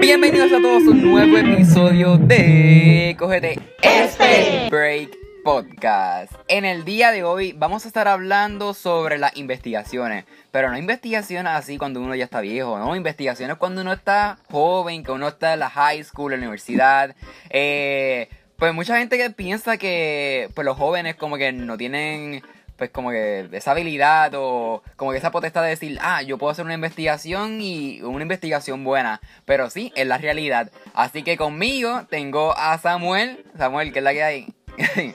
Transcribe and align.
Bienvenidos 0.00 0.52
a 0.52 0.60
todos 0.62 0.84
a 0.84 0.90
un 0.90 1.02
nuevo 1.02 1.36
episodio 1.36 2.18
de 2.18 3.16
Cógete 3.18 3.58
este 3.82 4.68
Break 4.70 5.16
Podcast. 5.44 6.32
En 6.46 6.64
el 6.64 6.84
día 6.84 7.10
de 7.10 7.24
hoy 7.24 7.52
vamos 7.52 7.84
a 7.84 7.88
estar 7.88 8.06
hablando 8.06 8.74
sobre 8.74 9.18
las 9.18 9.36
investigaciones, 9.36 10.24
pero 10.52 10.70
no 10.70 10.78
investigaciones 10.78 11.52
así 11.52 11.78
cuando 11.78 12.00
uno 12.00 12.14
ya 12.14 12.24
está 12.24 12.40
viejo, 12.40 12.78
no, 12.78 12.94
investigaciones 12.94 13.56
cuando 13.56 13.80
uno 13.80 13.92
está 13.92 14.38
joven, 14.50 15.02
que 15.02 15.10
uno 15.10 15.26
está 15.26 15.54
en 15.54 15.60
la 15.60 15.70
high 15.70 16.04
school, 16.04 16.32
en 16.32 16.40
la 16.40 16.46
universidad. 16.46 17.16
Eh, 17.50 18.28
pues 18.56 18.72
mucha 18.72 18.98
gente 18.98 19.18
que 19.18 19.30
piensa 19.30 19.78
que 19.78 20.48
pues 20.54 20.64
los 20.64 20.76
jóvenes 20.76 21.16
como 21.16 21.36
que 21.38 21.50
no 21.52 21.76
tienen 21.76 22.42
pues 22.78 22.90
como 22.90 23.10
que 23.10 23.48
esa 23.52 23.72
habilidad 23.72 24.32
o 24.36 24.82
como 24.96 25.10
que 25.10 25.18
esa 25.18 25.32
potestad 25.32 25.62
de 25.62 25.70
decir, 25.70 25.98
ah, 26.00 26.22
yo 26.22 26.38
puedo 26.38 26.52
hacer 26.52 26.64
una 26.64 26.74
investigación 26.74 27.60
y 27.60 28.00
una 28.02 28.22
investigación 28.22 28.84
buena. 28.84 29.20
Pero 29.44 29.68
sí, 29.68 29.92
es 29.96 30.06
la 30.06 30.16
realidad. 30.16 30.70
Así 30.94 31.24
que 31.24 31.36
conmigo 31.36 32.06
tengo 32.08 32.56
a 32.56 32.78
Samuel. 32.78 33.44
Samuel, 33.56 33.92
¿qué 33.92 33.98
es 33.98 34.04
la 34.04 34.12
que 34.12 34.22
hay? 34.22 34.54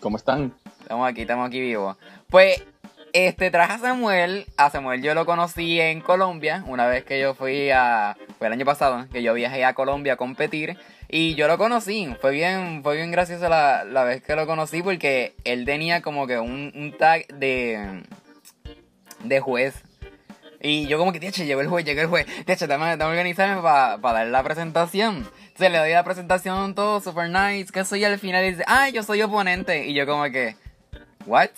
¿Cómo 0.00 0.16
están? 0.16 0.54
Estamos 0.80 1.06
aquí, 1.06 1.20
estamos 1.20 1.46
aquí 1.46 1.60
vivos. 1.60 1.98
Pues, 2.30 2.64
este, 3.12 3.50
traje 3.50 3.74
a 3.74 3.78
Samuel. 3.78 4.46
A 4.56 4.70
Samuel 4.70 5.02
yo 5.02 5.14
lo 5.14 5.26
conocí 5.26 5.80
en 5.80 6.00
Colombia, 6.00 6.64
una 6.66 6.86
vez 6.86 7.04
que 7.04 7.20
yo 7.20 7.34
fui 7.34 7.70
a... 7.70 8.16
Fue 8.38 8.46
el 8.46 8.54
año 8.54 8.64
pasado, 8.64 9.06
que 9.12 9.22
yo 9.22 9.34
viajé 9.34 9.66
a 9.66 9.74
Colombia 9.74 10.14
a 10.14 10.16
competir. 10.16 10.78
Y 11.14 11.34
yo 11.34 11.46
lo 11.46 11.58
conocí, 11.58 12.08
fue 12.22 12.30
bien, 12.30 12.80
fue 12.82 12.96
bien 12.96 13.10
gracioso 13.10 13.46
la, 13.46 13.84
la 13.84 14.02
vez 14.02 14.22
que 14.22 14.34
lo 14.34 14.46
conocí 14.46 14.82
porque 14.82 15.34
él 15.44 15.66
tenía 15.66 16.00
como 16.00 16.26
que 16.26 16.38
un, 16.38 16.72
un 16.74 16.96
tag 16.96 17.26
de, 17.26 18.02
de 19.22 19.40
juez. 19.40 19.74
Y 20.62 20.86
yo 20.86 20.96
como 20.96 21.12
que, 21.12 21.20
tía, 21.20 21.30
llegó 21.30 21.60
el 21.60 21.68
juez, 21.68 21.84
llegó 21.84 22.00
el 22.00 22.06
juez. 22.06 22.24
Tía, 22.46 22.56
tengo 22.56 22.78
que 22.78 23.04
organizarme 23.04 23.60
para 23.60 23.98
dar 23.98 24.26
la 24.28 24.42
presentación. 24.42 25.28
Se 25.54 25.68
le 25.68 25.76
doy 25.76 25.90
la 25.90 26.02
presentación 26.02 26.74
todo 26.74 26.98
super 27.02 27.28
nice, 27.28 27.70
que 27.70 27.84
soy 27.84 28.02
al 28.04 28.18
final 28.18 28.46
y 28.46 28.52
dice, 28.52 28.64
ah, 28.66 28.88
yo 28.88 29.02
soy 29.02 29.20
oponente. 29.20 29.84
Y 29.84 29.92
yo 29.92 30.06
como 30.06 30.24
que, 30.24 30.56
what? 31.26 31.50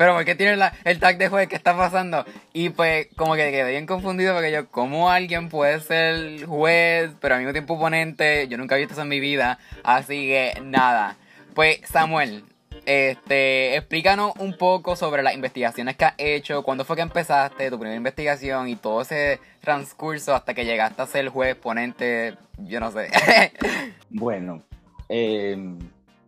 Pero 0.00 0.14
¿por 0.14 0.24
qué 0.24 0.34
tiene 0.34 0.56
el 0.84 0.98
tag 0.98 1.18
de 1.18 1.28
juez? 1.28 1.46
¿Qué 1.46 1.56
está 1.56 1.76
pasando? 1.76 2.24
Y 2.54 2.70
pues 2.70 3.08
como 3.16 3.34
que 3.34 3.50
quedé 3.50 3.70
bien 3.70 3.84
confundido 3.84 4.32
porque 4.32 4.50
yo, 4.50 4.66
¿cómo 4.70 5.10
alguien 5.10 5.50
puede 5.50 5.78
ser 5.80 6.46
juez 6.46 7.10
pero 7.20 7.34
al 7.34 7.42
mismo 7.42 7.52
tiempo 7.52 7.74
oponente? 7.74 8.48
Yo 8.48 8.56
nunca 8.56 8.76
he 8.76 8.78
visto 8.78 8.94
eso 8.94 9.02
en 9.02 9.08
mi 9.08 9.20
vida. 9.20 9.58
Así 9.84 10.26
que 10.26 10.58
nada. 10.62 11.18
Pues 11.54 11.80
Samuel, 11.84 12.44
este, 12.86 13.76
explícanos 13.76 14.32
un 14.38 14.56
poco 14.56 14.96
sobre 14.96 15.22
las 15.22 15.34
investigaciones 15.34 15.98
que 15.98 16.06
has 16.06 16.14
hecho, 16.16 16.62
cuándo 16.62 16.86
fue 16.86 16.96
que 16.96 17.02
empezaste 17.02 17.68
tu 17.68 17.78
primera 17.78 17.94
investigación 17.94 18.68
y 18.68 18.76
todo 18.76 19.02
ese 19.02 19.38
transcurso 19.60 20.34
hasta 20.34 20.54
que 20.54 20.64
llegaste 20.64 21.02
a 21.02 21.06
ser 21.06 21.28
juez, 21.28 21.56
ponente, 21.56 22.38
yo 22.56 22.80
no 22.80 22.90
sé. 22.90 23.10
bueno, 24.08 24.62
eh, 25.10 25.58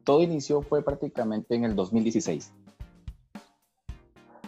todo 0.05 0.23
inició 0.23 0.61
fue 0.61 0.85
prácticamente 0.85 1.55
en 1.55 1.65
el 1.65 1.75
2016 1.75 2.53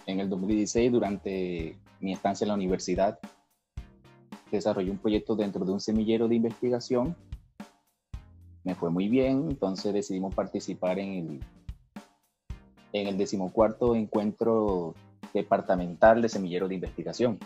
en 0.06 0.20
el 0.20 0.28
2016, 0.28 0.92
durante 0.92 1.76
mi 2.00 2.12
estancia 2.12 2.44
en 2.44 2.48
la 2.48 2.54
universidad, 2.54 3.18
desarrollé 4.50 4.90
un 4.90 4.98
proyecto 4.98 5.34
dentro 5.34 5.64
de 5.64 5.72
un 5.72 5.80
semillero 5.80 6.28
de 6.28 6.36
investigación. 6.36 7.16
Me 8.62 8.74
fue 8.74 8.90
muy 8.90 9.08
bien, 9.08 9.48
entonces 9.50 9.92
decidimos 9.92 10.34
participar 10.34 10.98
en 10.98 11.12
el, 11.12 11.40
en 12.92 13.08
el 13.08 13.18
decimocuarto 13.18 13.94
encuentro 13.94 14.94
departamental 15.32 16.22
de 16.22 16.28
semillero 16.28 16.68
de 16.68 16.76
investigación. 16.76 17.38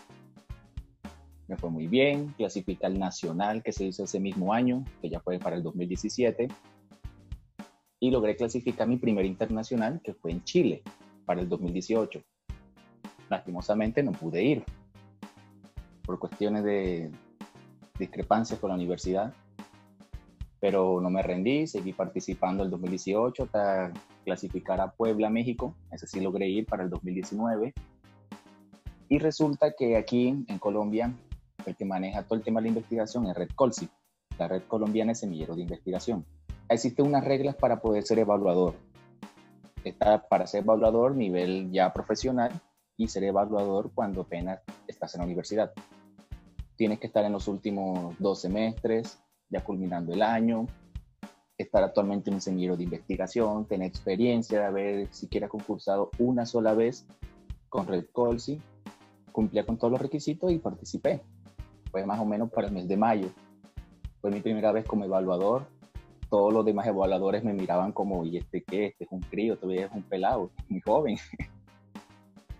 Me 1.47 1.57
fue 1.57 1.71
muy 1.71 1.87
bien, 1.87 2.35
clasifica 2.37 2.87
el 2.89 2.99
nacional 2.99 3.63
que 3.63 3.73
se 3.73 3.87
hizo 3.87 4.05
ese 4.05 4.21
mismo 4.21 4.53
año, 4.53 4.85
que 5.01 5.09
ya 5.09 5.21
fue 5.21 5.39
para 5.39 5.57
el 5.57 5.63
2017, 5.63 6.49
y 8.01 8.11
logré 8.11 8.37
clasificar 8.37 8.87
mi 8.87 8.99
primer 8.99 9.25
internacional, 9.25 10.01
que 10.05 10.13
fue 10.13 10.33
en 10.33 10.45
Chile, 10.45 10.83
para 11.25 11.41
el 11.41 11.49
2018 11.49 12.23
lastimosamente 13.29 14.03
no 14.03 14.13
pude 14.13 14.43
ir 14.43 14.65
por 16.05 16.19
cuestiones 16.19 16.65
de 16.65 17.11
discrepancias 17.99 18.59
con 18.59 18.71
la 18.71 18.77
universidad, 18.77 19.33
pero 20.61 21.01
no 21.01 21.11
me 21.11 21.23
rendí, 21.23 21.67
seguí 21.67 21.93
participando 21.93 22.65
el 22.65 22.71
2018 22.71 23.45
hasta 23.45 23.93
clasificar 24.25 24.81
a 24.81 24.91
Puebla, 24.91 25.31
México, 25.31 25.75
ese 25.93 26.07
sí 26.07 26.21
logré 26.21 26.49
ir 26.49 26.67
para 26.67 26.83
el 26.83 26.91
2019. 26.91 27.75
Y 29.11 29.19
resulta 29.19 29.73
que 29.77 29.97
aquí 29.97 30.45
en 30.49 30.59
Colombia, 30.59 31.13
el 31.65 31.77
que 31.77 31.85
maneja 31.85 32.23
todo 32.23 32.39
el 32.39 32.45
tema 32.45 32.61
de 32.61 32.65
la 32.65 32.69
investigación 32.69 33.27
es 33.27 33.37
Red 33.37 33.51
Colsi, 33.55 33.89
la 34.39 34.49
red 34.49 34.63
colombiana 34.63 35.13
de 35.13 35.17
semillero 35.17 35.55
de 35.55 35.63
investigación. 35.63 36.25
Existen 36.69 37.07
unas 37.07 37.25
reglas 37.25 37.57
para 37.57 37.81
poder 37.81 38.03
ser 38.03 38.19
evaluador. 38.19 38.75
Está 39.85 40.29
para 40.29 40.47
ser 40.47 40.63
evaluador 40.63 41.15
nivel 41.15 41.71
ya 41.71 41.93
profesional 41.93 42.53
y 42.99 43.09
ser 43.09 43.25
evaluador 43.25 43.91
cuando 43.95 44.23
apenas 44.23 44.61
estás 44.87 45.15
en 45.15 45.21
la 45.21 45.25
universidad. 45.25 45.73
Tienes 46.77 46.99
que 46.99 47.07
estar 47.07 47.25
en 47.25 47.33
los 47.33 47.49
últimos 47.49 48.15
dos 48.19 48.43
semestres, 48.43 49.19
ya 49.49 49.65
culminando 49.65 50.13
el 50.13 50.21
año, 50.21 50.67
estar 51.57 51.83
actualmente 51.83 52.29
en 52.29 52.35
un 52.35 52.41
semillero 52.41 52.77
de 52.77 52.85
investigación, 52.85 53.67
tener 53.67 53.89
experiencia 53.89 54.61
de 54.61 54.67
haber 54.67 55.15
siquiera 55.15 55.49
concursado 55.49 56.11
una 56.19 56.45
sola 56.45 56.75
vez 56.75 57.07
con 57.69 57.87
Red 57.87 58.07
Colsi, 58.13 58.61
cumplía 59.33 59.65
con 59.65 59.79
todos 59.79 59.93
los 59.93 60.03
requisitos 60.03 60.51
y 60.51 60.59
participé. 60.59 61.23
Fue 61.91 62.05
más 62.05 62.21
o 62.21 62.25
menos 62.25 62.51
para 62.51 62.67
el 62.67 62.75
mes 62.75 62.89
de 62.89 62.97
mayo. 62.97 63.29
Fue 64.21 64.31
mi 64.31 64.41
primera 64.41 64.73
vez 64.73 64.85
como 64.85 65.05
evaluador. 65.05 65.67
Todos 66.29 66.53
los 66.53 66.65
demás 66.65 66.87
evaluadores 66.87 67.45
me 67.45 67.55
miraban 67.55 67.93
como, 67.93 68.25
¿y 68.25 68.37
este 68.37 68.63
qué? 68.63 68.87
Este 68.87 69.05
es 69.05 69.13
un 69.13 69.21
crío, 69.21 69.57
todavía 69.57 69.87
es 69.87 69.93
un 69.93 70.03
pelado, 70.03 70.51
muy 70.69 70.81
joven. 70.81 71.17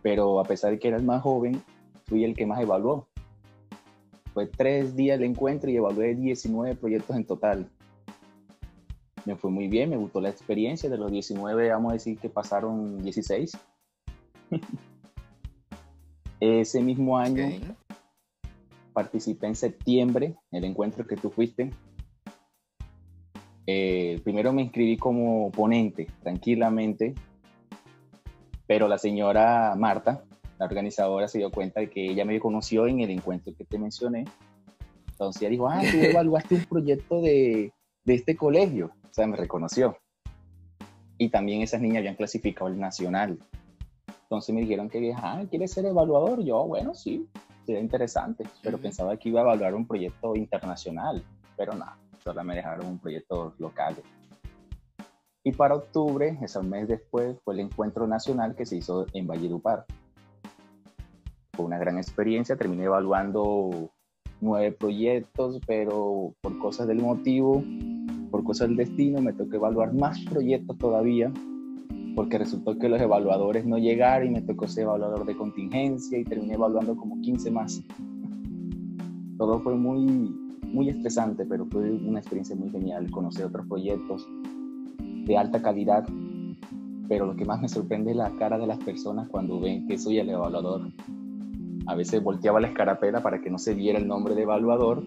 Pero 0.03 0.41
a 0.41 0.45
pesar 0.45 0.71
de 0.71 0.79
que 0.79 0.89
era 0.89 0.97
el 0.97 1.05
más 1.05 1.23
joven, 1.23 1.63
fui 2.07 2.25
el 2.25 2.35
que 2.35 2.47
más 2.47 2.61
evaluó. 2.61 3.07
Fue 4.33 4.47
tres 4.47 4.95
días 4.95 5.19
el 5.19 5.25
encuentro 5.25 5.71
y 5.71 5.77
evalué 5.77 6.15
19 6.15 6.77
proyectos 6.77 7.17
en 7.17 7.25
total. 7.25 7.69
Me 9.25 9.37
fue 9.37 9.51
muy 9.51 9.69
bien, 9.69 9.91
me 9.91 9.97
gustó 9.97 10.21
la 10.21 10.31
experiencia. 10.31 10.89
De 10.89 10.97
los 10.97 11.11
19, 11.11 11.71
vamos 11.71 11.91
a 11.91 11.95
decir 11.95 12.19
que 12.19 12.29
pasaron 12.29 13.03
16. 13.03 13.53
Ese 16.41 16.81
mismo 16.81 17.19
año 17.19 17.77
participé 18.93 19.49
en 19.49 19.55
septiembre 19.55 20.37
en 20.51 20.59
el 20.59 20.65
encuentro 20.65 21.07
que 21.07 21.17
tú 21.17 21.31
fuiste. 21.31 21.71
Eh, 23.67 24.21
primero 24.25 24.53
me 24.53 24.63
inscribí 24.63 24.97
como 24.97 25.51
ponente, 25.51 26.07
tranquilamente, 26.23 27.15
pero 28.69 28.87
la 28.87 28.99
señora 28.99 29.75
Marta, 29.77 30.23
la 30.59 30.67
organizadora, 30.67 31.27
se 31.27 31.39
dio 31.39 31.51
cuenta 31.51 31.81
de 31.81 31.89
que 31.89 32.05
ella 32.05 32.27
me 32.27 32.39
conoció 32.39 32.87
en 32.87 33.01
el 33.01 33.11
encuentro 33.11 33.55
que 33.57 33.65
te 33.65 33.79
mencioné. 33.79 34.27
Entonces 35.11 35.41
ella 35.41 35.51
dijo, 35.51 35.69
ah, 35.69 35.81
tú 35.81 35.97
evaluaste 36.03 36.55
un 36.57 36.65
proyecto 36.67 37.23
de, 37.23 37.73
de 38.05 38.15
este 38.15 38.37
colegio. 38.37 38.93
O 39.11 39.13
sea, 39.13 39.27
me 39.27 39.39
reconoció. 39.39 39.97
Y 41.17 41.31
también 41.31 41.63
esas 41.63 41.81
niñas 41.81 42.01
habían 42.01 42.15
clasificado 42.15 42.69
el 42.69 42.79
nacional. 42.79 43.39
Entonces 44.25 44.55
me 44.55 44.61
dijeron 44.61 44.91
que, 44.91 45.15
ah, 45.17 45.43
¿quieres 45.49 45.73
ser 45.73 45.87
evaluador? 45.87 46.45
Yo, 46.45 46.67
bueno, 46.67 46.95
sí, 46.95 47.27
sería 47.65 47.81
interesante. 47.81 48.45
Pero 48.63 48.77
pensaba 48.77 49.17
que 49.17 49.31
iba 49.31 49.41
a 49.41 49.45
evaluar 49.45 49.75
un 49.75 49.87
proyecto 49.87 50.37
internacional. 50.37 51.25
Pero 51.57 51.73
nada, 51.73 51.97
solo 52.23 52.45
me 52.45 52.55
dejaron 52.55 52.87
un 52.87 52.99
proyecto 52.99 53.55
local. 53.59 53.97
Y 55.49 55.53
para 55.53 55.77
octubre, 55.77 56.39
ese 56.43 56.63
mes 56.63 56.89
después, 56.89 57.39
fue 57.43 57.55
el 57.55 57.61
encuentro 57.61 58.07
nacional 58.07 58.55
que 58.55 58.67
se 58.67 58.77
hizo 58.77 59.07
en 59.15 59.27
Valledupar. 59.27 59.87
Fue 61.55 61.65
una 61.65 61.79
gran 61.79 61.97
experiencia, 61.97 62.55
terminé 62.55 62.85
evaluando 62.85 63.91
nueve 64.43 64.73
proyectos, 64.73 65.59
pero 65.67 66.35
por 66.43 66.59
cosas 66.59 66.87
del 66.87 67.01
motivo, 67.01 67.65
por 68.31 68.45
cosas 68.45 68.69
del 68.69 68.77
destino, 68.77 69.23
me 69.23 69.33
tocó 69.33 69.57
evaluar 69.57 69.95
más 69.95 70.21
proyectos 70.27 70.77
todavía, 70.77 71.33
porque 72.15 72.37
resultó 72.37 72.79
que 72.79 72.91
los 72.91 73.01
evaluadores 73.01 73.65
no 73.65 73.79
llegaron 73.79 74.29
y 74.29 74.33
me 74.33 74.43
tocó 74.43 74.69
ser 74.69 74.83
evaluador 74.83 75.25
de 75.25 75.35
contingencia 75.35 76.19
y 76.19 76.25
terminé 76.25 76.57
evaluando 76.57 76.95
como 76.95 77.23
15 77.23 77.51
más. 77.53 77.83
Todo 79.39 79.61
fue 79.61 79.77
muy, 79.77 80.05
muy 80.65 80.91
estresante, 80.91 81.47
pero 81.47 81.65
fue 81.65 81.91
una 81.91 82.19
experiencia 82.19 82.55
muy 82.55 82.69
genial, 82.69 83.11
conocer 83.11 83.47
otros 83.47 83.67
proyectos, 83.67 84.29
de 85.29 85.37
alta 85.37 85.63
calidad, 85.63 86.05
pero 87.07 87.27
lo 87.27 87.37
que 87.37 87.45
más 87.45 87.61
me 87.61 87.69
sorprende 87.69 88.11
es 88.13 88.17
la 88.17 88.31
cara 88.39 88.59
de 88.59 88.67
las 88.67 88.79
personas 88.79 89.29
cuando 89.29 89.61
ven 89.61 89.87
que 89.87 89.99
soy 89.99 90.19
el 90.19 90.31
evaluador. 90.31 90.91
A 91.87 91.95
veces 91.95 92.23
volteaba 92.23 92.61
la 92.61 92.69
escarapela 92.69 93.23
para 93.23 93.41
que 93.41 93.51
no 93.51 93.59
se 93.59 93.75
viera 93.75 93.99
el 93.99 94.09
nombre 94.09 94.35
de 94.35 94.43
evaluador 94.43 95.05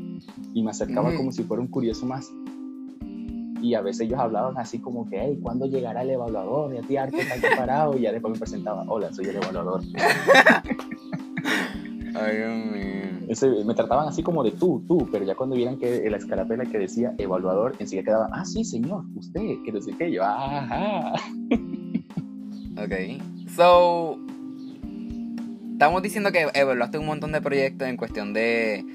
y 0.54 0.64
me 0.64 0.70
acercaba 0.70 1.16
como 1.16 1.32
si 1.32 1.44
fuera 1.44 1.62
un 1.62 1.68
curioso 1.68 2.06
más. 2.06 2.32
Y 3.62 3.74
a 3.76 3.82
veces 3.82 4.08
ellos 4.08 4.20
hablaban 4.20 4.58
así 4.58 4.80
como 4.80 5.08
que, 5.10 5.20
hey, 5.20 5.40
¿cuándo 5.42 5.66
llegará 5.66 6.04
el 6.04 6.12
evaluador? 6.12 6.74
Y 6.74 6.78
a 6.78 6.82
ti 6.82 6.98
arte 6.98 7.22
está 7.22 7.36
parado. 7.56 7.96
Y 7.98 8.02
ya 8.02 8.12
después 8.12 8.34
me 8.34 8.40
presentaba, 8.40 8.84
hola, 8.88 9.14
soy 9.14 9.26
el 9.26 9.36
evaluador. 9.36 9.82
Ay, 12.16 12.38
Dios 12.38 12.66
mío. 12.66 12.91
Me 13.66 13.74
trataban 13.74 14.08
así 14.08 14.24
como 14.24 14.44
de 14.44 14.52
tú, 14.52 14.84
tú, 14.88 15.08
pero 15.12 15.26
ya 15.26 15.36
cuando 15.36 15.56
vieran 15.56 15.78
que 15.78 16.10
la 16.10 16.18
escarapela 16.18 16.66
que 16.66 16.80
decía 16.80 17.14
evaluador, 17.18 17.76
enseguida 17.80 18.04
quedaba, 18.04 18.30
ah, 18.32 18.46
sí, 18.46 18.64
señor, 18.64 19.06
usted, 19.16 19.42
que 19.64 19.82
sé 19.82 19.92
qué, 19.98 20.12
yo, 20.12 20.24
ajá. 20.24 21.14
Ok. 22.78 23.22
So, 23.56 24.18
estamos 25.74 26.02
diciendo 26.02 26.32
que 26.32 26.48
evaluaste 26.54 26.98
un 26.98 27.06
montón 27.06 27.32
de 27.32 27.42
proyectos 27.42 27.88
en 27.88 27.98
cuestión 27.98 28.34
de, 28.34 28.86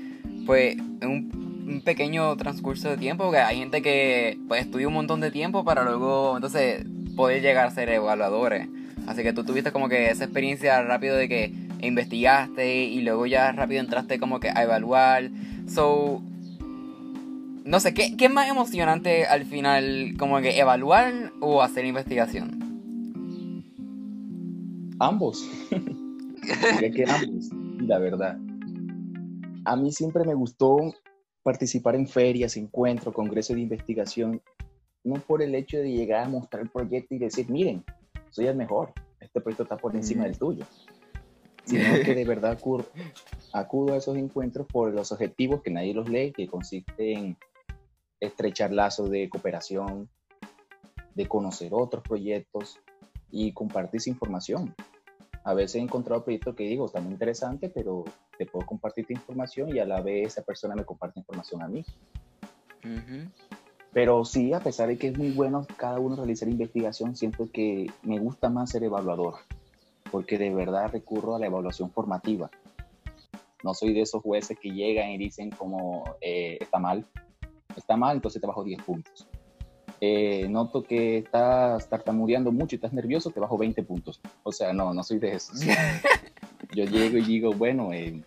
pues, 0.44 0.77
un, 1.03 1.67
un 1.69 1.83
pequeño 1.83 2.37
transcurso 2.37 2.91
de 2.91 2.97
tiempo, 2.97 3.25
porque 3.25 3.41
hay 3.41 3.59
gente 3.59 3.83
que, 3.83 4.38
pues, 4.49 4.62
estudia 4.62 4.88
un 4.88 4.94
montón 4.94 5.21
de 5.21 5.31
tiempo 5.31 5.65
para 5.65 5.85
luego, 5.85 6.37
entonces, 6.37 6.85
poder 7.17 7.43
llegar 7.43 7.67
a 7.67 7.71
ser 7.71 7.88
evaluadores. 7.88 8.69
Así 9.06 9.23
que 9.23 9.33
tú 9.33 9.44
tuviste 9.44 9.73
como 9.73 9.88
que 9.88 10.11
esa 10.11 10.25
experiencia 10.25 10.83
rápido 10.83 11.17
de 11.17 11.29
que 11.29 11.66
investigaste 11.81 12.84
y 12.84 13.02
luego 13.02 13.26
ya 13.26 13.52
rápido 13.52 13.81
entraste 13.81 14.19
como 14.19 14.40
que 14.40 14.50
a 14.50 14.62
evaluar. 14.62 15.31
So, 15.69 16.23
no 17.64 17.81
sé, 17.81 17.94
¿qué, 17.94 18.17
qué 18.17 18.26
es 18.26 18.32
más 18.32 18.49
emocionante 18.49 19.26
al 19.26 19.44
final? 19.44 20.14
¿Como 20.19 20.40
que 20.40 20.58
evaluar 20.58 21.32
o 21.40 21.62
hacer 21.62 21.84
investigación? 21.84 22.67
Ambos. 24.99 25.49
que 26.40 27.05
ambos, 27.08 27.50
la 27.81 27.99
verdad. 27.99 28.38
A 29.64 29.76
mí 29.76 29.93
siempre 29.93 30.25
me 30.25 30.34
gustó 30.34 30.78
participar 31.43 31.94
en 31.96 32.06
ferias, 32.06 32.56
encuentros, 32.56 33.14
congresos 33.14 33.56
de 33.56 33.62
investigación, 33.62 34.40
no 35.05 35.14
por 35.14 35.43
el 35.43 35.55
hecho 35.55 35.78
de 35.78 35.93
llegar 35.93 36.25
a 36.25 36.28
mostrar 36.28 36.62
el 36.62 36.70
proyecto 36.70 37.14
y 37.14 37.19
decir, 37.19 37.49
miren, 37.50 37.84
soy 38.31 38.46
el 38.46 38.56
mejor, 38.56 38.93
este 39.20 39.40
proyecto 39.40 39.62
está 39.62 39.76
por 39.76 39.94
encima 39.94 40.25
del 40.25 40.38
tuyo, 40.38 40.64
sino 41.67 41.85
que 42.05 42.15
de 42.15 42.25
verdad 42.25 42.53
acudo, 43.53 43.93
a 43.93 43.97
esos 43.97 44.17
encuentros 44.17 44.67
por 44.67 44.93
los 44.95 45.13
objetivos 45.13 45.63
que 45.63 45.71
nadie 45.71 45.93
los 45.93 46.09
lee, 46.09 46.33
que 46.33 46.47
consiste 46.47 47.13
en 47.13 47.37
estrechar 48.21 48.73
lazos 48.73 49.11
de 49.11 49.29
cooperación, 49.29 50.09
de 51.15 51.27
conocer 51.27 51.73
otros 51.75 52.03
proyectos 52.03 52.79
y 53.31 53.53
compartir 53.53 53.99
esa 53.99 54.11
información. 54.11 54.75
A 55.45 55.55
veces 55.55 55.77
he 55.77 55.81
encontrado 55.81 56.25
proyectos 56.25 56.55
que 56.57 56.65
digo, 56.65 56.87
está 56.87 57.01
muy 57.01 57.13
interesante, 57.13 57.69
pero 57.69 58.05
te 58.37 58.47
puedo 58.47 58.67
compartir 58.67 59.07
tu 59.07 59.12
información 59.12 59.75
y 59.75 59.79
a 59.79 59.85
la 59.85 60.01
vez 60.01 60.29
esa 60.29 60.43
persona 60.43 60.75
me 60.75 60.85
comparte 60.85 61.21
información 61.21 61.62
a 61.62 61.69
mí. 61.69 61.85
Pero 63.93 64.25
sí, 64.25 64.53
a 64.53 64.61
pesar 64.61 64.89
de 64.89 64.99
que 64.99 65.09
es 65.09 65.19
muy 65.19 65.31
bueno 65.31 65.67
cada 65.77 65.99
uno 65.99 66.17
realizar 66.17 66.49
investigación, 66.49 67.17
siento 67.17 67.51
que 67.51 67.91
me 68.03 68.19
gusta 68.19 68.49
más 68.49 68.71
ser 68.71 68.85
evaluador, 68.85 69.37
porque 70.11 70.38
de 70.38 70.55
verdad 70.55 70.91
recurro 70.93 71.37
a 71.37 71.38
la 71.38 71.47
evaluación 71.47 71.91
formativa. 71.91 72.50
No 73.62 73.75
soy 73.75 73.93
de 73.93 74.03
esos 74.03 74.23
jueces 74.23 74.58
que 74.61 74.70
llegan 74.70 75.11
y 75.11 75.19
dicen 75.19 75.50
como 75.50 76.05
eh, 76.20 76.58
está 76.61 76.79
mal, 76.79 77.05
está 77.76 77.97
mal, 77.97 78.17
entonces 78.17 78.41
te 78.41 78.47
bajo 78.47 78.64
10 78.64 78.82
puntos. 78.82 79.26
Eh, 80.00 80.47
noto 80.49 80.82
que 80.82 81.19
estás 81.19 81.88
tartamudeando 81.88 82.53
mucho 82.53 82.75
y 82.75 82.76
estás 82.76 82.93
nervioso, 82.93 83.31
te 83.31 83.41
bajo 83.41 83.56
20 83.56 83.82
puntos. 83.82 84.20
O 84.43 84.53
sea, 84.53 84.73
no, 84.73 84.93
no 84.93 85.03
soy 85.03 85.19
de 85.19 85.32
esos. 85.32 85.61
Yo 86.75 86.85
llego 86.85 87.17
y 87.17 87.23
digo, 87.23 87.52
bueno, 87.52 87.93
eh, 87.93 88.23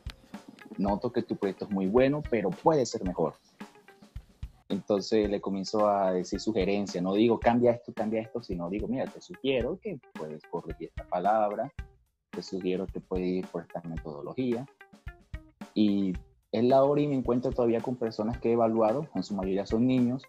noto 0.78 1.12
que 1.12 1.22
tu 1.22 1.36
proyecto 1.36 1.66
es 1.66 1.72
muy 1.72 1.86
bueno, 1.86 2.24
pero 2.30 2.50
puede 2.50 2.86
ser 2.86 3.04
mejor 3.04 3.36
entonces 4.70 5.28
le 5.28 5.42
comienzo 5.42 5.90
a 5.90 6.14
decir 6.14 6.40
sugerencias, 6.40 7.04
no 7.04 7.14
digo 7.16 7.40
cambia 7.40 7.72
esto, 7.72 7.92
cambia 7.92 8.22
esto, 8.22 8.42
sino 8.44 8.70
digo, 8.70 8.88
mira, 8.88 9.06
te 9.06 9.20
sugiero 9.20 9.80
que 9.82 10.00
puedes 10.14 10.44
corregir 10.44 10.90
esta 10.90 11.04
palabra, 11.06 11.74
te 12.30 12.44
sugiero 12.44 12.86
que 12.86 13.00
puedes 13.00 13.28
ir 13.28 13.48
por 13.48 13.64
esta 13.64 13.82
metodología. 13.82 14.68
Y 15.74 16.14
es 16.52 16.64
la 16.64 16.84
hora 16.84 17.02
y 17.02 17.08
me 17.08 17.16
encuentro 17.16 17.52
todavía 17.52 17.82
con 17.82 17.96
personas 17.96 18.38
que 18.38 18.50
he 18.50 18.54
evaluado, 18.54 19.08
en 19.16 19.24
su 19.24 19.36
mayoría 19.36 19.66
son 19.66 19.88
niños, 19.88 20.24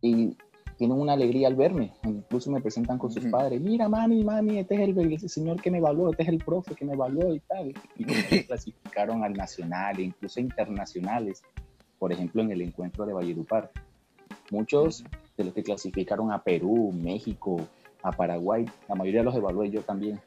y 0.00 0.36
tienen 0.76 1.00
una 1.00 1.12
alegría 1.12 1.46
al 1.46 1.54
verme, 1.54 1.92
incluso 2.02 2.50
me 2.50 2.60
presentan 2.60 2.98
con 2.98 3.10
sus 3.10 3.26
padres, 3.26 3.60
mira 3.60 3.88
mami, 3.88 4.24
mami, 4.24 4.58
este 4.58 4.74
es 4.74 4.96
el, 4.96 5.28
señor 5.30 5.62
que 5.62 5.70
me 5.70 5.78
evaluó, 5.78 6.10
este 6.10 6.24
es 6.24 6.28
el 6.28 6.38
profe 6.38 6.74
que 6.74 6.84
me 6.84 6.94
evaluó 6.94 7.32
y 7.32 7.40
tal. 7.40 7.72
Y 7.96 8.04
me 8.04 8.12
clasificaron 8.46 9.24
al 9.24 9.32
nacional 9.32 9.98
e 9.98 10.02
incluso 10.02 10.40
internacionales 10.40 11.42
por 11.98 12.12
ejemplo, 12.12 12.42
en 12.42 12.50
el 12.50 12.62
encuentro 12.62 13.06
de 13.06 13.12
Valledupar. 13.12 13.70
Muchos 14.50 15.04
de 15.36 15.44
los 15.44 15.54
que 15.54 15.62
clasificaron 15.62 16.32
a 16.32 16.42
Perú, 16.42 16.92
México, 16.92 17.60
a 18.02 18.12
Paraguay, 18.12 18.66
la 18.88 18.94
mayoría 18.94 19.22
los 19.22 19.34
evalué 19.34 19.70
yo 19.70 19.82
también. 19.82 20.20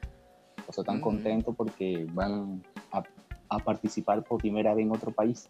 O 0.68 0.74
sea, 0.74 0.84
tan 0.84 1.02
contentos 1.02 1.56
porque 1.56 2.06
van 2.12 2.62
a, 2.92 3.04
participar 3.60 4.24
por 4.24 4.40
primera 4.40 4.76
vez 4.76 4.86
en 4.86 4.92
otro 4.92 5.12
país. 5.12 5.48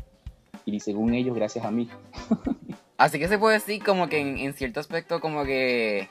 Y 0.65 0.79
según 0.79 1.13
ellos, 1.13 1.35
gracias 1.35 1.65
a 1.65 1.71
mí. 1.71 1.89
Así 2.97 3.19
que 3.19 3.27
se 3.27 3.37
puede 3.37 3.55
decir 3.55 3.83
como 3.83 4.07
que 4.07 4.19
en, 4.19 4.53
cierto 4.53 4.79
aspecto 4.79 5.19
como 5.19 5.43
que 5.43 6.07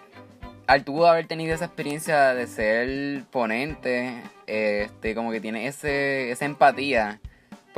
al 0.67 0.85
tú 0.85 1.07
haber 1.07 1.27
tenido 1.27 1.55
esa 1.55 1.67
experiencia 1.67 2.35
de 2.35 2.47
ser 2.47 3.25
ponente, 3.31 4.23
este, 4.47 5.15
como 5.15 5.31
que 5.31 5.41
tiene 5.41 5.67
ese, 5.67 6.31
esa 6.31 6.45
empatía 6.45 7.21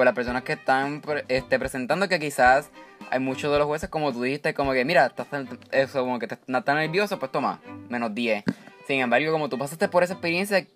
pues 0.00 0.06
las 0.06 0.14
personas 0.14 0.44
que 0.44 0.55
están 0.55 1.02
este, 1.29 1.58
presentando 1.58 2.08
que 2.08 2.19
quizás 2.19 2.70
hay 3.11 3.20
muchos 3.20 3.52
de 3.52 3.58
los 3.58 3.67
jueces, 3.67 3.91
como 3.91 4.14
tú 4.14 4.23
dijiste, 4.23 4.55
como 4.55 4.73
que, 4.73 4.82
mira, 4.87 5.05
estás 5.05 5.26
eso, 5.73 6.00
como 6.00 6.19
que 6.19 6.25
estás 6.25 6.38
tan 6.64 6.76
nervioso, 6.76 7.19
pues 7.19 7.31
toma, 7.31 7.61
menos 7.91 8.14
10. 8.14 8.44
Sin 8.87 9.00
embargo, 9.00 9.31
como 9.31 9.50
tú 9.50 9.58
pasaste 9.58 9.88
por 9.88 10.02
esa 10.02 10.14
experiencia, 10.14 10.67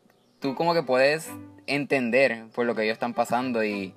tú 0.41 0.55
como 0.55 0.75
que 0.75 0.83
puedes 0.83 1.31
entender 1.67 2.45
por 2.55 2.67
lo 2.67 2.75
que 2.75 2.83
ellos 2.83 2.93
están 2.93 3.15
pasando 3.15 3.65
y, 3.65 3.95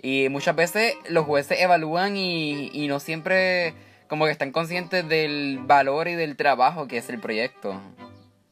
y 0.00 0.30
muchas 0.30 0.56
veces 0.56 0.94
los 1.10 1.26
jueces 1.26 1.60
evalúan 1.60 2.16
y, 2.16 2.70
y 2.72 2.88
no 2.88 3.00
siempre 3.00 3.74
como 4.08 4.24
que 4.24 4.30
están 4.30 4.50
conscientes 4.50 5.06
del 5.06 5.58
valor 5.62 6.08
y 6.08 6.14
del 6.14 6.36
trabajo 6.36 6.88
que 6.88 6.96
es 6.96 7.10
el 7.10 7.20
proyecto. 7.20 7.78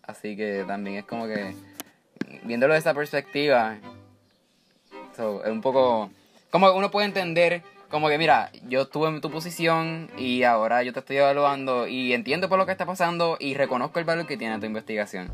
Así 0.02 0.36
que 0.36 0.64
también 0.66 0.98
es 0.98 1.04
como 1.06 1.26
que, 1.26 1.54
viéndolo 2.42 2.74
de 2.74 2.80
esa 2.80 2.92
perspectiva, 2.92 3.78
es 5.18 5.50
un 5.50 5.60
poco 5.62 6.10
como 6.50 6.72
uno 6.72 6.90
puede 6.90 7.06
entender, 7.06 7.62
como 7.90 8.08
que 8.08 8.18
mira, 8.18 8.50
yo 8.68 8.82
estuve 8.82 9.08
en 9.08 9.20
tu 9.20 9.30
posición 9.30 10.10
y 10.18 10.42
ahora 10.42 10.82
yo 10.82 10.92
te 10.92 11.00
estoy 11.00 11.16
evaluando 11.16 11.86
y 11.86 12.12
entiendo 12.12 12.48
por 12.48 12.58
lo 12.58 12.66
que 12.66 12.72
está 12.72 12.86
pasando 12.86 13.36
y 13.40 13.54
reconozco 13.54 13.98
el 13.98 14.04
valor 14.04 14.26
que 14.26 14.36
tiene 14.36 14.58
tu 14.58 14.66
investigación. 14.66 15.30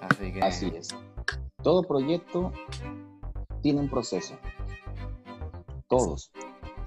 Así. 0.00 0.32
Así 0.40 0.72
es. 0.74 0.88
Todo 1.62 1.82
proyecto 1.82 2.52
tiene 3.62 3.80
un 3.80 3.88
proceso. 3.88 4.38
Todos. 5.88 6.30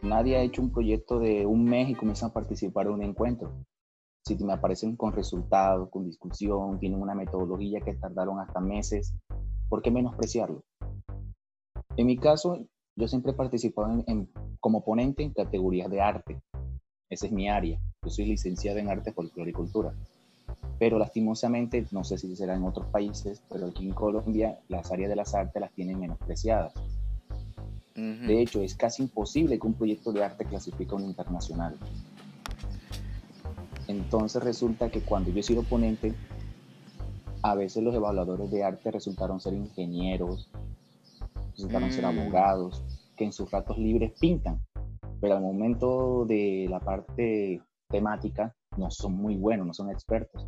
Nadie 0.01 0.37
ha 0.37 0.41
hecho 0.41 0.61
un 0.61 0.71
proyecto 0.71 1.19
de 1.19 1.45
un 1.45 1.65
mes 1.65 1.89
y 1.89 1.95
comienza 1.95 2.27
a 2.27 2.33
participar 2.33 2.87
en 2.87 2.93
un 2.93 3.03
encuentro. 3.03 3.51
Si 4.25 4.35
me 4.43 4.53
aparecen 4.53 4.95
con 4.95 5.11
resultados, 5.11 5.89
con 5.89 6.05
discusión, 6.05 6.79
tienen 6.79 7.01
una 7.01 7.15
metodología 7.15 7.81
que 7.81 7.95
tardaron 7.95 8.39
hasta 8.39 8.59
meses, 8.59 9.13
¿por 9.69 9.81
qué 9.81 9.91
menospreciarlo? 9.91 10.63
En 11.97 12.05
mi 12.05 12.17
caso, 12.17 12.65
yo 12.99 13.07
siempre 13.07 13.31
he 13.31 13.35
participado 13.35 14.03
en, 14.07 14.27
como 14.59 14.83
ponente 14.83 15.23
en 15.23 15.31
categorías 15.31 15.89
de 15.89 16.01
arte. 16.01 16.41
Esa 17.09 17.27
es 17.27 17.31
mi 17.31 17.49
área. 17.49 17.79
Yo 18.03 18.09
soy 18.09 18.25
licenciado 18.25 18.77
en 18.77 18.89
arte, 18.89 19.13
folclore 19.13 19.51
y 19.51 19.53
cultura. 19.53 19.93
Pero 20.77 20.99
lastimosamente, 20.99 21.85
no 21.91 22.03
sé 22.03 22.17
si 22.17 22.35
será 22.35 22.55
en 22.55 22.63
otros 22.63 22.87
países, 22.87 23.41
pero 23.49 23.67
aquí 23.67 23.87
en 23.87 23.93
Colombia 23.93 24.59
las 24.67 24.91
áreas 24.91 25.09
de 25.09 25.15
las 25.15 25.33
artes 25.33 25.61
las 25.61 25.71
tienen 25.71 25.97
menospreciadas. 25.97 26.73
De 27.95 28.41
hecho, 28.41 28.61
es 28.61 28.75
casi 28.75 29.03
imposible 29.03 29.59
que 29.59 29.67
un 29.67 29.73
proyecto 29.73 30.13
de 30.13 30.23
arte 30.23 30.45
clasifique 30.45 30.91
a 30.93 30.95
un 30.95 31.05
internacional. 31.05 31.75
Entonces 33.87 34.43
resulta 34.43 34.89
que 34.89 35.01
cuando 35.01 35.31
yo 35.31 35.39
he 35.39 35.43
sido 35.43 35.63
ponente, 35.63 36.13
a 37.41 37.55
veces 37.55 37.81
los 37.81 37.95
evaluadores 37.95 38.51
de 38.51 38.63
arte 38.63 38.91
resultaron 38.91 39.39
ser 39.39 39.53
ingenieros, 39.53 40.49
resultaron 41.59 41.91
ser 41.91 42.05
mm. 42.05 42.07
abogados, 42.07 42.81
que 43.19 43.25
en 43.25 43.33
sus 43.33 43.51
ratos 43.51 43.77
libres 43.77 44.13
pintan, 44.17 44.61
pero 45.19 45.35
al 45.35 45.41
momento 45.43 46.25
de 46.25 46.67
la 46.69 46.79
parte 46.79 47.61
temática 47.89 48.55
no 48.77 48.89
son 48.89 49.13
muy 49.13 49.35
buenos, 49.35 49.67
no 49.67 49.73
son 49.73 49.91
expertos. 49.91 50.47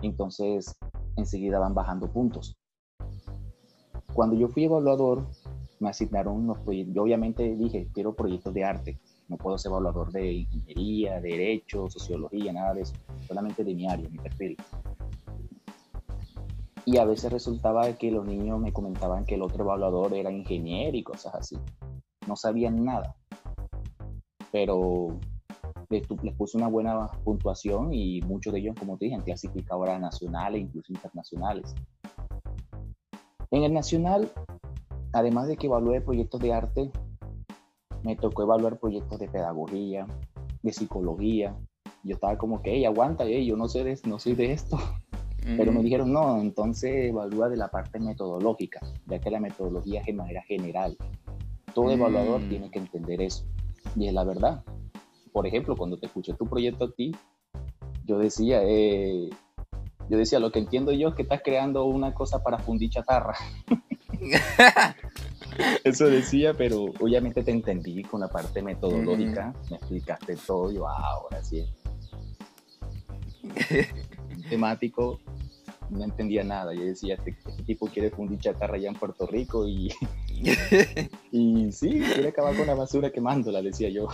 Entonces, 0.00 0.78
enseguida 1.16 1.58
van 1.58 1.74
bajando 1.74 2.06
puntos. 2.12 2.56
Cuando 4.14 4.36
yo 4.36 4.46
fui 4.46 4.64
evaluador, 4.64 5.26
me 5.80 5.88
asignaron 5.88 6.36
unos 6.36 6.60
proyectos. 6.60 6.94
Yo 6.94 7.02
obviamente 7.02 7.56
dije, 7.56 7.88
quiero 7.92 8.14
proyectos 8.14 8.54
de 8.54 8.62
arte. 8.62 9.00
No 9.26 9.36
puedo 9.36 9.58
ser 9.58 9.70
evaluador 9.70 10.12
de 10.12 10.32
ingeniería, 10.32 11.20
derecho, 11.20 11.90
sociología, 11.90 12.52
nada 12.52 12.74
de 12.74 12.82
eso. 12.82 12.94
Solamente 13.26 13.64
de 13.64 13.74
mi 13.74 13.88
área, 13.88 14.08
mi 14.08 14.18
perfil. 14.18 14.56
Y 16.86 16.98
a 16.98 17.04
veces 17.04 17.32
resultaba 17.32 17.90
que 17.94 18.10
los 18.10 18.26
niños 18.26 18.60
me 18.60 18.72
comentaban 18.72 19.24
que 19.24 19.36
el 19.36 19.42
otro 19.42 19.64
evaluador 19.64 20.14
era 20.14 20.30
ingeniero 20.30 20.96
y 20.96 21.02
cosas 21.02 21.34
así. 21.34 21.56
No 22.26 22.36
sabían 22.36 22.84
nada. 22.84 23.16
Pero 24.52 25.18
les, 25.88 26.06
puse 26.36 26.58
una 26.58 26.68
buena 26.68 27.10
puntuación 27.24 27.92
y 27.92 28.20
muchos 28.22 28.52
de 28.52 28.60
ellos, 28.60 28.76
como 28.78 28.98
te 28.98 29.06
dije, 29.06 29.16
han 29.16 29.22
clasificado 29.22 29.80
ahora 29.80 29.98
nacionales, 29.98 30.62
incluso 30.62 30.92
internacionales. 30.92 31.74
En 33.50 33.62
el 33.62 33.72
nacional 33.72 34.30
además 35.14 35.46
de 35.46 35.56
que 35.56 35.68
evalué 35.68 36.00
proyectos 36.00 36.40
de 36.40 36.52
arte, 36.52 36.90
me 38.02 38.16
tocó 38.16 38.42
evaluar 38.42 38.78
proyectos 38.78 39.18
de 39.18 39.28
pedagogía, 39.28 40.06
de 40.62 40.72
psicología. 40.72 41.56
Yo 42.02 42.14
estaba 42.14 42.36
como 42.36 42.60
que, 42.60 42.72
hey, 42.72 42.84
aguanta, 42.84 43.24
hey, 43.24 43.46
yo 43.46 43.56
no 43.56 43.68
sé 43.68 43.96
no 44.04 44.18
soy 44.18 44.34
de 44.34 44.52
esto. 44.52 44.76
Pero 45.44 45.72
me 45.72 45.82
dijeron, 45.82 46.10
no, 46.10 46.40
entonces 46.40 47.10
evalúa 47.10 47.50
de 47.50 47.58
la 47.58 47.68
parte 47.68 48.00
metodológica, 48.00 48.80
ya 49.06 49.18
que 49.18 49.30
la 49.30 49.40
metodología 49.40 50.00
es 50.00 50.06
de 50.06 50.14
manera 50.14 50.42
general. 50.42 50.96
Todo 51.74 51.90
evaluador 51.90 52.40
mm. 52.40 52.48
tiene 52.48 52.70
que 52.70 52.78
entender 52.78 53.20
eso. 53.20 53.44
Y 53.94 54.06
es 54.06 54.14
la 54.14 54.24
verdad. 54.24 54.64
Por 55.32 55.46
ejemplo, 55.46 55.76
cuando 55.76 55.98
te 55.98 56.06
escuché 56.06 56.32
tu 56.32 56.46
proyecto 56.46 56.86
a 56.86 56.92
ti, 56.92 57.12
yo 58.06 58.18
decía, 58.18 58.62
eh, 58.64 59.28
yo 60.08 60.16
decía, 60.16 60.38
lo 60.38 60.50
que 60.50 60.60
entiendo 60.60 60.92
yo 60.92 61.08
es 61.08 61.14
que 61.14 61.22
estás 61.22 61.42
creando 61.44 61.84
una 61.84 62.14
cosa 62.14 62.42
para 62.42 62.58
fundir 62.58 62.88
chatarra. 62.90 63.34
Eso 65.84 66.06
decía, 66.06 66.54
pero 66.54 66.84
obviamente 67.00 67.42
te 67.42 67.50
entendí 67.50 68.02
con 68.02 68.20
la 68.20 68.28
parte 68.28 68.62
metodológica, 68.62 69.54
me 69.70 69.76
explicaste 69.76 70.36
todo, 70.36 70.72
yo, 70.72 70.88
ah, 70.88 71.02
ahora 71.12 71.42
sí. 71.44 71.66
temático, 74.48 75.20
no 75.90 76.04
entendía 76.04 76.44
nada. 76.44 76.74
Yo 76.74 76.84
decía, 76.84 77.14
este, 77.14 77.36
este, 77.46 77.62
tipo 77.64 77.86
quiere 77.86 78.10
fundir 78.10 78.38
chatarra 78.38 78.76
allá 78.76 78.88
en 78.88 78.94
Puerto 78.94 79.26
Rico 79.26 79.66
y, 79.66 79.90
y 81.32 81.72
sí, 81.72 82.02
quiere 82.14 82.28
acabar 82.28 82.56
con 82.56 82.66
la 82.66 82.74
basura 82.74 83.10
quemándola, 83.10 83.62
decía 83.62 83.88
yo. 83.88 84.08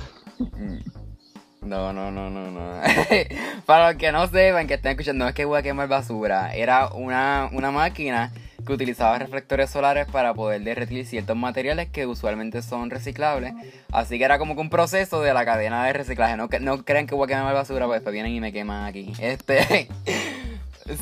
No, 1.62 1.92
no, 1.92 2.10
no, 2.10 2.30
no, 2.30 2.50
no. 2.50 2.80
Para 3.66 3.88
los 3.88 3.96
que 3.96 4.12
no 4.12 4.26
sepan, 4.28 4.66
que 4.66 4.74
estén 4.74 4.92
escuchando, 4.92 5.24
no 5.24 5.28
es 5.28 5.34
que 5.34 5.44
voy 5.44 5.58
a 5.58 5.62
quemar 5.62 5.88
basura. 5.88 6.54
Era 6.54 6.88
una, 6.88 7.50
una 7.52 7.70
máquina 7.70 8.32
que 8.66 8.72
utilizaba 8.72 9.18
reflectores 9.18 9.70
solares 9.70 10.06
para 10.06 10.34
poder 10.34 10.62
derretir 10.62 11.06
ciertos 11.06 11.36
materiales 11.36 11.88
que 11.90 12.06
usualmente 12.06 12.62
son 12.62 12.90
reciclables. 12.90 13.52
Así 13.92 14.18
que 14.18 14.24
era 14.24 14.38
como 14.38 14.54
que 14.54 14.60
un 14.60 14.70
proceso 14.70 15.20
de 15.20 15.34
la 15.34 15.44
cadena 15.44 15.84
de 15.84 15.92
reciclaje. 15.92 16.36
No, 16.36 16.48
no 16.60 16.84
creen 16.84 17.06
que 17.06 17.14
voy 17.14 17.24
a 17.24 17.36
quemar 17.36 17.54
basura, 17.54 17.86
pues 17.86 17.98
después 17.98 18.12
vienen 18.12 18.32
y 18.32 18.40
me 18.40 18.52
queman 18.52 18.86
aquí. 18.86 19.12
Este. 19.18 19.88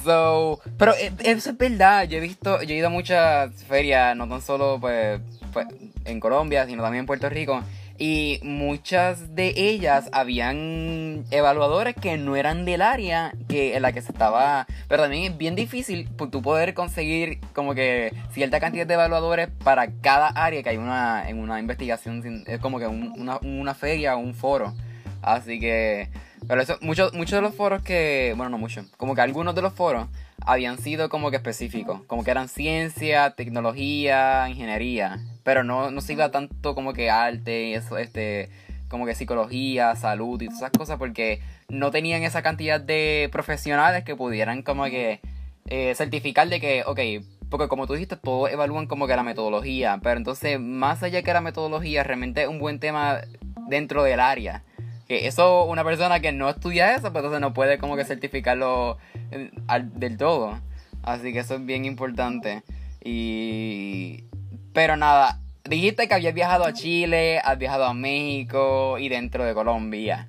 So, 0.04 0.60
pero 0.76 0.94
eh, 0.94 1.12
eso 1.20 1.50
es 1.50 1.58
verdad. 1.58 2.04
Yo 2.04 2.18
he 2.18 2.20
visto, 2.20 2.62
yo 2.62 2.74
he 2.74 2.78
ido 2.78 2.88
a 2.88 2.90
muchas 2.90 3.52
ferias, 3.64 4.16
no 4.16 4.28
tan 4.28 4.42
solo 4.42 4.78
pues, 4.80 5.20
pues 5.52 5.66
en 6.04 6.20
Colombia, 6.20 6.66
sino 6.66 6.82
también 6.82 7.00
en 7.00 7.06
Puerto 7.06 7.28
Rico. 7.28 7.62
Y 8.00 8.38
muchas 8.44 9.34
de 9.34 9.54
ellas 9.56 10.08
habían 10.12 11.24
evaluadores 11.32 11.96
que 11.96 12.16
no 12.16 12.36
eran 12.36 12.64
del 12.64 12.80
área 12.80 13.32
que 13.48 13.74
en 13.74 13.82
la 13.82 13.92
que 13.92 14.02
se 14.02 14.12
estaba. 14.12 14.68
Pero 14.86 15.02
también 15.02 15.32
es 15.32 15.36
bien 15.36 15.56
difícil 15.56 16.08
tú 16.30 16.40
poder 16.40 16.74
conseguir 16.74 17.40
como 17.54 17.74
que 17.74 18.12
cierta 18.32 18.60
cantidad 18.60 18.86
de 18.86 18.94
evaluadores 18.94 19.48
para 19.64 19.90
cada 20.00 20.28
área 20.28 20.62
que 20.62 20.68
hay 20.68 20.76
una, 20.76 21.28
en 21.28 21.40
una 21.40 21.58
investigación. 21.58 22.44
Es 22.46 22.60
como 22.60 22.78
que 22.78 22.86
una, 22.86 23.38
una 23.38 23.74
feria 23.74 24.14
o 24.14 24.20
un 24.20 24.34
foro. 24.34 24.74
Así 25.20 25.58
que. 25.58 26.08
Pero 26.46 26.60
eso, 26.60 26.78
muchos, 26.80 27.12
muchos 27.14 27.32
de 27.32 27.42
los 27.42 27.54
foros 27.54 27.82
que. 27.82 28.34
Bueno, 28.36 28.50
no 28.50 28.58
muchos. 28.58 28.86
Como 28.96 29.14
que 29.14 29.20
algunos 29.20 29.54
de 29.54 29.62
los 29.62 29.72
foros 29.72 30.06
habían 30.44 30.78
sido 30.78 31.08
como 31.08 31.30
que 31.30 31.36
específicos. 31.36 32.02
Como 32.06 32.24
que 32.24 32.30
eran 32.30 32.48
ciencia, 32.48 33.30
tecnología, 33.30 34.48
ingeniería 34.48 35.18
pero 35.48 35.64
no, 35.64 35.90
no 35.90 36.02
se 36.02 36.12
iba 36.12 36.30
tanto 36.30 36.74
como 36.74 36.92
que 36.92 37.08
arte, 37.08 37.72
eso, 37.72 37.96
este, 37.96 38.50
como 38.90 39.06
que 39.06 39.14
psicología, 39.14 39.96
salud 39.96 40.42
y 40.42 40.44
todas 40.44 40.60
esas 40.60 40.72
cosas, 40.72 40.98
porque 40.98 41.40
no 41.70 41.90
tenían 41.90 42.22
esa 42.22 42.42
cantidad 42.42 42.78
de 42.78 43.30
profesionales 43.32 44.04
que 44.04 44.14
pudieran 44.14 44.60
como 44.60 44.84
que 44.84 45.22
eh, 45.64 45.94
certificar 45.94 46.50
de 46.50 46.60
que, 46.60 46.84
ok, 46.84 47.00
porque 47.48 47.66
como 47.66 47.86
tú 47.86 47.94
dijiste, 47.94 48.16
todos 48.16 48.50
evalúan 48.52 48.86
como 48.86 49.06
que 49.06 49.16
la 49.16 49.22
metodología, 49.22 49.98
pero 50.02 50.18
entonces, 50.18 50.60
más 50.60 51.02
allá 51.02 51.22
que 51.22 51.32
la 51.32 51.40
metodología, 51.40 52.02
realmente 52.02 52.42
es 52.42 52.48
un 52.48 52.58
buen 52.58 52.78
tema 52.78 53.22
dentro 53.70 54.02
del 54.02 54.20
área. 54.20 54.64
Que 55.08 55.26
eso, 55.26 55.64
una 55.64 55.84
persona 55.84 56.20
que 56.20 56.32
no 56.32 56.48
estudia 56.48 56.94
eso, 56.94 57.12
pues 57.12 57.24
entonces 57.24 57.40
no 57.40 57.54
puede 57.54 57.78
como 57.78 57.96
que 57.96 58.04
certificarlo 58.04 58.98
eh, 59.30 59.50
del 59.94 60.16
todo. 60.16 60.60
Así 61.02 61.32
que 61.32 61.40
eso 61.40 61.54
es 61.54 61.64
bien 61.64 61.84
importante. 61.84 62.62
Y 63.02 64.24
pero 64.72 64.96
nada, 64.96 65.40
dijiste 65.64 66.06
que 66.08 66.14
habías 66.14 66.34
viajado 66.34 66.64
a 66.64 66.72
Chile, 66.72 67.40
has 67.42 67.58
viajado 67.58 67.84
a 67.84 67.94
México 67.94 68.98
y 68.98 69.08
dentro 69.08 69.44
de 69.44 69.54
Colombia. 69.54 70.28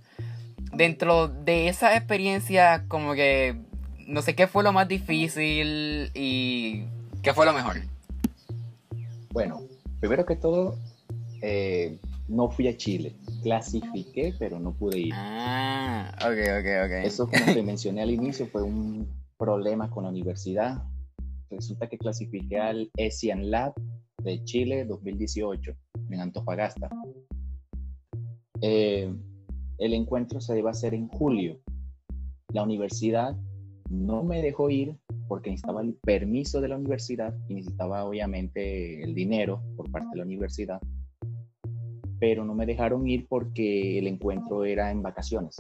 Dentro 0.74 1.27
de 1.27 1.67
esa 1.67 1.95
experiencia, 1.95 2.86
como 2.88 3.13
que 3.13 3.55
no 4.07 4.21
sé 4.21 4.33
qué 4.33 4.48
fue 4.48 4.63
lo 4.63 4.74
más 4.74 4.88
difícil 4.88 6.09
y 6.15 6.83
qué 7.21 7.33
fue 7.33 7.45
lo 7.45 7.53
mejor. 7.53 7.81
Bueno, 9.31 9.62
primero 10.00 10.25
que 10.25 10.36
todo, 10.36 10.75
eh, 11.41 11.98
no 12.29 12.50
fui 12.50 12.67
a 12.67 12.77
Chile. 12.77 13.15
Clasifiqué, 13.43 14.33
pero 14.38 14.59
no 14.59 14.74
pude 14.74 15.00
ir. 15.00 15.13
Ah, 15.13 16.12
ok, 16.21 16.59
ok, 16.59 16.67
ok. 16.86 17.05
Eso, 17.05 17.27
como 17.27 17.45
te 17.45 17.63
mencioné 17.63 18.01
al 18.01 18.12
inicio, 18.12 18.48
fue 18.48 18.63
un 18.63 19.07
problema 19.38 19.89
con 19.89 20.03
la 20.03 20.09
universidad. 20.09 20.83
Resulta 21.50 21.88
que 21.88 21.98
clasifiqué 21.98 22.59
al 22.59 22.91
ESIAN 22.95 23.50
Lab 23.50 23.74
de 24.24 24.43
Chile 24.43 24.86
2018 24.86 25.74
en 26.12 26.19
Antofagasta. 26.19 26.89
Eh, 28.62 29.12
el 29.79 29.93
encuentro 29.93 30.39
se 30.41 30.57
iba 30.57 30.69
a 30.69 30.71
hacer 30.71 30.93
en 30.93 31.07
julio. 31.07 31.59
La 32.53 32.63
universidad 32.63 33.36
no 33.89 34.24
me 34.24 34.41
dejó 34.41 34.69
ir 34.69 34.95
porque 35.27 35.50
necesitaba 35.50 35.81
el 35.81 35.95
permiso 35.95 36.62
de 36.62 36.67
la 36.67 36.75
universidad 36.75 37.33
y 37.48 37.55
necesitaba 37.55 38.03
obviamente 38.03 39.03
el 39.03 39.15
dinero 39.15 39.63
por 39.75 39.89
parte 39.89 40.09
de 40.12 40.17
la 40.17 40.24
universidad, 40.24 40.81
pero 42.19 42.45
no 42.45 42.53
me 42.53 42.65
dejaron 42.65 43.07
ir 43.07 43.27
porque 43.27 43.97
el 43.99 44.07
encuentro 44.07 44.65
era 44.65 44.91
en 44.91 45.01
vacaciones. 45.01 45.55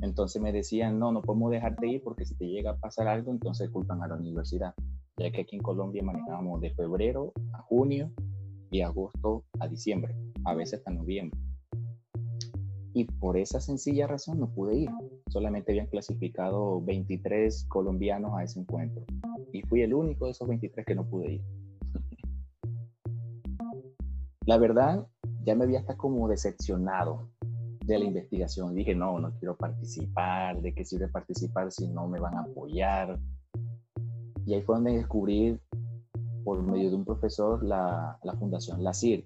Entonces 0.00 0.40
me 0.42 0.52
decían, 0.52 0.98
no, 0.98 1.12
no 1.12 1.22
podemos 1.22 1.50
dejarte 1.50 1.88
ir 1.88 2.02
porque 2.02 2.26
si 2.26 2.34
te 2.36 2.46
llega 2.46 2.72
a 2.72 2.76
pasar 2.76 3.08
algo, 3.08 3.30
entonces 3.30 3.70
culpan 3.70 4.02
a 4.02 4.08
la 4.08 4.16
universidad 4.16 4.74
ya 5.16 5.30
que 5.30 5.42
aquí 5.42 5.56
en 5.56 5.62
Colombia 5.62 6.02
manejamos 6.02 6.60
de 6.60 6.70
febrero 6.70 7.32
a 7.52 7.58
junio 7.62 8.10
y 8.70 8.80
agosto 8.80 9.44
a 9.60 9.68
diciembre, 9.68 10.14
a 10.44 10.54
veces 10.54 10.80
hasta 10.80 10.90
noviembre. 10.90 11.38
Y 12.92 13.04
por 13.04 13.36
esa 13.36 13.60
sencilla 13.60 14.06
razón 14.06 14.38
no 14.38 14.48
pude 14.52 14.76
ir. 14.76 14.90
Solamente 15.28 15.72
habían 15.72 15.88
clasificado 15.88 16.80
23 16.82 17.66
colombianos 17.68 18.32
a 18.36 18.44
ese 18.44 18.60
encuentro. 18.60 19.04
Y 19.52 19.62
fui 19.62 19.82
el 19.82 19.94
único 19.94 20.26
de 20.26 20.32
esos 20.32 20.46
23 20.46 20.86
que 20.86 20.94
no 20.94 21.04
pude 21.04 21.34
ir. 21.34 21.44
La 24.46 24.58
verdad, 24.58 25.06
ya 25.42 25.54
me 25.54 25.64
había 25.64 25.80
hasta 25.80 25.96
como 25.96 26.28
decepcionado 26.28 27.30
de 27.86 27.98
la 27.98 28.04
investigación. 28.04 28.74
Dije, 28.74 28.94
no, 28.94 29.18
no 29.18 29.32
quiero 29.38 29.56
participar. 29.56 30.60
¿De 30.60 30.74
qué 30.74 30.84
sirve 30.84 31.08
participar 31.08 31.72
si 31.72 31.88
no 31.88 32.06
me 32.08 32.20
van 32.20 32.34
a 32.34 32.42
apoyar? 32.42 33.18
Y 34.44 34.52
ahí 34.52 34.62
fue 34.62 34.76
donde 34.76 34.96
descubrí, 34.96 35.58
por 36.44 36.62
medio 36.62 36.90
de 36.90 36.96
un 36.96 37.06
profesor, 37.06 37.64
la, 37.64 38.18
la 38.22 38.34
Fundación 38.34 38.84
LACIR. 38.84 39.24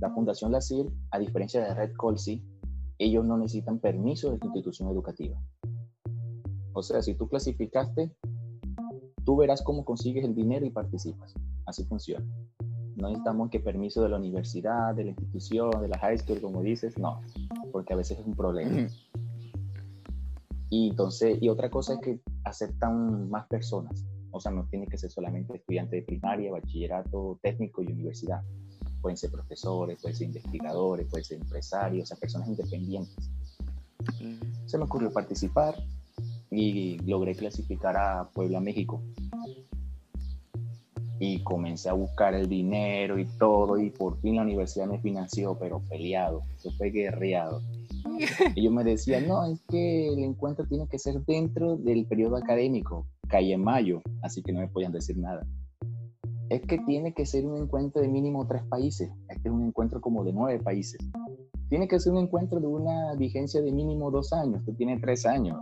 La 0.00 0.10
Fundación 0.10 0.50
LACIR, 0.50 0.86
a 1.10 1.18
diferencia 1.18 1.62
de 1.62 1.74
Red 1.74 1.92
Colsi, 1.96 2.42
ellos 2.96 3.26
no 3.26 3.36
necesitan 3.36 3.78
permiso 3.78 4.30
de 4.30 4.38
tu 4.38 4.46
institución 4.46 4.88
educativa. 4.88 5.38
O 6.72 6.82
sea, 6.82 7.02
si 7.02 7.14
tú 7.14 7.28
clasificaste, 7.28 8.10
tú 9.24 9.36
verás 9.36 9.62
cómo 9.62 9.84
consigues 9.84 10.24
el 10.24 10.34
dinero 10.34 10.64
y 10.64 10.70
participas. 10.70 11.34
Así 11.66 11.84
funciona. 11.84 12.26
No 12.96 13.08
necesitamos 13.08 13.50
que 13.50 13.60
permiso 13.60 14.02
de 14.02 14.08
la 14.08 14.18
universidad, 14.18 14.94
de 14.94 15.04
la 15.04 15.10
institución, 15.10 15.70
de 15.80 15.88
la 15.88 15.98
high 15.98 16.18
school, 16.18 16.40
como 16.40 16.62
dices, 16.62 16.98
no, 16.98 17.20
porque 17.72 17.92
a 17.92 17.96
veces 17.96 18.18
es 18.18 18.26
un 18.26 18.34
problema. 18.34 18.88
Y 20.70 20.90
entonces, 20.90 21.38
y 21.40 21.48
otra 21.48 21.70
cosa 21.70 21.94
es 21.94 22.00
que 22.00 22.20
aceptan 22.44 23.30
más 23.30 23.46
personas. 23.46 24.04
O 24.30 24.40
sea, 24.40 24.50
no 24.50 24.66
tiene 24.66 24.86
que 24.86 24.98
ser 24.98 25.10
solamente 25.10 25.56
estudiante 25.56 25.96
de 25.96 26.02
primaria, 26.02 26.50
bachillerato, 26.50 27.38
técnico 27.42 27.82
y 27.82 27.86
universidad. 27.86 28.42
Pueden 29.00 29.16
ser 29.16 29.30
profesores, 29.30 30.00
pueden 30.00 30.16
ser 30.16 30.26
investigadores, 30.26 31.06
pueden 31.08 31.24
ser 31.24 31.40
empresarios, 31.40 32.04
o 32.04 32.06
sea, 32.06 32.16
personas 32.16 32.48
independientes. 32.48 33.30
Se 34.66 34.78
me 34.78 34.84
ocurrió 34.84 35.12
participar 35.12 35.76
y 36.50 36.98
logré 37.00 37.34
clasificar 37.34 37.96
a 37.96 38.28
Puebla, 38.32 38.60
México. 38.60 39.02
Y 41.20 41.42
comencé 41.42 41.88
a 41.88 41.92
buscar 41.92 42.34
el 42.34 42.48
dinero 42.48 43.18
y 43.18 43.24
todo, 43.24 43.78
y 43.78 43.90
por 43.90 44.20
fin 44.20 44.36
la 44.36 44.42
universidad 44.42 44.86
me 44.86 45.00
financió, 45.00 45.56
pero 45.58 45.80
peleado, 45.88 46.42
yo 46.62 46.70
fue 46.72 46.90
guerreado 46.90 47.60
ellos 48.56 48.72
me 48.72 48.84
decían, 48.84 49.26
no, 49.26 49.44
es 49.46 49.60
que 49.68 50.08
el 50.08 50.18
encuentro 50.20 50.66
tiene 50.66 50.86
que 50.88 50.98
ser 50.98 51.24
dentro 51.24 51.76
del 51.76 52.06
periodo 52.06 52.36
académico, 52.36 53.06
calle 53.28 53.56
mayo, 53.56 54.02
así 54.22 54.42
que 54.42 54.52
no 54.52 54.60
me 54.60 54.68
podían 54.68 54.92
decir 54.92 55.16
nada. 55.18 55.46
Es 56.50 56.60
que 56.62 56.78
tiene 56.78 57.14
que 57.14 57.24
ser 57.24 57.46
un 57.46 57.56
encuentro 57.56 58.02
de 58.02 58.08
mínimo 58.08 58.46
tres 58.46 58.62
países, 58.64 59.10
este 59.28 59.48
es 59.48 59.54
un 59.54 59.66
encuentro 59.66 60.00
como 60.00 60.24
de 60.24 60.32
nueve 60.32 60.62
países. 60.62 61.00
Tiene 61.68 61.88
que 61.88 61.98
ser 61.98 62.12
un 62.12 62.18
encuentro 62.18 62.60
de 62.60 62.66
una 62.66 63.14
vigencia 63.14 63.62
de 63.62 63.72
mínimo 63.72 64.10
dos 64.10 64.32
años, 64.32 64.62
tú 64.64 64.74
tienes 64.74 65.00
tres 65.00 65.24
años. 65.24 65.58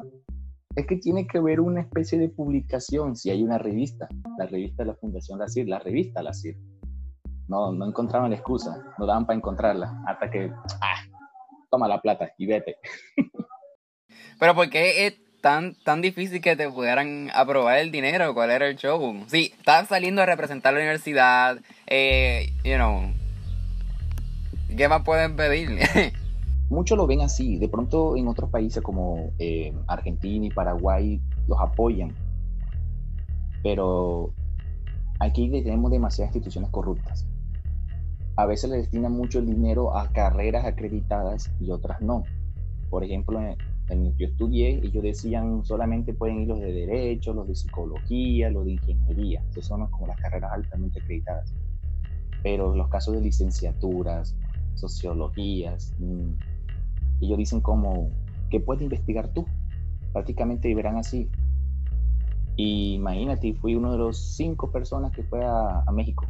Es 0.77 0.87
que 0.87 0.97
tiene 0.97 1.27
que 1.27 1.41
ver 1.41 1.61
una 1.61 1.83
especie 1.83 2.19
de 2.19 2.29
publicación, 2.29 3.17
si 3.17 3.31
hay 3.31 3.43
una 3.43 3.59
revista, 3.59 4.09
la 4.39 4.47
revista 4.47 4.83
de 4.83 4.89
la 4.89 4.95
Fundación 4.95 5.39
La 5.39 5.49
CIR, 5.49 5.69
la 5.69 5.79
revista 5.79 6.23
La 6.23 6.33
CIR. 6.33 6.57
No, 7.49 7.73
no 7.73 7.87
encontraban 7.87 8.31
la 8.31 8.37
excusa, 8.37 8.83
no 8.99 9.07
daban 9.07 9.27
para 9.27 9.37
encontrarla, 9.37 10.03
hasta 10.07 10.31
que, 10.31 10.51
ah, 10.81 11.03
toma 11.71 11.89
la 11.89 12.01
plata 12.01 12.33
y 12.39 12.47
vete. 12.47 12.77
Pero 14.39 14.55
¿por 14.55 14.71
qué 14.71 15.07
es 15.07 15.41
tan, 15.41 15.75
tan 15.85 16.01
difícil 16.01 16.41
que 16.41 16.57
te 16.57 16.71
pudieran 16.71 17.31
aprobar 17.35 17.79
el 17.79 17.91
dinero? 17.91 18.33
¿Cuál 18.33 18.51
era 18.51 18.67
el 18.69 18.77
show? 18.77 19.25
Sí, 19.27 19.53
estás 19.59 19.89
saliendo 19.89 20.23
a 20.23 20.27
representar 20.27 20.73
la 20.73 20.81
universidad, 20.81 21.59
eh, 21.87 22.53
you 22.65 22.77
know, 22.77 23.13
¿qué 24.75 24.89
más 24.89 25.03
pueden 25.03 25.37
pedir? 25.37 25.79
Muchos 26.73 26.97
lo 26.97 27.07
ven 27.07 27.21
así. 27.21 27.59
De 27.59 27.69
pronto 27.69 28.17
en 28.17 28.29
otros 28.29 28.49
países 28.49 28.83
como 28.83 29.35
eh, 29.39 29.75
Argentina 29.89 30.47
y 30.47 30.51
Paraguay 30.51 31.21
los 31.47 31.61
apoyan. 31.61 32.15
Pero 33.63 34.31
aquí 35.19 35.51
tenemos 35.51 35.91
demasiadas 35.91 36.35
instituciones 36.35 36.71
corruptas. 36.71 37.29
A 38.37 38.47
veces 38.47 38.71
le 38.71 38.79
destinan 38.79 39.13
mucho 39.13 39.41
el 39.41 39.49
dinero 39.49 39.95
a 39.95 40.11
carreras 40.13 40.65
acreditadas 40.65 41.53
y 41.61 41.71
otras 41.71 42.01
no. 42.01 42.25
Por 42.89 43.05
ejemplo, 43.05 43.39
en, 43.91 44.17
yo 44.17 44.29
estudié 44.29 44.71
y 44.71 44.87
ellos 44.87 45.03
decían 45.03 45.67
solamente 45.67 46.15
pueden 46.15 46.41
ir 46.41 46.49
los 46.49 46.61
de 46.61 46.73
derecho, 46.73 47.35
los 47.35 47.49
de 47.49 47.55
psicología, 47.55 48.49
los 48.49 48.65
de 48.65 48.73
ingeniería. 48.73 49.45
Esas 49.51 49.67
son 49.67 49.87
como 49.89 50.07
las 50.07 50.19
carreras 50.19 50.51
altamente 50.55 51.01
acreditadas. 51.01 51.53
Pero 52.43 52.75
los 52.75 52.89
casos 52.89 53.13
de 53.13 53.21
licenciaturas, 53.21 54.35
sociologías, 54.75 55.95
mm, 55.99 56.52
ellos 57.27 57.39
dicen 57.39 57.61
como, 57.61 58.11
¿qué 58.51 58.61
puedes 58.61 58.83
investigar 58.83 59.29
tú? 59.33 59.47
Prácticamente 60.13 60.75
verán 60.75 60.97
así. 60.97 61.31
Y 62.57 62.95
imagínate, 62.95 63.55
fui 63.55 63.75
uno 63.75 63.93
de 63.93 63.99
los 63.99 64.19
cinco 64.37 64.71
personas 64.71 65.13
que 65.13 65.23
fue 65.23 65.45
a, 65.45 65.85
México. 65.93 66.27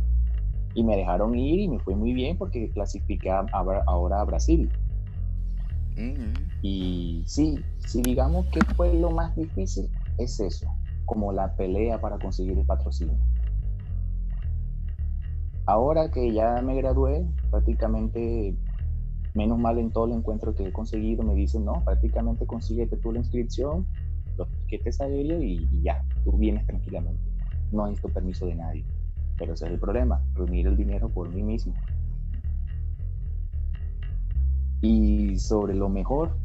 Y 0.75 0.85
me 0.85 0.97
dejaron 0.97 1.35
ir 1.35 1.61
y 1.61 1.69
me 1.69 1.79
fue 1.81 1.95
muy 1.95 2.13
bien 2.13 2.39
porque 2.39 2.71
clasifiqué 2.71 3.31
ahora 3.31 4.21
a 4.21 4.25
Brasil. 4.25 4.71
Y 6.63 7.23
sí, 7.27 7.63
si 7.87 8.03
digamos 8.03 8.47
que 8.47 8.61
fue 8.77 8.95
lo 8.95 9.11
más 9.11 9.35
difícil, 9.37 9.91
es 10.19 10.41
eso, 10.41 10.67
como 11.05 11.33
la 11.33 11.55
pelea 11.57 12.01
para 12.01 12.19
conseguir 12.19 12.59
el 12.59 12.65
patrocinio. 12.65 13.17
Ahora 15.67 16.11
que 16.11 16.33
ya 16.33 16.61
me 16.63 16.75
gradué, 16.75 17.25
prácticamente 17.51 18.57
menos 19.35 19.59
mal 19.59 19.79
en 19.79 19.91
todo 19.91 20.07
el 20.07 20.13
encuentro 20.13 20.55
que 20.55 20.67
he 20.67 20.73
conseguido, 20.73 21.23
me 21.23 21.35
dicen, 21.35 21.65
no, 21.65 21.83
prácticamente 21.85 22.47
consíguete 22.47 22.97
tú 22.97 23.13
la 23.13 23.21
inscripción, 23.21 23.87
los 24.37 24.49
tiquetes 24.49 25.01
aéreos 25.01 25.43
y, 25.43 25.69
y 25.73 25.83
ya, 25.83 26.05
tú 26.25 26.33
vienes 26.33 26.67
tranquilamente. 26.67 27.23
No 27.71 27.87
necesito 27.87 28.09
permiso 28.09 28.47
de 28.47 28.55
nadie. 28.55 28.85
Pero 29.39 29.55
ese 29.55 29.67
es 29.67 29.73
el 29.73 29.79
problema, 29.79 30.23
reunir 30.35 30.67
el 30.67 30.77
dinero 30.77 31.09
por 31.09 31.29
mí 31.31 31.43
mismo. 31.43 31.75
Y 34.83 35.39
sobre 35.39 35.75
lo 35.75 35.89
mejor, 35.89 36.37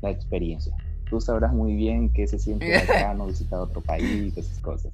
la 0.00 0.10
experiencia. 0.10 0.74
Tú 1.10 1.20
sabrás 1.20 1.52
muy 1.52 1.74
bien 1.74 2.12
qué 2.12 2.26
se 2.26 2.38
siente 2.38 2.76
acá, 2.78 3.12
no 3.14 3.26
visitar 3.26 3.58
otro 3.58 3.80
país, 3.80 4.36
esas 4.36 4.60
cosas. 4.60 4.92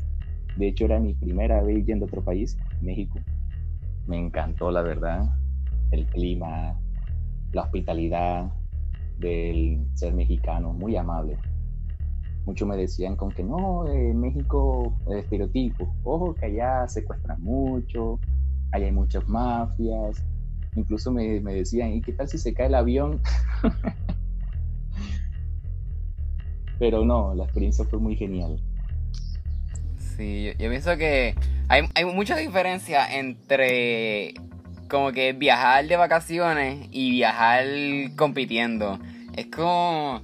De 0.57 0.69
hecho, 0.69 0.87
era 0.87 0.99
mi 0.99 1.13
primera 1.15 1.63
vez 1.63 1.85
yendo 1.85 2.07
a 2.07 2.09
otro 2.09 2.23
país, 2.23 2.57
México. 2.81 3.19
Me 4.07 4.19
encantó, 4.19 4.71
la 4.71 4.83
verdad. 4.83 5.29
El 5.91 6.07
clima, 6.07 6.75
la 7.57 7.63
hospitalidad 7.63 8.53
del 9.19 9.85
ser 9.95 10.13
mexicano, 10.13 10.75
muy 10.75 10.95
amable. 10.97 11.39
Muchos 12.45 12.69
me 12.69 12.77
decían 12.77 13.17
con 13.17 13.33
que 13.33 13.43
no, 13.43 13.89
en 13.89 14.21
México 14.21 14.95
estereotipo, 15.11 15.93
ojo 16.05 16.35
que 16.35 16.47
allá 16.47 16.87
secuestran 16.87 17.43
mucho, 17.43 18.21
allá 18.73 18.85
hay 18.87 18.93
muchas 18.93 19.27
mafias, 19.27 20.23
incluso 20.77 21.11
me, 21.11 21.41
decían, 21.41 21.93
¿y 21.95 22.03
qué 22.03 22.13
tal 22.13 22.29
si 22.29 22.37
se 22.37 22.53
cae 22.53 22.67
el 22.67 22.75
avión? 22.75 23.21
Pero 26.79 27.07
no, 27.07 27.35
la 27.35 27.45
experiencia 27.45 27.87
fue 27.87 27.99
muy 27.99 28.17
genial. 28.17 28.61
Sí, 29.97 30.45
yo, 30.45 30.53
yo 30.53 30.69
pienso 30.69 30.95
que 30.99 31.35
hay, 31.69 31.89
hay 31.95 32.05
mucha 32.05 32.37
diferencia 32.37 33.19
entre 33.19 34.35
como 34.89 35.13
que 35.13 35.33
viajar 35.33 35.87
de 35.87 35.97
vacaciones 35.97 36.89
y 36.91 37.11
viajar 37.11 37.65
compitiendo. 38.17 38.99
Es 39.37 39.47
como... 39.47 40.23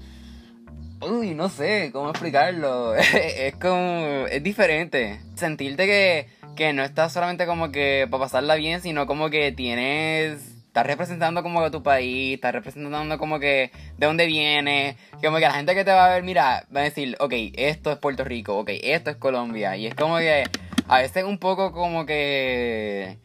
Uy, 1.01 1.35
no 1.35 1.48
sé 1.48 1.90
cómo 1.92 2.11
explicarlo. 2.11 2.94
es 2.96 3.55
como... 3.57 4.27
Es 4.31 4.42
diferente. 4.42 5.20
Sentirte 5.35 5.87
que, 5.87 6.29
que 6.57 6.72
no 6.72 6.83
estás 6.83 7.12
solamente 7.12 7.46
como 7.46 7.72
que 7.72 8.07
para 8.11 8.25
pasarla 8.25 8.55
bien, 8.55 8.81
sino 8.81 9.07
como 9.07 9.31
que 9.31 9.53
tienes... 9.53 10.48
Estás 10.66 10.87
representando 10.87 11.42
como 11.42 11.62
que 11.62 11.70
tu 11.70 11.83
país, 11.83 12.37
estás 12.37 12.53
representando 12.53 13.18
como 13.18 13.38
que 13.38 13.70
de 13.98 14.07
dónde 14.07 14.25
vienes, 14.25 14.96
como 15.22 15.37
que 15.37 15.42
la 15.42 15.53
gente 15.53 15.75
que 15.75 15.85
te 15.85 15.90
va 15.90 16.07
a 16.07 16.14
ver, 16.14 16.22
mira, 16.22 16.64
va 16.75 16.81
a 16.81 16.85
decir, 16.85 17.14
ok, 17.20 17.35
esto 17.53 17.92
es 17.92 17.98
Puerto 17.98 18.25
Rico, 18.25 18.59
ok, 18.59 18.70
esto 18.83 19.11
es 19.11 19.16
Colombia. 19.16 19.77
Y 19.77 19.87
es 19.87 19.94
como 19.94 20.16
que 20.16 20.44
a 20.88 20.98
veces 20.98 21.25
un 21.25 21.37
poco 21.37 21.72
como 21.72 22.07
que 22.07 23.18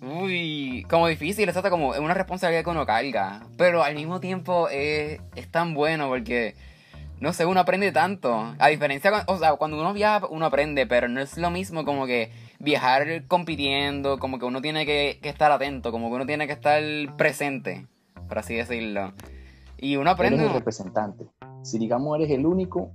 muy 0.00 0.86
como 0.88 1.08
difícil, 1.08 1.48
exacto, 1.48 1.70
como 1.70 1.94
es 1.94 2.00
una 2.00 2.14
responsabilidad 2.14 2.64
que 2.64 2.70
uno 2.70 2.86
carga, 2.86 3.46
pero 3.56 3.82
al 3.82 3.94
mismo 3.94 4.20
tiempo 4.20 4.68
es, 4.68 5.20
es 5.34 5.50
tan 5.50 5.74
bueno 5.74 6.08
porque, 6.08 6.54
no 7.20 7.32
sé, 7.32 7.46
uno 7.46 7.60
aprende 7.60 7.92
tanto, 7.92 8.54
a 8.58 8.68
diferencia, 8.68 9.24
o 9.26 9.38
sea, 9.38 9.54
cuando 9.54 9.80
uno 9.80 9.92
viaja 9.92 10.26
uno 10.28 10.46
aprende, 10.46 10.86
pero 10.86 11.08
no 11.08 11.20
es 11.20 11.36
lo 11.38 11.50
mismo 11.50 11.84
como 11.84 12.06
que 12.06 12.30
viajar 12.58 13.26
compitiendo, 13.26 14.18
como 14.18 14.38
que 14.38 14.44
uno 14.44 14.60
tiene 14.60 14.86
que, 14.86 15.18
estar 15.22 15.52
atento, 15.52 15.92
como 15.92 16.08
que 16.08 16.16
uno 16.16 16.26
tiene 16.26 16.46
que 16.46 16.52
estar 16.52 16.82
presente, 17.16 17.86
por 18.28 18.38
así 18.38 18.54
decirlo. 18.54 19.12
Y 19.78 19.96
uno 19.96 20.10
aprende... 20.10 20.38
Eres 20.38 20.48
el 20.48 20.54
representante. 20.54 21.26
Si 21.62 21.78
digamos 21.78 22.18
eres 22.18 22.30
el 22.30 22.46
único, 22.46 22.92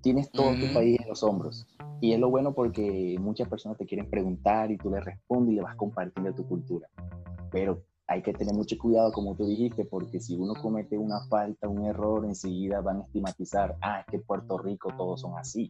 tienes 0.00 0.30
todo 0.30 0.54
tu 0.54 0.72
país 0.72 0.98
en 1.00 1.08
los 1.08 1.22
hombros. 1.22 1.66
Y 2.00 2.12
es 2.12 2.20
lo 2.20 2.30
bueno 2.30 2.54
porque 2.54 3.16
muchas 3.20 3.48
personas 3.48 3.78
te 3.78 3.86
quieren 3.86 4.08
preguntar 4.08 4.70
y 4.70 4.78
tú 4.78 4.90
les 4.90 5.04
respondes 5.04 5.52
y 5.52 5.56
le 5.56 5.62
vas 5.62 5.76
compartiendo 5.76 6.32
tu 6.34 6.46
cultura. 6.46 6.88
Pero 7.50 7.82
hay 8.06 8.22
que 8.22 8.32
tener 8.32 8.54
mucho 8.54 8.76
cuidado, 8.78 9.12
como 9.12 9.36
tú 9.36 9.46
dijiste, 9.46 9.84
porque 9.84 10.18
si 10.18 10.34
uno 10.34 10.54
comete 10.54 10.96
una 10.96 11.20
falta, 11.28 11.68
un 11.68 11.84
error, 11.84 12.24
enseguida 12.24 12.80
van 12.80 13.00
a 13.00 13.02
estigmatizar, 13.02 13.76
ah, 13.82 14.00
es 14.00 14.06
que 14.06 14.18
Puerto 14.18 14.56
Rico 14.56 14.90
todos 14.96 15.20
son 15.20 15.36
así, 15.36 15.68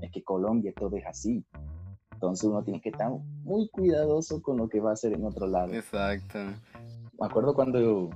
es 0.00 0.10
que 0.10 0.22
Colombia 0.22 0.72
todo 0.74 0.96
es 0.96 1.04
así. 1.04 1.44
Entonces 2.12 2.48
uno 2.48 2.64
tiene 2.64 2.80
que 2.80 2.88
estar 2.88 3.10
muy 3.44 3.68
cuidadoso 3.68 4.40
con 4.40 4.56
lo 4.56 4.70
que 4.70 4.80
va 4.80 4.90
a 4.90 4.92
hacer 4.94 5.12
en 5.12 5.24
otro 5.26 5.46
lado. 5.46 5.74
Exacto. 5.74 6.38
Me 6.38 7.26
acuerdo 7.26 7.54
cuando, 7.54 8.08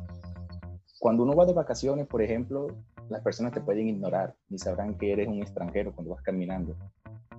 cuando 0.98 1.24
uno 1.24 1.36
va 1.36 1.44
de 1.44 1.52
vacaciones, 1.52 2.06
por 2.06 2.22
ejemplo, 2.22 2.68
las 3.10 3.22
personas 3.22 3.52
te 3.52 3.60
pueden 3.60 3.88
ignorar 3.88 4.34
y 4.48 4.58
sabrán 4.58 4.96
que 4.96 5.12
eres 5.12 5.28
un 5.28 5.42
extranjero 5.42 5.92
cuando 5.92 6.14
vas 6.14 6.22
caminando 6.22 6.76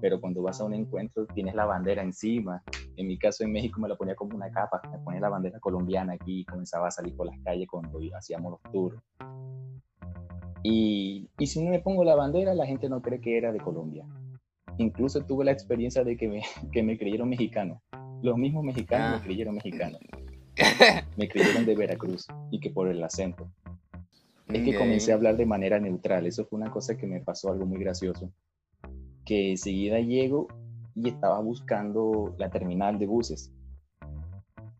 pero 0.01 0.19
cuando 0.19 0.41
vas 0.41 0.59
a 0.59 0.65
un 0.65 0.73
encuentro 0.73 1.27
tienes 1.27 1.53
la 1.53 1.65
bandera 1.65 2.01
encima. 2.01 2.63
En 2.97 3.07
mi 3.07 3.17
caso 3.17 3.43
en 3.43 3.53
México 3.53 3.79
me 3.79 3.87
la 3.87 3.95
ponía 3.95 4.15
como 4.15 4.35
una 4.35 4.51
capa, 4.51 4.81
me 4.91 4.97
ponía 4.97 5.21
la 5.21 5.29
bandera 5.29 5.59
colombiana 5.59 6.13
aquí 6.13 6.41
y 6.41 6.45
comenzaba 6.45 6.87
a 6.87 6.91
salir 6.91 7.15
por 7.15 7.27
las 7.27 7.39
calles 7.43 7.67
cuando 7.69 7.99
hacíamos 8.17 8.51
los 8.53 8.73
tours. 8.73 8.99
Y, 10.63 11.29
y 11.37 11.47
si 11.47 11.63
no 11.63 11.69
me 11.69 11.79
pongo 11.79 12.03
la 12.03 12.15
bandera, 12.15 12.53
la 12.53 12.65
gente 12.65 12.89
no 12.89 13.01
cree 13.01 13.21
que 13.21 13.37
era 13.37 13.51
de 13.51 13.59
Colombia. 13.59 14.05
Incluso 14.77 15.23
tuve 15.23 15.45
la 15.45 15.51
experiencia 15.51 16.03
de 16.03 16.17
que 16.17 16.27
me, 16.27 16.41
que 16.71 16.83
me 16.83 16.97
creyeron 16.97 17.29
mexicano. 17.29 17.81
Los 18.21 18.37
mismos 18.37 18.63
mexicanos 18.63 19.11
me 19.11 19.17
ah. 19.17 19.21
creyeron 19.23 19.55
mexicano. 19.55 19.97
me 21.17 21.29
creyeron 21.29 21.65
de 21.65 21.75
Veracruz 21.75 22.27
y 22.49 22.59
que 22.59 22.71
por 22.71 22.87
el 22.87 23.03
acento. 23.03 23.49
Es 24.53 24.63
que 24.63 24.75
comencé 24.75 25.11
a 25.11 25.15
hablar 25.15 25.37
de 25.37 25.45
manera 25.45 25.79
neutral. 25.79 26.25
Eso 26.25 26.45
fue 26.45 26.59
una 26.59 26.71
cosa 26.71 26.97
que 26.97 27.07
me 27.07 27.21
pasó 27.21 27.51
algo 27.51 27.65
muy 27.65 27.79
gracioso 27.79 28.31
que 29.25 29.51
enseguida 29.51 29.99
llego 29.99 30.47
y 30.95 31.09
estaba 31.09 31.39
buscando 31.39 32.35
la 32.37 32.49
terminal 32.49 32.99
de 32.99 33.05
buses. 33.05 33.53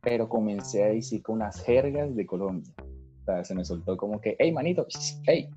Pero 0.01 0.27
comencé 0.27 0.83
a 0.83 0.87
decir 0.87 1.21
con 1.21 1.35
unas 1.35 1.63
jergas 1.63 2.15
de 2.15 2.25
Colombia. 2.25 2.73
O 3.21 3.23
sea, 3.25 3.43
se 3.43 3.55
me 3.55 3.63
soltó 3.63 3.97
como 3.97 4.19
que, 4.19 4.35
hey, 4.39 4.51
manito, 4.51 4.87
hey, 5.25 5.49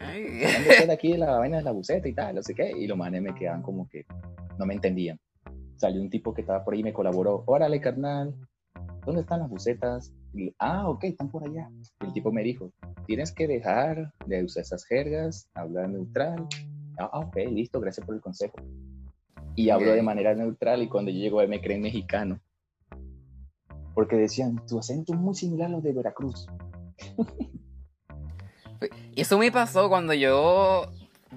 ¿dónde 0.00 0.78
queda 0.78 0.92
aquí 0.94 1.16
la 1.16 1.38
vaina 1.38 1.58
de 1.58 1.64
la 1.64 1.72
buseta 1.72 2.08
y 2.08 2.14
tal? 2.14 2.36
No 2.36 2.42
sé 2.42 2.54
qué. 2.54 2.70
Y 2.70 2.86
los 2.86 2.96
manes 2.96 3.22
me 3.22 3.34
quedaban 3.34 3.62
como 3.62 3.88
que 3.88 4.06
no 4.58 4.66
me 4.66 4.74
entendían. 4.74 5.18
Salió 5.76 6.00
un 6.00 6.10
tipo 6.10 6.32
que 6.32 6.40
estaba 6.40 6.64
por 6.64 6.74
ahí 6.74 6.80
y 6.80 6.84
me 6.84 6.92
colaboró. 6.92 7.42
Órale, 7.46 7.80
carnal, 7.80 8.34
¿dónde 9.08 9.22
están 9.22 9.40
las 9.40 9.48
bucetas? 9.48 10.12
Y, 10.34 10.54
ah, 10.58 10.88
ok, 10.88 11.04
están 11.04 11.30
por 11.30 11.42
allá. 11.42 11.70
el 12.00 12.12
tipo 12.12 12.30
me 12.30 12.42
dijo, 12.42 12.70
tienes 13.06 13.32
que 13.32 13.46
dejar 13.46 14.12
de 14.26 14.44
usar 14.44 14.62
esas 14.62 14.84
jergas, 14.84 15.48
hablar 15.54 15.88
neutral 15.88 16.46
Ah, 16.98 17.08
ah, 17.12 17.18
ok, 17.20 17.36
listo, 17.50 17.80
gracias 17.80 18.04
por 18.04 18.16
el 18.16 18.20
consejo. 18.20 18.56
Y 19.54 19.70
hablo 19.70 19.92
de 19.92 20.02
manera 20.02 20.34
neutral 20.34 20.82
y 20.82 20.88
cuando 20.88 21.10
yo 21.10 21.18
llego 21.18 21.46
me 21.46 21.60
creen 21.60 21.82
mexicano. 21.82 22.40
Porque 23.94 24.16
decían, 24.16 24.60
tu 24.66 24.78
acento 24.78 25.14
es 25.14 25.18
muy 25.18 25.34
similar 25.34 25.68
a 25.68 25.72
los 25.72 25.82
de 25.82 25.92
Veracruz. 25.92 26.46
eso 29.16 29.38
me 29.38 29.50
pasó 29.50 29.88
cuando 29.88 30.12
yo 30.12 30.90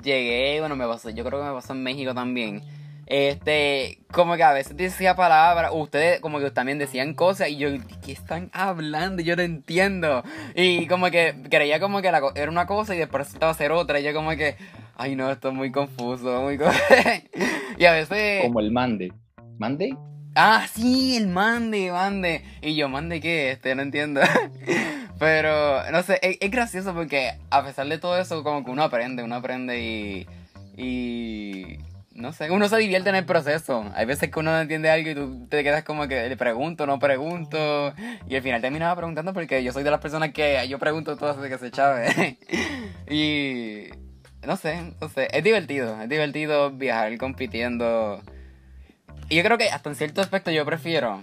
llegué, 0.03 0.59
bueno, 0.59 0.75
me 0.75 0.87
pasó, 0.87 1.09
yo 1.09 1.23
creo 1.23 1.39
que 1.39 1.47
me 1.47 1.53
pasó 1.53 1.73
en 1.73 1.83
México 1.83 2.13
también. 2.13 2.61
Este, 3.07 3.99
como 4.11 4.35
que 4.35 4.43
a 4.43 4.53
veces 4.53 4.77
decía 4.77 5.15
palabras, 5.15 5.71
ustedes 5.73 6.19
como 6.21 6.39
que 6.39 6.49
también 6.51 6.77
decían 6.77 7.13
cosas 7.13 7.49
y 7.49 7.57
yo, 7.57 7.69
¿qué 8.03 8.11
están 8.11 8.49
hablando? 8.53 9.21
Yo 9.21 9.35
no 9.35 9.41
entiendo. 9.41 10.23
Y 10.55 10.87
como 10.87 11.11
que 11.11 11.35
creía 11.49 11.79
como 11.79 12.01
que 12.01 12.07
era 12.07 12.49
una 12.49 12.65
cosa 12.67 12.95
y 12.95 12.99
después 12.99 13.25
resultaba 13.25 13.53
ser 13.53 13.71
otra. 13.71 13.99
Y 13.99 14.03
yo 14.03 14.13
como 14.13 14.31
que, 14.31 14.55
ay 14.95 15.15
no, 15.15 15.29
esto 15.31 15.49
es 15.49 15.53
muy 15.53 15.71
confuso, 15.71 16.41
muy 16.41 16.57
Y 17.77 17.85
a 17.85 17.93
veces... 17.93 18.43
Como 18.43 18.59
el 18.59 18.71
mande. 18.71 19.11
¿Mande? 19.57 19.97
Ah, 20.35 20.65
sí, 20.71 21.17
el 21.17 21.27
mande, 21.27 21.91
mande. 21.91 22.43
Y 22.61 22.75
yo, 22.75 22.87
mande 22.87 23.19
qué, 23.19 23.51
este, 23.51 23.75
no 23.75 23.81
entiendo. 23.81 24.21
Pero, 25.19 25.91
no 25.91 26.01
sé, 26.01 26.19
es, 26.21 26.49
gracioso 26.49 26.93
porque 26.93 27.33
a 27.49 27.63
pesar 27.63 27.87
de 27.87 27.97
todo 27.97 28.17
eso, 28.17 28.43
como 28.43 28.63
que 28.63 28.71
uno 28.71 28.83
aprende, 28.83 29.23
uno 29.23 29.35
aprende 29.35 29.79
y... 29.81 30.27
Y 30.77 31.77
no 32.13 32.33
sé, 32.33 32.51
uno 32.51 32.67
se 32.67 32.77
divierte 32.77 33.09
en 33.09 33.15
el 33.15 33.25
proceso. 33.25 33.85
Hay 33.95 34.05
veces 34.05 34.29
que 34.29 34.39
uno 34.39 34.51
no 34.51 34.59
entiende 34.59 34.89
algo 34.89 35.09
y 35.09 35.15
tú 35.15 35.47
te 35.47 35.63
quedas 35.63 35.83
como 35.83 36.07
que 36.07 36.27
le 36.27 36.37
pregunto, 36.37 36.85
no 36.85 36.99
pregunto. 36.99 37.93
Y 38.27 38.35
al 38.35 38.41
final 38.41 38.61
terminaba 38.61 38.95
preguntando 38.95 39.33
porque 39.33 39.63
yo 39.63 39.71
soy 39.71 39.83
de 39.83 39.91
las 39.91 40.01
personas 40.01 40.33
que 40.33 40.67
yo 40.67 40.77
pregunto 40.77 41.15
todo 41.15 41.33
desde 41.33 41.49
que 41.49 41.57
se 41.57 41.71
chave. 41.71 42.37
y 43.09 43.85
no 44.45 44.57
sé, 44.57 44.93
no 44.99 45.09
sé, 45.09 45.27
es 45.31 45.43
divertido, 45.43 46.01
es 46.01 46.09
divertido 46.09 46.71
viajar 46.71 47.17
compitiendo. 47.17 48.21
Y 49.29 49.37
yo 49.37 49.43
creo 49.43 49.57
que 49.57 49.69
hasta 49.69 49.89
en 49.89 49.95
cierto 49.95 50.21
aspecto 50.21 50.51
yo 50.51 50.65
prefiero 50.65 51.21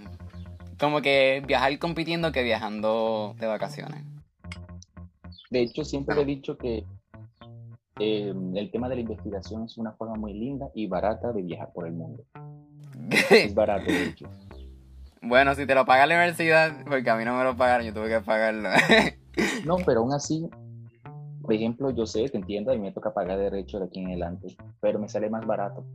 como 0.79 1.01
que 1.01 1.43
viajar 1.45 1.77
compitiendo 1.77 2.31
que 2.31 2.43
viajando 2.43 3.35
de 3.37 3.47
vacaciones. 3.47 4.03
De 5.51 5.61
hecho, 5.61 5.83
siempre 5.83 6.19
he 6.21 6.25
dicho 6.25 6.57
que 6.57 6.85
eh, 7.99 8.33
el 8.55 8.71
tema 8.71 8.89
de 8.89 8.95
la 8.95 9.01
investigación 9.01 9.65
es 9.65 9.77
una 9.77 9.91
forma 9.91 10.15
muy 10.15 10.33
linda 10.33 10.69
y 10.73 10.87
barata 10.87 11.31
de 11.31 11.41
viajar 11.41 11.71
por 11.73 11.85
el 11.85 11.93
mundo. 11.93 12.23
es 13.29 13.53
barato, 13.53 13.85
de 13.85 14.05
hecho. 14.05 14.29
Bueno, 15.21 15.53
si 15.53 15.65
te 15.65 15.75
lo 15.75 15.85
paga 15.85 16.05
la 16.05 16.15
universidad, 16.15 16.85
porque 16.85 17.09
a 17.09 17.15
mí 17.15 17.25
no 17.25 17.37
me 17.37 17.43
lo 17.43 17.55
pagaron, 17.57 17.85
yo 17.85 17.93
tuve 17.93 18.09
que 18.09 18.21
pagarlo. 18.21 18.69
no, 19.65 19.77
pero 19.85 19.99
aún 19.99 20.13
así, 20.13 20.49
por 21.41 21.53
ejemplo, 21.53 21.91
yo 21.91 22.05
sé, 22.05 22.29
te 22.29 22.37
entiendo, 22.37 22.73
y 22.73 22.79
me 22.79 22.91
toca 22.91 23.13
pagar 23.13 23.37
derecho 23.37 23.79
de 23.79 23.85
aquí 23.85 23.99
en 23.99 24.07
adelante, 24.07 24.55
pero 24.79 24.97
me 24.97 25.09
sale 25.09 25.29
más 25.29 25.45
barato. 25.45 25.85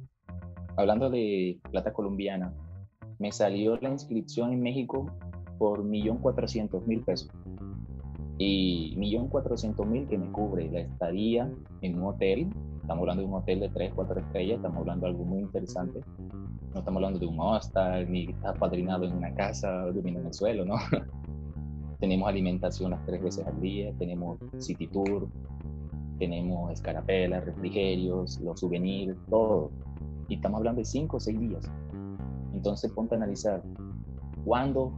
Hablando 0.76 1.08
de 1.08 1.58
plata 1.70 1.92
colombiana, 1.92 2.52
me 3.18 3.32
salió 3.32 3.76
la 3.76 3.88
inscripción 3.88 4.52
en 4.52 4.60
México 4.60 5.10
por 5.58 5.82
1.400.000 5.82 7.04
pesos 7.04 7.30
y 8.38 8.94
millón 8.96 9.28
cuatrocientos 9.28 9.86
mil 9.86 10.06
que 10.06 10.18
me 10.18 10.30
cubre 10.32 10.70
la 10.70 10.80
estadía 10.80 11.50
en 11.82 12.00
un 12.00 12.08
hotel. 12.08 12.48
Estamos 12.80 13.02
hablando 13.02 13.22
de 13.22 13.28
un 13.28 13.34
hotel 13.34 13.60
de 13.60 13.68
3, 13.70 13.92
4 13.94 14.20
estrellas, 14.20 14.56
estamos 14.56 14.78
hablando 14.78 15.06
de 15.06 15.12
algo 15.12 15.24
muy 15.24 15.40
interesante. 15.40 16.00
No 16.74 16.80
estamos 16.80 16.96
hablando 16.96 17.18
de 17.18 17.26
un 17.26 17.40
hostel, 17.40 18.10
ni 18.10 18.24
estar 18.30 18.58
padrinado 18.58 19.04
en 19.04 19.14
una 19.14 19.32
casa, 19.34 19.86
durmiendo 19.86 20.20
en 20.20 20.26
el 20.26 20.34
suelo, 20.34 20.64
¿no? 20.64 20.74
tenemos 22.00 22.28
alimentación 22.28 22.90
las 22.90 23.04
tres 23.06 23.22
veces 23.22 23.46
al 23.46 23.60
día, 23.60 23.92
tenemos 23.98 24.38
city 24.58 24.88
tour, 24.88 25.28
tenemos 26.18 26.70
escarapelas, 26.72 27.44
refrigerios, 27.44 28.40
los 28.40 28.60
souvenirs, 28.60 29.16
todo. 29.30 29.70
Y 30.28 30.34
estamos 30.34 30.58
hablando 30.58 30.80
de 30.80 30.84
5 30.84 31.16
o 31.16 31.20
6 31.20 31.40
días. 31.40 31.70
Entonces 32.52 32.92
ponte 32.92 33.14
a 33.14 33.18
analizar 33.18 33.62
cuándo 34.44 34.92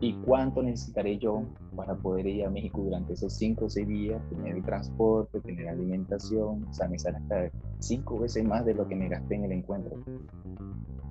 y 0.00 0.12
cuánto 0.24 0.62
necesitaré 0.62 1.18
yo 1.18 1.42
para 1.74 1.94
poder 1.94 2.26
ir 2.26 2.44
a 2.44 2.50
México 2.50 2.82
durante 2.82 3.14
esos 3.14 3.32
cinco 3.32 3.66
o 3.66 3.68
seis 3.68 3.88
días, 3.88 4.20
tener 4.28 4.56
el 4.56 4.62
transporte, 4.62 5.40
tener 5.40 5.68
alimentación, 5.68 6.64
o 6.68 6.72
sea, 6.72 6.88
me 6.88 6.98
sale 6.98 7.18
hasta 7.18 7.50
cinco 7.78 8.18
veces 8.18 8.44
más 8.44 8.64
de 8.66 8.74
lo 8.74 8.86
que 8.86 8.94
me 8.94 9.08
gasté 9.08 9.36
en 9.36 9.44
el 9.44 9.52
encuentro. 9.52 9.96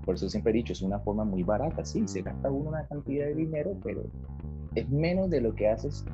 Por 0.05 0.15
eso 0.15 0.29
siempre 0.29 0.51
he 0.51 0.55
dicho, 0.55 0.73
es 0.73 0.83
una 0.83 0.99
forma 0.99 1.25
muy 1.25 1.41
barata, 1.41 1.83
sí, 1.83 2.07
se 2.07 2.21
gasta 2.21 2.51
uno 2.51 2.69
una 2.69 2.85
cantidad 2.85 3.25
de 3.25 3.33
dinero, 3.33 3.75
pero 3.83 4.03
es 4.75 4.87
menos 4.89 5.29
de 5.31 5.41
lo 5.41 5.55
que 5.55 5.67
haces, 5.67 6.05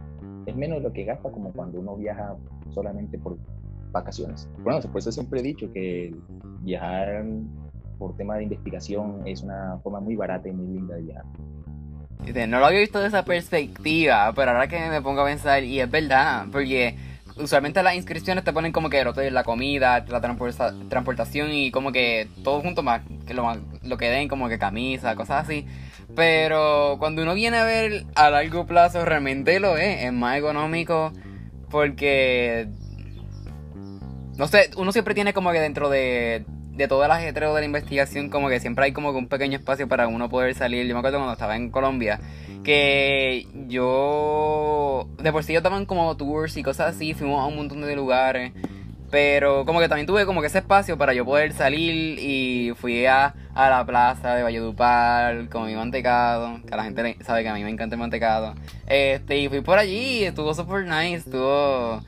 es 0.46 0.56
menos 0.56 0.78
de 0.78 0.84
lo 0.84 0.94
que 0.94 1.04
gasta 1.04 1.30
como 1.30 1.52
cuando 1.52 1.80
uno 1.80 1.98
viaja 1.98 2.38
solamente 2.70 3.18
por 3.18 3.38
vacaciones. 3.92 4.50
Bueno, 4.64 4.80
por 4.80 5.00
eso 5.00 5.12
siempre 5.12 5.42
he 5.42 5.44
dicho 5.44 5.72
que 5.74 6.16
viajar 6.62 7.26
por 8.00 8.16
tema 8.16 8.38
de 8.38 8.44
investigación 8.44 9.22
es 9.26 9.44
una 9.44 9.78
forma 9.84 10.00
muy 10.00 10.16
barata 10.16 10.48
y 10.48 10.54
muy 10.54 10.68
linda 10.68 10.96
de 10.96 11.02
viajar. 11.02 11.26
No 12.48 12.60
lo 12.60 12.66
había 12.66 12.80
visto 12.80 13.00
de 13.00 13.08
esa 13.08 13.26
perspectiva, 13.26 14.32
pero 14.34 14.52
ahora 14.52 14.68
que 14.68 14.80
me 14.90 15.02
pongo 15.02 15.22
a 15.22 15.26
pensar, 15.26 15.64
y 15.64 15.80
es 15.82 15.90
verdad, 15.90 16.46
porque 16.52 16.96
usualmente 17.36 17.82
las 17.84 17.96
inscripciones 17.96 18.44
te 18.44 18.54
ponen 18.54 18.72
como 18.72 18.90
que 18.90 19.04
la 19.32 19.44
comida, 19.44 20.06
la 20.08 20.22
transportación 20.22 21.52
y 21.52 21.72
como 21.72 21.92
que 21.92 22.28
todo 22.44 22.62
junto 22.62 22.84
más, 22.84 23.02
que 23.26 23.34
lo, 23.34 23.52
lo 23.84 23.98
que 23.98 24.10
den 24.10 24.28
como 24.28 24.48
que 24.50 24.60
camisa, 24.60 25.16
cosas 25.16 25.46
así. 25.46 25.66
Pero 26.16 26.98
cuando 27.00 27.22
uno 27.22 27.34
viene 27.34 27.58
a 27.58 27.66
ver 27.66 28.06
a 28.16 28.30
largo 28.30 28.66
plazo, 28.66 29.04
realmente 29.04 29.60
lo 29.60 29.78
es, 29.78 30.04
es 30.04 30.14
más 30.14 30.38
económico 30.38 31.12
porque, 31.70 32.68
no 34.38 34.48
sé, 34.48 34.70
uno 34.76 34.92
siempre 34.92 35.16
tiene 35.16 35.34
como 35.34 35.52
que 35.52 35.60
dentro 35.60 35.90
de, 35.90 36.46
de 36.76 36.88
todo 36.88 37.04
el 37.04 37.12
ajetreo 37.12 37.54
de 37.54 37.62
la 37.62 37.66
investigación, 37.66 38.30
como 38.30 38.50
que 38.50 38.60
siempre 38.60 38.86
hay 38.86 38.92
como 38.94 39.12
que 39.12 39.18
un 39.18 39.28
pequeño 39.28 39.58
espacio 39.58 39.88
para 39.88 40.08
uno 40.08 40.30
poder 40.30 40.56
salir. 40.56 40.88
Yo 40.88 40.94
me 40.94 41.00
acuerdo 41.00 41.18
cuando 41.18 41.34
estaba 41.34 41.56
en 41.56 41.70
Colombia, 41.70 42.20
que 42.64 43.48
yo, 43.68 45.08
de 45.22 45.32
por 45.32 45.44
sí 45.44 45.54
yo 45.54 45.62
en 45.64 45.86
como 45.86 46.16
tours 46.16 46.56
y 46.58 46.64
cosas 46.64 46.96
así, 46.96 47.14
fuimos 47.14 47.42
a 47.42 47.46
un 47.46 47.58
montón 47.58 47.82
de 47.82 47.96
lugares. 47.96 48.54
Pero 49.10 49.66
como 49.66 49.82
que 49.82 49.90
también 49.90 50.08
tuve 50.08 50.26
como 50.26 50.40
que 50.40 50.48
ese 50.48 50.60
espacio 50.60 50.98
para 50.98 51.14
yo 51.14 51.26
poder 51.26 51.52
salir 51.52 52.18
y 52.18 52.72
fui 52.76 53.06
a, 53.06 53.34
a 53.54 53.70
la 53.70 53.86
plaza 53.86 54.36
de 54.36 54.44
Valledupar 54.44 55.50
con 55.50 55.66
mi 55.66 55.76
mantecado, 55.76 56.62
que 56.66 56.74
la 56.74 56.86
gente 56.86 57.18
sabe 57.22 57.44
que 57.44 57.50
a 57.50 57.54
mí 57.54 57.62
me 57.62 57.70
encanta 57.70 57.96
el 57.96 58.00
mantecado. 58.00 58.56
Este, 58.88 59.38
y 59.38 59.50
fui 59.50 59.60
por 59.60 59.78
allí, 59.78 60.24
estuvo 60.24 60.54
super 60.54 60.86
nice, 60.86 61.18
estuvo, 61.18 62.02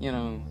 you 0.00 0.10
know, 0.10 0.42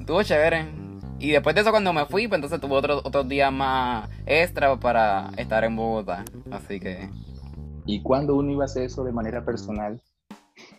estuvo 0.00 0.22
chévere 0.22 0.87
y 1.18 1.30
después 1.30 1.54
de 1.54 1.62
eso, 1.62 1.70
cuando 1.70 1.92
me 1.92 2.06
fui, 2.06 2.28
pues 2.28 2.38
entonces 2.38 2.60
tuve 2.60 2.74
otros 2.74 3.02
otros 3.04 3.28
días 3.28 3.52
más 3.52 4.08
extra 4.26 4.76
para 4.76 5.30
estar 5.36 5.64
en 5.64 5.76
Bogotá. 5.76 6.24
Así 6.50 6.78
que. 6.78 7.08
¿Y 7.86 8.02
cuándo 8.02 8.36
uno 8.36 8.52
iba 8.52 8.64
a 8.64 8.66
hacer 8.66 8.84
eso 8.84 9.02
de 9.04 9.12
manera 9.12 9.44
personal? 9.44 10.00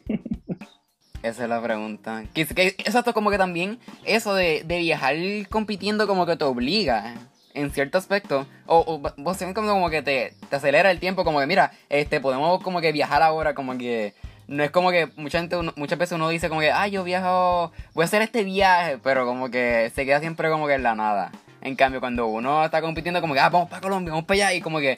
Esa 1.23 1.43
es 1.43 1.49
la 1.49 1.61
pregunta. 1.61 2.23
Que, 2.33 2.45
que, 2.45 2.67
exacto, 2.67 3.13
como 3.13 3.29
que 3.29 3.37
también 3.37 3.79
eso 4.05 4.33
de, 4.33 4.63
de, 4.65 4.79
viajar 4.79 5.15
compitiendo 5.49 6.07
como 6.07 6.25
que 6.25 6.37
te 6.37 6.45
obliga 6.45 7.15
en 7.53 7.71
cierto 7.71 7.97
aspecto. 7.97 8.47
O, 8.65 8.83
o 8.87 8.99
vos 9.17 9.37
como, 9.53 9.67
como 9.67 9.89
que 9.89 10.01
te, 10.01 10.33
te 10.49 10.55
acelera 10.55 10.91
el 10.91 10.99
tiempo, 10.99 11.25
como 11.25 11.39
que 11.41 11.47
mira, 11.47 11.71
este 11.89 12.21
podemos 12.21 12.63
como 12.63 12.79
que 12.79 12.93
viajar 12.93 13.21
ahora, 13.21 13.53
como 13.53 13.77
que 13.77 14.13
no 14.49 14.63
es 14.63 14.71
como 14.71 14.89
que 14.89 15.07
mucha 15.15 15.39
gente, 15.39 15.55
muchas 15.75 15.99
veces 15.99 16.15
uno 16.15 16.27
dice 16.27 16.49
como 16.49 16.61
que, 16.61 16.71
ah, 16.71 16.87
yo 16.87 17.03
viajo, 17.03 17.71
voy 17.93 18.01
a 18.01 18.05
hacer 18.05 18.23
este 18.23 18.43
viaje, 18.43 18.97
pero 18.97 19.25
como 19.25 19.51
que 19.51 19.91
se 19.93 20.05
queda 20.05 20.19
siempre 20.19 20.49
como 20.49 20.65
que 20.65 20.73
en 20.73 20.83
la 20.83 20.95
nada. 20.95 21.31
En 21.61 21.75
cambio, 21.75 21.99
cuando 21.99 22.25
uno 22.25 22.65
está 22.65 22.81
compitiendo, 22.81 23.21
como 23.21 23.35
que, 23.35 23.39
ah, 23.39 23.49
vamos 23.49 23.69
para 23.69 23.81
Colombia, 23.81 24.11
vamos 24.11 24.25
para 24.25 24.47
allá, 24.47 24.53
y 24.53 24.61
como 24.61 24.79
que, 24.79 24.97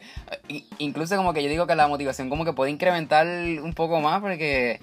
incluso 0.78 1.18
como 1.18 1.34
que 1.34 1.44
yo 1.44 1.50
digo 1.50 1.68
que 1.68 1.76
la 1.76 1.88
motivación 1.90 2.30
como 2.30 2.46
que 2.46 2.54
puede 2.54 2.72
incrementar 2.72 3.28
un 3.28 3.74
poco 3.74 4.00
más, 4.00 4.22
porque 4.22 4.80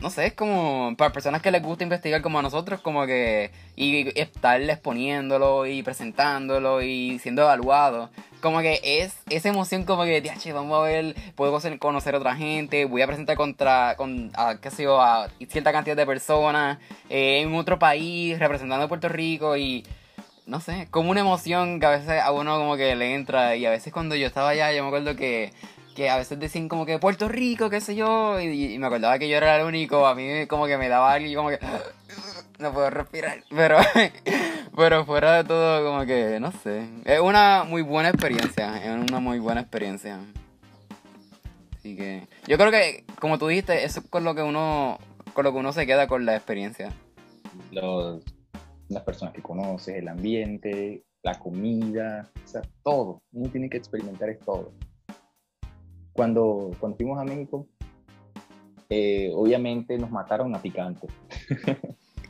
no 0.00 0.10
sé, 0.10 0.26
es 0.26 0.34
como 0.34 0.94
para 0.96 1.12
personas 1.12 1.42
que 1.42 1.50
les 1.50 1.62
gusta 1.62 1.82
investigar 1.82 2.22
como 2.22 2.38
a 2.38 2.42
nosotros, 2.42 2.80
como 2.80 3.04
que 3.06 3.50
y, 3.74 4.08
estar 4.20 4.60
exponiéndolo 4.62 5.66
y 5.66 5.82
presentándolo 5.82 6.82
y 6.82 7.18
siendo 7.18 7.42
evaluado. 7.42 8.10
Como 8.40 8.60
que 8.60 8.80
es 8.84 9.16
esa 9.28 9.48
emoción 9.48 9.84
como 9.84 10.04
que, 10.04 10.22
che, 10.22 10.52
vamos 10.52 10.78
a 10.78 10.82
ver, 10.82 11.16
puedo 11.34 11.58
conocer 11.80 12.14
a 12.14 12.18
otra 12.18 12.36
gente, 12.36 12.84
voy 12.84 13.02
a 13.02 13.08
presentar 13.08 13.36
contra, 13.36 13.96
con, 13.96 14.30
a, 14.36 14.60
qué 14.60 14.70
sé 14.70 14.84
yo, 14.84 15.00
a 15.00 15.28
cierta 15.48 15.72
cantidad 15.72 15.96
de 15.96 16.06
personas 16.06 16.78
eh, 17.10 17.40
en 17.40 17.54
otro 17.56 17.80
país, 17.80 18.38
representando 18.38 18.84
a 18.84 18.88
Puerto 18.88 19.08
Rico 19.08 19.56
y 19.56 19.84
no 20.46 20.60
sé, 20.60 20.88
como 20.90 21.10
una 21.10 21.20
emoción 21.20 21.80
que 21.80 21.86
a 21.86 21.90
veces 21.90 22.22
a 22.22 22.32
uno 22.32 22.56
como 22.56 22.76
que 22.76 22.94
le 22.96 23.14
entra 23.14 23.56
y 23.56 23.66
a 23.66 23.70
veces 23.70 23.92
cuando 23.92 24.14
yo 24.14 24.26
estaba 24.26 24.50
allá 24.50 24.72
yo 24.72 24.82
me 24.82 24.88
acuerdo 24.88 25.14
que 25.14 25.52
que 25.98 26.08
a 26.08 26.16
veces 26.16 26.38
decían 26.38 26.68
como 26.68 26.86
que 26.86 27.00
Puerto 27.00 27.26
Rico, 27.26 27.70
qué 27.70 27.80
sé 27.80 27.96
yo, 27.96 28.38
y, 28.38 28.78
me 28.78 28.86
acordaba 28.86 29.18
que 29.18 29.28
yo 29.28 29.36
era 29.36 29.56
el 29.56 29.66
único, 29.66 30.06
a 30.06 30.14
mí 30.14 30.46
como 30.46 30.68
que 30.68 30.78
me 30.78 30.88
daba 30.88 31.12
algo 31.12 31.26
y 31.26 31.34
como 31.34 31.48
que 31.48 31.58
no 32.60 32.72
puedo 32.72 32.88
respirar, 32.88 33.42
pero, 33.50 33.78
pero 34.76 35.04
fuera 35.04 35.38
de 35.38 35.42
todo 35.42 35.84
como 35.84 36.06
que, 36.06 36.38
no 36.38 36.52
sé, 36.52 36.88
es 37.04 37.18
una 37.18 37.64
muy 37.64 37.82
buena 37.82 38.10
experiencia, 38.10 38.76
es 38.80 39.10
una 39.10 39.18
muy 39.18 39.40
buena 39.40 39.62
experiencia. 39.62 40.20
Así 41.76 41.96
que 41.96 42.28
yo 42.46 42.56
creo 42.58 42.70
que, 42.70 43.04
como 43.18 43.38
tú 43.38 43.48
dijiste, 43.48 43.84
eso 43.84 43.98
es 43.98 44.06
con 44.06 44.22
lo 44.22 44.36
que 44.36 44.42
uno, 44.42 45.00
con 45.34 45.44
lo 45.44 45.52
que 45.52 45.58
uno 45.58 45.72
se 45.72 45.84
queda 45.84 46.06
con 46.06 46.24
la 46.24 46.36
experiencia. 46.36 46.92
Los, 47.72 48.22
las 48.88 49.02
personas 49.02 49.34
que 49.34 49.42
conoces, 49.42 49.96
el 49.96 50.06
ambiente, 50.06 51.02
la 51.24 51.40
comida, 51.40 52.30
o 52.44 52.48
sea, 52.48 52.62
todo. 52.84 53.20
Uno 53.32 53.50
tiene 53.50 53.68
que 53.68 53.78
experimentar 53.78 54.28
es 54.28 54.38
todo 54.38 54.70
cuando, 56.18 56.72
cuando 56.80 56.96
fuimos 56.96 57.20
a 57.20 57.24
México, 57.24 57.68
eh, 58.90 59.30
obviamente 59.36 59.96
nos 59.98 60.10
mataron 60.10 60.52
a 60.52 60.60
picante. 60.60 61.06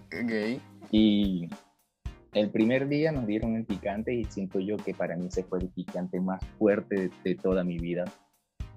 Ok. 0.09 0.61
Y 0.91 1.49
el 2.35 2.51
primer 2.51 2.87
día 2.87 3.13
nos 3.13 3.27
dieron 3.27 3.57
el 3.57 3.65
picante 3.65 4.13
y 4.13 4.25
siento 4.25 4.61
yo 4.61 4.77
que 4.77 4.93
para 4.93 5.17
mí 5.17 5.29
ese 5.29 5.43
fue 5.43 5.61
el 5.61 5.69
picante 5.71 6.21
más 6.21 6.45
fuerte 6.59 6.95
de, 6.97 7.11
de 7.25 7.35
toda 7.35 7.65
mi 7.65 7.79
vida. 7.79 8.05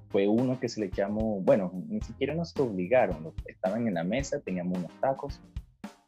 Fue 0.08 0.30
uno 0.30 0.58
que 0.58 0.70
se 0.70 0.80
le 0.80 0.90
llamó, 0.90 1.42
bueno, 1.42 1.74
ni 1.90 2.00
siquiera 2.00 2.34
nos 2.34 2.56
obligaron, 2.58 3.34
estaban 3.48 3.90
en 3.90 3.96
la 3.96 4.06
mesa, 4.06 4.40
teníamos 4.40 4.78
unos 4.78 4.94
tacos 5.02 5.42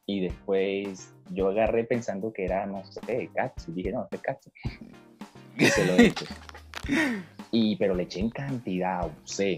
y 0.05 0.21
después 0.21 1.13
yo 1.31 1.49
agarré 1.49 1.83
pensando 1.83 2.31
que 2.31 2.45
era, 2.45 2.65
no 2.65 2.85
sé, 2.85 3.29
katsu, 3.35 3.73
dije, 3.73 3.91
no, 3.91 4.07
es 4.09 4.21
katsu. 4.21 4.49
Y 5.57 5.65
se 5.65 5.85
lo 5.85 5.93
eché. 5.95 6.25
Y, 7.55 7.75
pero 7.75 7.93
le 7.93 8.03
eché 8.03 8.19
en 8.19 8.31
cantidad, 8.31 9.07
sé. 9.25 9.57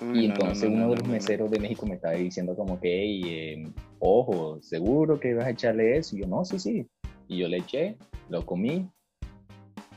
Uy, 0.00 0.24
Y 0.24 0.28
no, 0.28 0.34
entonces 0.34 0.68
no, 0.68 0.74
uno 0.74 0.84
no, 0.86 0.90
de 0.90 0.96
los 0.96 1.08
meseros 1.08 1.48
de 1.48 1.60
México 1.60 1.86
me 1.86 1.94
estaba 1.94 2.14
diciendo 2.14 2.56
como 2.56 2.80
que, 2.80 3.02
"Ey, 3.02 3.22
eh, 3.24 3.72
ojo, 4.00 4.60
¿seguro 4.60 5.20
que 5.20 5.32
vas 5.32 5.46
a 5.46 5.50
echarle 5.50 5.96
eso? 5.96 6.16
Y 6.16 6.22
yo, 6.22 6.26
no, 6.26 6.44
sí, 6.44 6.58
sí. 6.58 6.88
Y 7.28 7.38
yo 7.38 7.46
le 7.46 7.58
eché, 7.58 7.96
lo 8.28 8.44
comí. 8.44 8.90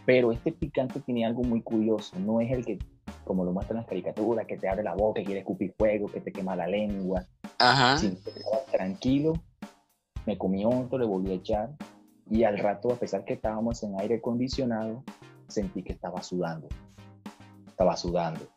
Pero 0.06 0.32
este 0.32 0.52
picante 0.52 1.00
tiene 1.00 1.26
algo 1.26 1.42
muy 1.42 1.64
curioso. 1.64 2.20
No 2.20 2.40
es 2.40 2.52
el 2.52 2.64
que, 2.64 2.78
como 3.24 3.44
lo 3.44 3.52
muestran 3.52 3.78
las 3.78 3.88
caricaturas, 3.88 4.46
que 4.46 4.58
te 4.58 4.70
abre 4.70 4.84
la 4.84 4.94
boca, 4.94 5.22
que 5.22 5.26
quiere 5.26 5.40
escupir 5.40 5.74
fuego, 5.76 6.06
que 6.06 6.22
te 6.22 6.32
quema 6.32 6.56
la 6.56 6.68
lengua. 6.68 7.26
Ajá. 7.58 7.98
Sino 7.98 8.14
que 8.24 8.30
estaba 8.30 8.64
tranquilo. 8.72 9.34
Me 10.28 10.38
comí 10.38 10.64
otro, 10.66 11.00
le 11.00 11.06
volví 11.08 11.32
a 11.32 11.36
echar. 11.36 11.70
Y 12.30 12.44
al 12.44 12.60
rato, 12.60 12.94
a 12.94 12.96
pesar 12.96 13.26
que 13.26 13.34
estábamos 13.34 13.82
en 13.82 14.00
aire 14.00 14.16
acondicionado, 14.18 15.04
sentí 15.48 15.84
que 15.84 15.94
estaba 15.94 16.22
sudando. 16.22 16.68
Estaba 17.68 17.96
sudando. 17.98 18.48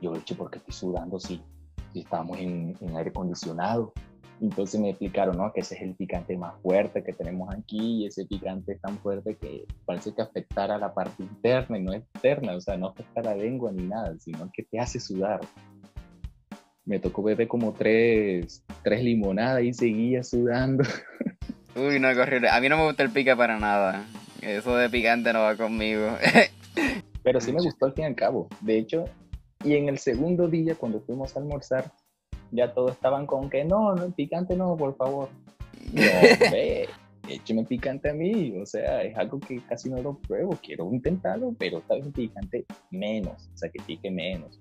Yo, 0.00 0.12
che, 0.24 0.34
¿por 0.34 0.50
qué 0.50 0.58
estoy 0.58 0.74
sudando 0.74 1.18
si, 1.18 1.42
si 1.92 2.00
estábamos 2.00 2.38
en, 2.38 2.76
en 2.80 2.96
aire 2.96 3.10
acondicionado? 3.10 3.92
Entonces 4.40 4.78
me 4.80 4.90
explicaron, 4.90 5.38
¿no? 5.38 5.52
Que 5.52 5.60
ese 5.60 5.76
es 5.76 5.82
el 5.82 5.94
picante 5.94 6.36
más 6.36 6.54
fuerte 6.60 7.02
que 7.02 7.12
tenemos 7.12 7.54
aquí 7.54 8.02
y 8.02 8.06
ese 8.06 8.26
picante 8.26 8.72
es 8.72 8.80
tan 8.80 8.98
fuerte 8.98 9.36
que 9.36 9.64
parece 9.86 10.14
que 10.14 10.20
afectara 10.20 10.76
la 10.76 10.92
parte 10.92 11.22
interna 11.22 11.78
y 11.78 11.82
no 11.82 11.94
externa, 11.94 12.54
o 12.54 12.60
sea, 12.60 12.76
no 12.76 12.88
afecta 12.88 13.22
la 13.22 13.34
lengua 13.34 13.72
ni 13.72 13.84
nada, 13.84 14.14
sino 14.18 14.50
que 14.52 14.64
te 14.64 14.78
hace 14.78 15.00
sudar. 15.00 15.40
Me 16.84 16.98
tocó 16.98 17.22
beber 17.22 17.48
como 17.48 17.72
tres, 17.72 18.62
tres 18.84 19.02
limonadas 19.02 19.62
y 19.62 19.72
seguía 19.72 20.22
sudando. 20.22 20.84
Uy, 21.74 21.98
no, 21.98 22.08
horrible. 22.08 22.48
A 22.48 22.60
mí 22.60 22.68
no 22.68 22.76
me 22.76 22.84
gusta 22.84 23.02
el 23.02 23.10
pique 23.10 23.34
para 23.34 23.58
nada. 23.58 24.04
Eso 24.46 24.76
de 24.76 24.88
picante 24.88 25.32
no 25.32 25.40
va 25.40 25.56
conmigo. 25.56 26.06
Pero 27.24 27.40
sí 27.40 27.52
me 27.52 27.60
gustó 27.60 27.86
al 27.86 27.94
fin 27.94 28.04
y 28.04 28.06
al 28.06 28.14
cabo. 28.14 28.46
De 28.60 28.78
hecho, 28.78 29.06
y 29.64 29.74
en 29.74 29.88
el 29.88 29.98
segundo 29.98 30.46
día, 30.46 30.76
cuando 30.76 31.00
fuimos 31.00 31.36
a 31.36 31.40
almorzar, 31.40 31.90
ya 32.52 32.72
todos 32.72 32.92
estaban 32.92 33.26
con 33.26 33.50
que 33.50 33.64
no, 33.64 33.96
no, 33.96 34.08
picante 34.12 34.54
no, 34.54 34.76
por 34.76 34.96
favor. 34.96 35.28
No, 35.92 36.02
écheme 37.28 37.64
picante 37.64 38.10
a 38.10 38.14
mí. 38.14 38.56
O 38.62 38.64
sea, 38.64 39.02
es 39.02 39.16
algo 39.16 39.40
que 39.40 39.60
casi 39.62 39.90
no 39.90 40.00
lo 40.00 40.16
pruebo. 40.16 40.56
Quiero 40.62 40.94
intentarlo, 40.94 41.52
pero 41.58 41.78
esta 41.78 41.96
vez 41.96 42.06
picante 42.14 42.66
menos. 42.92 43.50
O 43.52 43.56
sea, 43.56 43.68
que 43.68 43.82
pique 43.82 44.12
menos. 44.12 44.56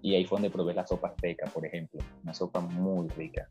Y 0.00 0.14
ahí 0.14 0.24
fue 0.24 0.36
donde 0.36 0.50
probé 0.50 0.74
la 0.74 0.86
sopa 0.86 1.08
azteca, 1.08 1.46
por 1.46 1.66
ejemplo. 1.66 2.00
Una 2.22 2.32
sopa 2.32 2.60
muy 2.60 3.08
rica. 3.08 3.48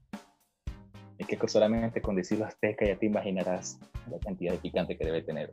Es 1.17 1.27
que 1.27 1.37
solamente 1.47 2.01
con 2.01 2.15
decirlo 2.15 2.45
azteca 2.45 2.85
ya 2.85 2.95
te 2.97 3.05
imaginarás 3.05 3.79
la 4.09 4.19
cantidad 4.19 4.51
de 4.51 4.57
picante 4.59 4.97
que 4.97 5.05
debe 5.05 5.21
tener. 5.21 5.51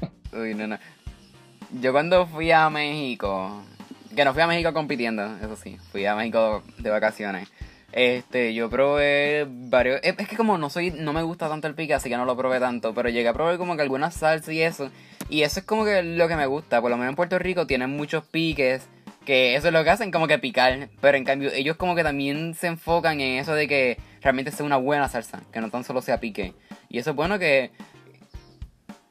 Uy, 0.32 0.54
no, 0.54 0.66
no. 0.66 0.78
Yo 1.80 1.92
cuando 1.92 2.26
fui 2.26 2.50
a 2.50 2.68
México, 2.68 3.62
que 4.14 4.24
no 4.24 4.32
fui 4.32 4.42
a 4.42 4.46
México 4.46 4.72
compitiendo, 4.72 5.24
eso 5.36 5.56
sí, 5.56 5.76
fui 5.92 6.04
a 6.04 6.16
México 6.16 6.62
de 6.78 6.90
vacaciones. 6.90 7.48
Este, 7.92 8.54
yo 8.54 8.70
probé 8.70 9.46
varios, 9.48 10.00
es 10.02 10.14
que 10.28 10.36
como 10.36 10.58
no 10.58 10.70
soy, 10.70 10.92
no 10.92 11.12
me 11.12 11.22
gusta 11.22 11.48
tanto 11.48 11.66
el 11.66 11.74
pique, 11.74 11.94
así 11.94 12.08
que 12.08 12.16
no 12.16 12.24
lo 12.24 12.36
probé 12.36 12.60
tanto, 12.60 12.94
pero 12.94 13.08
llegué 13.08 13.28
a 13.28 13.32
probar 13.32 13.58
como 13.58 13.74
que 13.74 13.82
algunas 13.82 14.14
salsas 14.14 14.54
y 14.54 14.62
eso, 14.62 14.90
y 15.28 15.42
eso 15.42 15.60
es 15.60 15.66
como 15.66 15.84
que 15.84 16.02
lo 16.02 16.28
que 16.28 16.36
me 16.36 16.46
gusta, 16.46 16.80
por 16.80 16.90
lo 16.90 16.96
menos 16.96 17.10
en 17.10 17.16
Puerto 17.16 17.38
Rico 17.38 17.66
tienen 17.66 17.90
muchos 17.90 18.24
piques, 18.24 18.86
que 19.24 19.54
eso 19.56 19.68
es 19.68 19.72
lo 19.72 19.84
que 19.84 19.90
hacen 19.90 20.10
como 20.10 20.26
que 20.26 20.38
picar, 20.38 20.88
pero 21.00 21.16
en 21.16 21.24
cambio 21.24 21.50
ellos 21.52 21.76
como 21.76 21.94
que 21.94 22.02
también 22.02 22.54
se 22.54 22.66
enfocan 22.66 23.20
en 23.20 23.38
eso 23.38 23.54
de 23.54 23.68
que 23.68 23.98
realmente 24.22 24.50
sea 24.50 24.66
una 24.66 24.76
buena 24.76 25.08
salsa, 25.08 25.40
que 25.52 25.60
no 25.60 25.70
tan 25.70 25.84
solo 25.84 26.02
sea 26.02 26.20
pique, 26.20 26.54
y 26.88 26.98
eso 26.98 27.10
es 27.10 27.16
bueno 27.16 27.38
que 27.38 27.70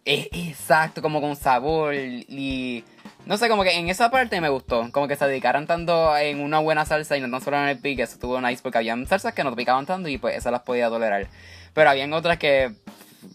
es 0.06 0.28
exacto, 0.32 1.02
como 1.02 1.22
con 1.22 1.36
sabor 1.36 1.94
y... 1.94 2.84
No 3.26 3.38
sé, 3.38 3.48
como 3.48 3.62
que 3.62 3.78
en 3.78 3.90
esa 3.90 4.10
parte 4.10 4.42
me 4.42 4.50
gustó. 4.50 4.92
Como 4.92 5.08
que 5.08 5.16
se 5.16 5.28
dedicaran 5.28 5.68
tanto 5.68 6.18
en 6.18 6.42
una 6.42 6.58
buena 6.58 6.84
salsa 6.84 7.16
y 7.16 7.22
no 7.22 7.30
tan 7.30 7.42
solo 7.42 7.62
en 7.62 7.70
el 7.70 7.78
pique. 7.78 8.02
Eso 8.02 8.14
estuvo 8.14 8.42
nice 8.42 8.64
porque 8.64 8.80
habían 8.80 9.06
salsas 9.06 9.34
que 9.36 9.44
no 9.44 9.56
picaban 9.56 9.86
tanto 9.86 10.10
y 10.10 10.18
pues 10.18 10.36
esas 10.36 10.52
las 10.52 10.62
podía 10.62 10.90
tolerar. 10.90 11.28
Pero 11.76 11.92
habían 11.92 12.12
otras 12.14 12.40
que... 12.40 12.74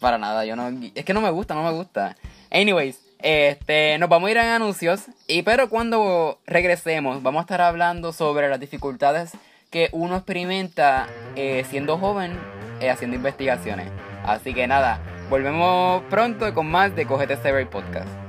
Para 0.01 0.19
nada, 0.19 0.45
yo 0.45 0.57
no... 0.57 0.73
Es 0.97 1.05
que 1.05 1.15
no 1.15 1.21
me 1.21 1.31
gusta, 1.31 1.55
no 1.55 1.63
me 1.63 1.71
gusta. 1.71 2.17
Anyways, 2.51 3.04
este, 3.25 3.97
nos 3.99 4.11
vamos 4.11 4.29
a 4.29 4.31
ir 4.33 4.37
en 4.37 4.47
anuncios. 4.47 5.07
Y 5.27 5.43
pero 5.43 5.69
cuando 5.69 6.39
regresemos, 6.47 7.23
vamos 7.23 7.41
a 7.41 7.45
estar 7.45 7.63
hablando 7.63 8.13
sobre 8.13 8.49
las 8.49 8.61
dificultades 8.61 9.33
que 9.71 9.89
uno 9.93 10.17
experimenta 10.17 11.09
eh, 11.35 11.65
siendo 11.69 11.99
joven 11.99 12.39
eh, 12.81 12.91
haciendo 12.91 13.17
investigaciones. 13.17 13.89
Así 14.25 14.55
que 14.55 14.67
nada, 14.67 15.01
volvemos 15.31 16.03
pronto 16.11 16.53
con 16.55 16.71
más 16.71 16.95
de 16.95 17.07
Cogete 17.07 17.37
Sever 17.37 17.69
Podcast. 17.69 18.24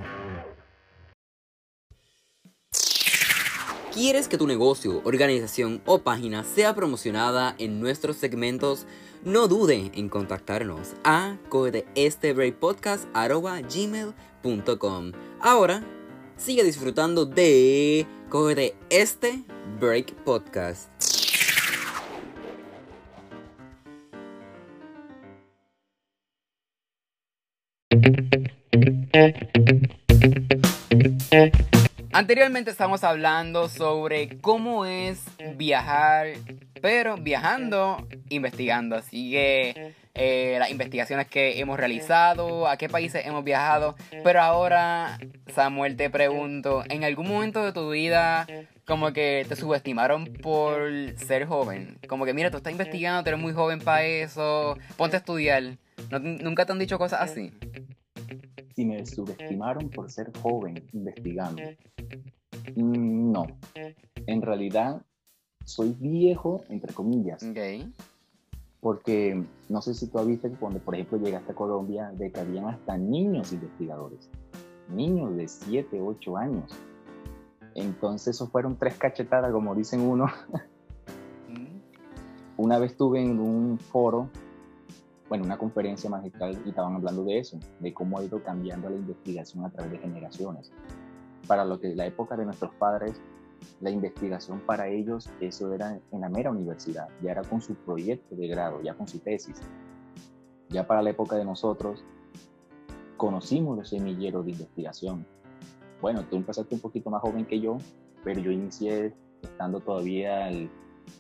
¿Quieres 3.95 4.27
que 4.27 4.37
tu 4.37 4.45
negocio, 4.45 5.01
organización 5.05 5.81
o 5.85 5.99
página 5.99 6.43
sea 6.43 6.75
promocionada 6.75 7.55
en 7.59 7.79
nuestros 7.79 8.17
segmentos? 8.17 8.85
No 9.23 9.47
dude 9.47 9.89
en 9.95 10.09
contactarnos 10.09 10.95
a 11.05 11.37
gmail.com 13.61 15.11
Ahora, 15.39 15.81
sigue 16.35 16.65
disfrutando 16.65 17.25
de 17.25 18.05
Cógete 18.27 18.75
este 18.89 19.45
Break 19.79 20.13
Podcast. 20.25 20.91
Anteriormente 32.15 32.71
estamos 32.71 33.03
hablando 33.03 33.67
sobre 33.67 34.37
cómo 34.39 34.85
es 34.85 35.21
viajar, 35.57 36.27
pero 36.81 37.17
viajando, 37.17 38.07
investigando. 38.29 38.95
Así 38.95 39.31
que 39.31 39.93
eh, 40.13 40.55
las 40.57 40.71
investigaciones 40.71 41.27
que 41.27 41.59
hemos 41.59 41.77
realizado, 41.77 42.69
a 42.69 42.77
qué 42.77 42.87
países 42.87 43.25
hemos 43.25 43.43
viajado. 43.43 43.95
Pero 44.23 44.41
ahora, 44.41 45.17
Samuel, 45.53 45.97
te 45.97 46.09
pregunto, 46.09 46.83
¿en 46.89 47.03
algún 47.03 47.27
momento 47.27 47.65
de 47.65 47.73
tu 47.73 47.89
vida 47.91 48.47
como 48.85 49.11
que 49.11 49.45
te 49.49 49.57
subestimaron 49.57 50.23
por 50.41 50.89
ser 51.17 51.45
joven? 51.45 51.97
Como 52.07 52.23
que, 52.23 52.33
mira, 52.33 52.49
tú 52.49 52.55
estás 52.57 52.71
investigando, 52.71 53.23
tú 53.23 53.29
eres 53.31 53.41
muy 53.41 53.51
joven 53.51 53.79
para 53.81 54.05
eso, 54.05 54.77
ponte 54.95 55.17
a 55.17 55.19
estudiar. 55.19 55.63
¿No- 56.09 56.19
¿Nunca 56.19 56.65
te 56.65 56.71
han 56.71 56.79
dicho 56.79 56.97
cosas 56.97 57.19
así? 57.21 57.51
Si 58.75 58.85
me 58.85 59.05
subestimaron 59.05 59.89
por 59.89 60.11
ser 60.11 60.31
joven 60.41 60.83
investigando. 60.93 61.61
Mm, 62.75 63.31
No, 63.31 63.45
en 64.27 64.41
realidad 64.41 65.01
soy 65.63 65.95
viejo, 65.99 66.63
entre 66.69 66.93
comillas, 66.93 67.41
Ok. 67.43 67.89
porque 68.81 69.43
no 69.69 69.81
sé 69.81 69.93
si 69.93 70.07
tú 70.07 70.19
has 70.19 70.27
visto 70.27 70.49
que 70.49 70.55
cuando, 70.57 70.79
por 70.79 70.93
ejemplo, 70.95 71.17
llegaste 71.17 71.53
a 71.53 71.55
Colombia, 71.55 72.11
de 72.11 72.31
que 72.31 72.39
habían 72.39 72.65
hasta 72.65 72.97
niños 72.97 73.53
investigadores, 73.53 74.29
niños 74.89 75.35
de 75.37 75.47
7, 75.47 76.01
8 76.01 76.37
años. 76.37 76.71
Entonces, 77.75 78.35
eso 78.35 78.47
fueron 78.47 78.77
tres 78.77 78.95
cachetadas, 78.95 79.51
como 79.51 79.73
dicen 79.75 80.01
uno. 80.01 80.27
Mm. 81.49 81.77
Una 82.57 82.79
vez 82.79 82.91
estuve 82.91 83.21
en 83.21 83.39
un 83.39 83.77
foro, 83.79 84.29
bueno, 85.29 85.43
una 85.43 85.57
conferencia 85.57 86.09
magistral 86.09 86.57
y 86.65 86.69
estaban 86.69 86.95
hablando 86.95 87.23
de 87.23 87.39
eso, 87.39 87.57
de 87.79 87.93
cómo 87.93 88.19
ha 88.19 88.23
ido 88.23 88.43
cambiando 88.43 88.89
la 88.89 88.95
investigación 88.95 89.65
a 89.65 89.69
través 89.71 89.91
de 89.91 89.97
generaciones. 89.99 90.71
Para 91.47 91.65
lo 91.65 91.79
que 91.79 91.95
la 91.95 92.05
época 92.05 92.35
de 92.37 92.45
nuestros 92.45 92.71
padres, 92.75 93.19
la 93.81 93.89
investigación 93.89 94.61
para 94.65 94.87
ellos, 94.87 95.29
eso 95.39 95.73
era 95.73 95.99
en 96.11 96.21
la 96.21 96.29
mera 96.29 96.51
universidad, 96.51 97.07
ya 97.23 97.31
era 97.31 97.41
con 97.41 97.61
su 97.61 97.73
proyecto 97.75 98.35
de 98.35 98.47
grado, 98.47 98.81
ya 98.81 98.93
con 98.93 99.07
su 99.07 99.19
tesis. 99.19 99.59
Ya 100.69 100.85
para 100.85 101.01
la 101.01 101.09
época 101.11 101.35
de 101.35 101.45
nosotros, 101.45 102.03
conocimos 103.17 103.77
los 103.77 103.89
semilleros 103.89 104.45
de 104.45 104.51
investigación. 104.51 105.25
Bueno, 106.01 106.23
tú 106.29 106.35
empezaste 106.35 106.75
un 106.75 106.81
poquito 106.81 107.09
más 107.09 107.21
joven 107.21 107.45
que 107.45 107.59
yo, 107.59 107.77
pero 108.23 108.39
yo 108.41 108.51
inicié 108.51 109.13
estando 109.41 109.79
todavía 109.79 110.45
al- 110.47 110.69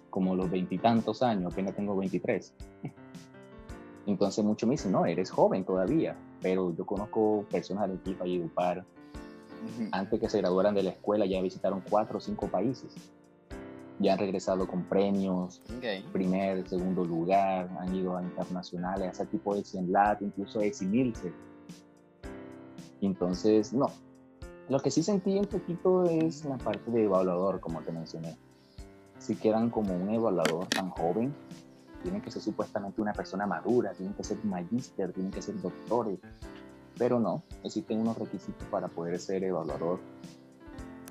como 0.09 0.35
los 0.35 0.49
veintitantos 0.49 1.21
años, 1.21 1.53
apenas 1.53 1.75
tengo 1.75 1.95
23. 1.95 2.53
Entonces 4.07 4.43
muchos 4.45 4.67
me 4.67 4.73
dicen, 4.73 4.91
no, 4.91 5.05
eres 5.05 5.31
joven 5.31 5.63
todavía, 5.65 6.15
pero 6.41 6.75
yo 6.75 6.85
conozco 6.85 7.45
personas 7.49 7.87
del 7.89 7.97
equipo 7.97 8.25
y 8.25 8.35
Edupar, 8.37 8.85
Ujú. 9.63 9.89
antes 9.91 10.19
que 10.19 10.29
se 10.29 10.37
graduaran 10.39 10.75
de 10.75 10.83
la 10.83 10.91
escuela 10.91 11.25
ya 11.25 11.41
visitaron 11.41 11.81
cuatro 11.89 12.17
o 12.19 12.21
cinco 12.21 12.47
países. 12.47 12.93
ya 13.97 14.11
han 14.11 14.19
regresado 14.19 14.67
con 14.67 14.83
premios, 14.83 15.61
Ok. 15.77 16.11
primer, 16.11 16.67
segundo 16.67 17.05
lugar, 17.05 17.69
han 17.79 17.95
ido 17.95 18.17
a 18.17 18.21
internacionales, 18.21 19.07
a 19.07 19.11
ese 19.11 19.25
tipo 19.27 19.55
de 19.55 19.63
CIENLAT, 19.63 20.21
incluso 20.21 20.59
a 20.59 20.65
exhibirse. 20.65 21.31
Entonces, 22.99 23.71
no. 23.73 23.87
Lo 24.67 24.79
que 24.81 24.91
sí 24.91 25.01
sentí 25.01 25.37
un 25.37 25.45
poquito 25.45 26.03
es 26.03 26.43
la 26.43 26.57
parte 26.57 26.91
de 26.91 27.03
evaluador, 27.05 27.61
como 27.61 27.81
te 27.83 27.91
mencioné. 27.93 28.35
Si 29.19 29.35
quedan 29.37 29.69
como 29.69 29.95
un 29.95 30.09
evaluador 30.09 30.67
tan 30.67 30.89
joven, 30.89 31.33
tienen 32.05 32.21
que 32.21 32.29
ser 32.29 32.43
supuestamente 32.43 33.01
una 33.01 33.13
persona 33.13 33.47
madura, 33.47 33.91
tienen 33.93 34.13
que 34.13 34.23
ser 34.23 34.37
magíster, 34.45 35.11
tienen 35.11 35.31
que 35.31 35.41
ser 35.41 35.59
doctores, 35.59 36.19
pero 36.99 37.19
no, 37.19 37.41
existen 37.63 37.99
unos 37.99 38.15
requisitos 38.15 38.67
para 38.69 38.87
poder 38.87 39.19
ser 39.19 39.43
evaluador. 39.43 39.99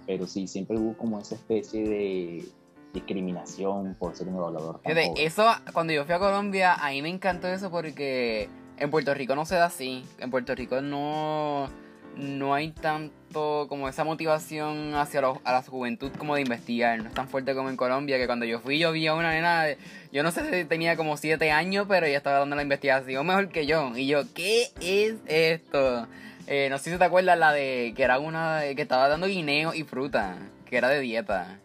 Pero 0.07 0.29
sí, 0.29 0.47
siempre 0.47 0.79
hubo 0.79 0.97
como 0.97 1.19
esa 1.19 1.35
especie 1.35 1.83
de 1.89 2.49
discriminación 2.93 3.97
por 3.99 4.15
ser 4.15 4.29
un 4.29 4.37
evaluador. 4.37 4.81
tan 4.81 4.93
Fíjate, 4.93 5.09
joven. 5.09 5.27
eso, 5.27 5.45
cuando 5.73 5.93
yo 5.93 6.05
fui 6.05 6.15
a 6.15 6.21
Colombia, 6.21 6.75
a 6.75 6.91
mí 6.91 7.03
me 7.03 7.09
encantó 7.09 7.49
eso 7.49 7.73
porque 7.73 8.49
en 8.77 8.91
Puerto 8.93 9.13
Rico 9.15 9.35
no 9.35 9.47
se 9.47 9.57
da 9.57 9.67
así. 9.67 10.05
En 10.19 10.31
Puerto 10.31 10.55
Rico 10.55 10.81
no, 10.81 11.69
no 12.17 12.55
hay 12.55 12.71
tanto 12.71 13.67
como 13.69 13.89
esa 13.89 14.05
motivación 14.05 14.95
hacia 14.95 15.21
a 15.21 15.53
la 15.53 15.63
juventud 15.63 16.13
como 16.17 16.35
de 16.35 16.43
investigar. 16.43 16.99
No 17.03 17.09
es 17.09 17.15
tan 17.15 17.29
fuerte 17.29 17.55
como 17.55 17.69
en 17.69 17.77
Colombia, 17.77 18.19
que 18.19 18.27
cuando 18.27 18.45
yo 18.45 18.61
fui 18.61 18.79
yo 18.79 18.93
vi 18.93 19.07
a 19.07 19.15
una 19.15 19.33
nena, 19.33 19.67
yo 20.13 20.23
no 20.23 20.31
sé 20.31 20.51
si 20.51 20.65
tenía 20.67 20.97
como 20.97 21.17
7 21.17 21.51
años, 21.51 21.87
pero 21.89 22.07
ella 22.07 22.17
estaba 22.17 22.39
dando 22.39 22.57
la 22.57 22.63
investigación 22.63 23.27
mejor 23.27 23.49
que 23.49 23.67
yo. 23.67 23.97
Y 23.97 24.07
yo, 24.07 24.23
¿qué 24.35 24.71
es 24.81 25.17
esto? 25.27 26.07
Eh, 26.47 26.69
no 26.71 26.79
sé 26.79 26.93
si 26.93 26.99
te 26.99 27.05
acuerdas 27.05 27.39
la 27.39 27.53
de 27.53 27.95
que 27.97 28.03
era 28.03 28.19
una 28.19 28.61
que 28.77 28.83
estaba 28.83 29.09
dando 29.09 29.27
guineo 29.27 29.75
y 29.75 29.83
fruta, 29.85 30.37
que 30.67 30.77
era 30.77 30.89
de 30.89 31.01
dieta. 31.01 31.59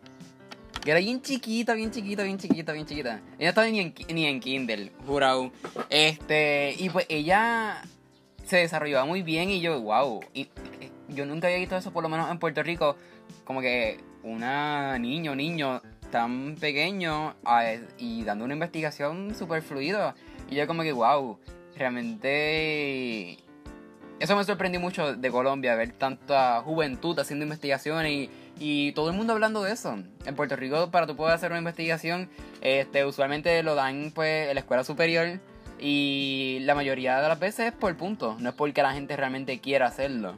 Que 0.83 0.91
era 0.91 0.99
bien 1.01 1.21
chiquita, 1.21 1.73
bien 1.73 1.91
chiquita, 1.91 2.23
bien 2.23 2.37
chiquita, 2.37 2.71
bien 2.71 2.85
chiquita. 2.85 3.19
Ella 3.37 3.49
estaba 3.49 3.67
ni 3.67 3.81
en, 3.81 3.93
ni 4.13 4.25
en 4.25 4.39
Kindle, 4.39 4.91
jurado. 5.05 5.51
Este, 5.89 6.73
y 6.77 6.89
pues 6.89 7.05
ella 7.09 7.81
se 8.49 8.57
desarrollaba 8.57 9.05
muy 9.05 9.21
bien 9.21 9.51
y 9.51 9.61
yo, 9.61 9.79
wow. 9.79 10.21
Y, 10.33 10.41
eh, 10.81 10.91
yo 11.07 11.25
nunca 11.25 11.47
había 11.47 11.59
visto 11.59 11.77
eso, 11.77 11.93
por 11.93 12.01
lo 12.01 12.09
menos 12.09 12.29
en 12.31 12.39
Puerto 12.39 12.63
Rico. 12.63 12.95
Como 13.43 13.61
que 13.61 13.99
una 14.23 14.97
niño, 14.97 15.35
niño 15.35 15.81
tan 16.11 16.55
pequeño 16.55 17.35
y 17.99 18.23
dando 18.23 18.45
una 18.45 18.55
investigación 18.55 19.35
súper 19.35 19.61
fluida. 19.61 20.15
Y 20.49 20.55
yo 20.55 20.65
como 20.65 20.81
que, 20.81 20.91
wow, 20.91 21.37
realmente... 21.77 23.37
Eso 24.19 24.35
me 24.35 24.43
sorprendió 24.43 24.81
mucho 24.81 25.15
de 25.15 25.31
Colombia, 25.31 25.75
ver 25.75 25.91
tanta 25.93 26.61
juventud 26.61 27.17
haciendo 27.19 27.45
investigaciones 27.45 28.11
y, 28.11 28.29
y 28.59 28.91
todo 28.91 29.09
el 29.11 29.15
mundo 29.15 29.31
hablando 29.31 29.63
de 29.63 29.71
eso. 29.71 29.97
En 30.25 30.35
Puerto 30.35 30.55
Rico, 30.55 30.89
para 30.91 31.07
tú 31.07 31.15
poder 31.15 31.35
hacer 31.35 31.51
una 31.51 31.59
investigación, 31.59 32.29
este, 32.61 33.05
usualmente 33.05 33.63
lo 33.63 33.75
dan 33.75 34.11
pues 34.13 34.49
en 34.49 34.55
la 34.55 34.59
escuela 34.59 34.83
superior 34.83 35.39
y 35.79 36.59
la 36.61 36.75
mayoría 36.75 37.21
de 37.21 37.27
las 37.27 37.39
veces 37.39 37.67
es 37.67 37.73
por 37.73 37.95
punto, 37.95 38.35
no 38.39 38.49
es 38.49 38.55
porque 38.55 38.83
la 38.83 38.93
gente 38.93 39.15
realmente 39.15 39.59
quiera 39.59 39.87
hacerlo. 39.87 40.35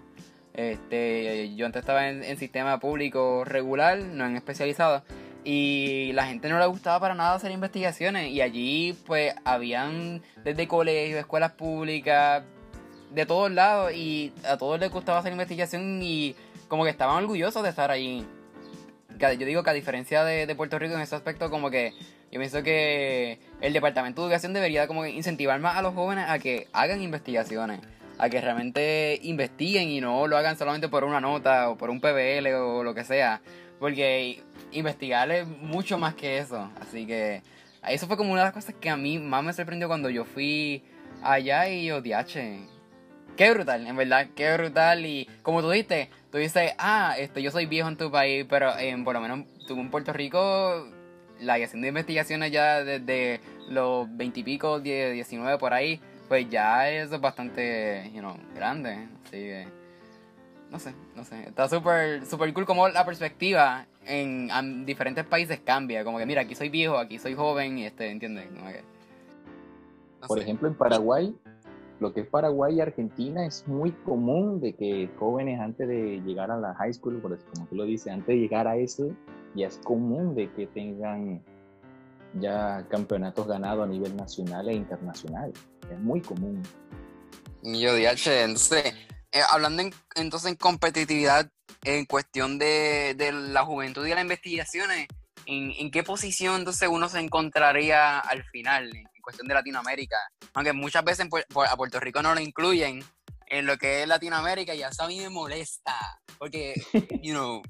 Este, 0.53 1.55
yo 1.55 1.65
antes 1.65 1.81
estaba 1.81 2.09
en, 2.09 2.23
en 2.23 2.37
sistema 2.37 2.79
público 2.79 3.43
regular, 3.45 3.97
no 3.97 4.25
en 4.25 4.35
especializado, 4.35 5.03
y 5.43 6.11
la 6.13 6.25
gente 6.25 6.49
no 6.49 6.59
le 6.59 6.65
gustaba 6.67 6.99
para 6.99 7.15
nada 7.15 7.35
hacer 7.35 7.51
investigaciones. 7.51 8.29
Y 8.29 8.41
allí, 8.41 8.93
pues, 9.05 9.33
habían 9.43 10.21
desde 10.43 10.67
colegios, 10.67 11.19
escuelas 11.19 11.53
públicas, 11.53 12.43
de 13.11 13.25
todos 13.25 13.51
lados, 13.51 13.93
y 13.93 14.33
a 14.45 14.57
todos 14.57 14.79
les 14.79 14.91
gustaba 14.91 15.19
hacer 15.19 15.31
investigación 15.31 16.01
y 16.01 16.35
como 16.67 16.83
que 16.83 16.89
estaban 16.89 17.23
orgullosos 17.23 17.63
de 17.63 17.69
estar 17.69 17.91
allí. 17.91 18.25
Yo 19.19 19.45
digo 19.45 19.63
que 19.63 19.69
a 19.69 19.73
diferencia 19.73 20.23
de, 20.23 20.47
de 20.47 20.55
Puerto 20.55 20.79
Rico 20.79 20.95
en 20.95 21.01
ese 21.01 21.15
aspecto, 21.15 21.49
como 21.49 21.69
que 21.69 21.93
yo 22.31 22.39
pienso 22.39 22.63
que 22.63 23.39
el 23.59 23.73
Departamento 23.73 24.21
de 24.21 24.27
Educación 24.27 24.53
debería 24.53 24.87
como 24.87 25.05
incentivar 25.05 25.59
más 25.59 25.75
a 25.75 25.81
los 25.81 25.93
jóvenes 25.93 26.29
a 26.29 26.39
que 26.39 26.67
hagan 26.71 27.01
investigaciones, 27.01 27.81
a 28.17 28.29
que 28.29 28.39
realmente 28.39 29.19
investiguen 29.23 29.89
y 29.89 29.99
no 29.99 30.27
lo 30.27 30.37
hagan 30.37 30.57
solamente 30.57 30.87
por 30.87 31.03
una 31.03 31.19
nota 31.19 31.69
o 31.69 31.77
por 31.77 31.89
un 31.89 31.99
PBL 31.99 32.47
o 32.53 32.83
lo 32.83 32.95
que 32.95 33.03
sea, 33.03 33.41
porque 33.79 34.41
investigar 34.71 35.29
es 35.31 35.45
mucho 35.45 35.97
más 35.97 36.15
que 36.15 36.37
eso. 36.37 36.71
Así 36.79 37.05
que 37.05 37.41
eso 37.85 38.07
fue 38.07 38.15
como 38.15 38.31
una 38.31 38.41
de 38.41 38.45
las 38.45 38.53
cosas 38.53 38.75
que 38.79 38.89
a 38.89 38.95
mí 38.95 39.19
más 39.19 39.43
me 39.43 39.51
sorprendió 39.51 39.89
cuando 39.89 40.09
yo 40.09 40.23
fui 40.23 40.83
allá 41.21 41.67
y 41.67 41.85
yo, 41.85 41.99
diache, 41.99 42.59
qué 43.35 43.51
brutal, 43.51 43.85
en 43.85 43.97
verdad, 43.97 44.27
qué 44.35 44.53
brutal. 44.53 45.05
Y 45.05 45.27
como 45.41 45.61
tú 45.61 45.69
dijiste, 45.69 46.09
tú 46.31 46.37
dices, 46.37 46.73
ah, 46.77 47.15
este, 47.17 47.41
yo 47.41 47.51
soy 47.51 47.65
viejo 47.65 47.89
en 47.89 47.97
tu 47.97 48.09
país, 48.09 48.45
pero 48.49 48.71
por 49.03 49.15
lo 49.15 49.19
menos 49.19 49.45
tú 49.67 49.77
en 49.79 49.89
Puerto 49.89 50.13
Rico, 50.13 50.87
la 51.41 51.55
haciendo 51.55 51.87
investigaciones 51.87 52.51
ya 52.51 52.83
desde 52.83 53.39
los 53.69 54.07
veintipico, 54.15 54.79
19 54.79 55.57
por 55.57 55.73
ahí, 55.73 55.99
pues 56.27 56.49
ya 56.49 56.89
eso 56.89 57.15
es 57.15 57.21
bastante, 57.21 58.09
you 58.13 58.19
know, 58.19 58.35
grande. 58.55 59.07
Así 59.25 59.37
que, 59.37 59.67
no 60.69 60.79
sé, 60.79 60.93
no 61.15 61.23
sé. 61.23 61.43
Está 61.43 61.67
súper, 61.67 62.25
súper 62.25 62.53
cool 62.53 62.65
como 62.65 62.87
la 62.87 63.05
perspectiva 63.05 63.85
en, 64.05 64.49
en 64.49 64.85
diferentes 64.85 65.25
países 65.25 65.59
cambia. 65.59 66.03
Como 66.03 66.17
que, 66.17 66.25
mira, 66.25 66.41
aquí 66.41 66.55
soy 66.55 66.69
viejo, 66.69 66.97
aquí 66.97 67.19
soy 67.19 67.33
joven, 67.35 67.77
y 67.77 67.85
este, 67.85 68.09
¿entiendes? 68.09 68.47
Como 68.47 68.71
que, 68.71 68.81
no 70.21 70.27
Por 70.27 70.37
sé. 70.37 70.43
ejemplo, 70.43 70.67
en 70.67 70.75
Paraguay, 70.75 71.35
lo 71.99 72.13
que 72.13 72.21
es 72.21 72.27
Paraguay 72.27 72.75
y 72.75 72.81
Argentina 72.81 73.45
es 73.45 73.67
muy 73.67 73.91
común 73.91 74.59
de 74.61 74.73
que 74.73 75.09
jóvenes 75.19 75.59
antes 75.59 75.87
de 75.87 76.21
llegar 76.25 76.49
a 76.51 76.57
la 76.57 76.73
high 76.75 76.93
school, 76.93 77.19
por 77.21 77.33
eso, 77.33 77.45
como 77.53 77.67
tú 77.67 77.75
lo 77.75 77.83
dices, 77.83 78.11
antes 78.11 78.27
de 78.27 78.37
llegar 78.37 78.67
a 78.67 78.75
eso, 78.77 79.11
ya 79.55 79.67
es 79.67 79.77
común 79.83 80.35
de 80.35 80.51
que 80.53 80.67
tengan 80.67 81.43
ya 82.35 82.85
campeonatos 82.89 83.47
ganados 83.47 83.83
a 83.85 83.87
nivel 83.87 84.15
nacional 84.15 84.69
e 84.69 84.73
internacional. 84.73 85.51
Es 85.91 85.99
muy 85.99 86.21
común. 86.21 86.63
Yo 87.63 87.93
DH, 87.93 88.43
entonces, 88.43 88.93
eh, 89.31 89.41
hablando 89.51 89.83
en- 89.83 89.93
entonces 90.15 90.49
en 90.51 90.55
competitividad, 90.57 91.49
en 91.83 92.05
cuestión 92.05 92.57
de, 92.57 93.13
de 93.17 93.31
la 93.31 93.63
juventud 93.65 94.05
y 94.05 94.09
las 94.11 94.21
investigaciones, 94.21 95.07
¿en, 95.45 95.71
en 95.71 95.91
qué 95.91 96.03
posición 96.03 96.59
entonces 96.59 96.87
uno 96.89 97.09
se 97.09 97.19
encontraría 97.19 98.19
al 98.19 98.43
final, 98.45 98.85
en, 98.89 98.97
en 98.97 99.21
cuestión 99.21 99.47
de 99.47 99.53
Latinoamérica? 99.53 100.17
Aunque 100.53 100.73
muchas 100.73 101.03
veces 101.03 101.27
a 101.69 101.75
Puerto 101.77 101.99
Rico 101.99 102.21
no 102.21 102.33
lo 102.33 102.39
incluyen 102.41 103.03
en 103.47 103.65
lo 103.65 103.77
que 103.77 104.01
es 104.01 104.07
Latinoamérica, 104.07 104.73
y 104.73 104.81
eso 104.81 105.03
a 105.03 105.07
mí 105.07 105.19
me 105.19 105.29
molesta, 105.29 105.93
porque, 106.39 106.73
you 107.21 107.33
know, 107.33 107.61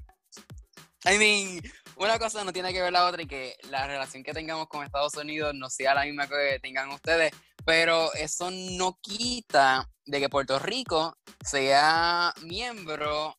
I 1.10 1.18
mean, 1.18 1.60
una 1.96 2.18
cosa 2.18 2.44
no 2.44 2.52
tiene 2.52 2.72
que 2.72 2.80
ver 2.80 2.92
la 2.92 3.06
otra 3.06 3.22
y 3.22 3.26
que 3.26 3.56
la 3.70 3.86
relación 3.86 4.22
que 4.22 4.32
tengamos 4.32 4.68
con 4.68 4.84
Estados 4.84 5.16
Unidos 5.16 5.52
no 5.54 5.68
sea 5.68 5.94
la 5.94 6.04
misma 6.04 6.28
que 6.28 6.58
tengan 6.62 6.90
ustedes, 6.90 7.32
pero 7.64 8.12
eso 8.14 8.50
no 8.50 8.98
quita 9.00 9.88
de 10.04 10.20
que 10.20 10.28
Puerto 10.28 10.58
Rico 10.58 11.16
sea 11.44 12.32
miembro 12.42 13.36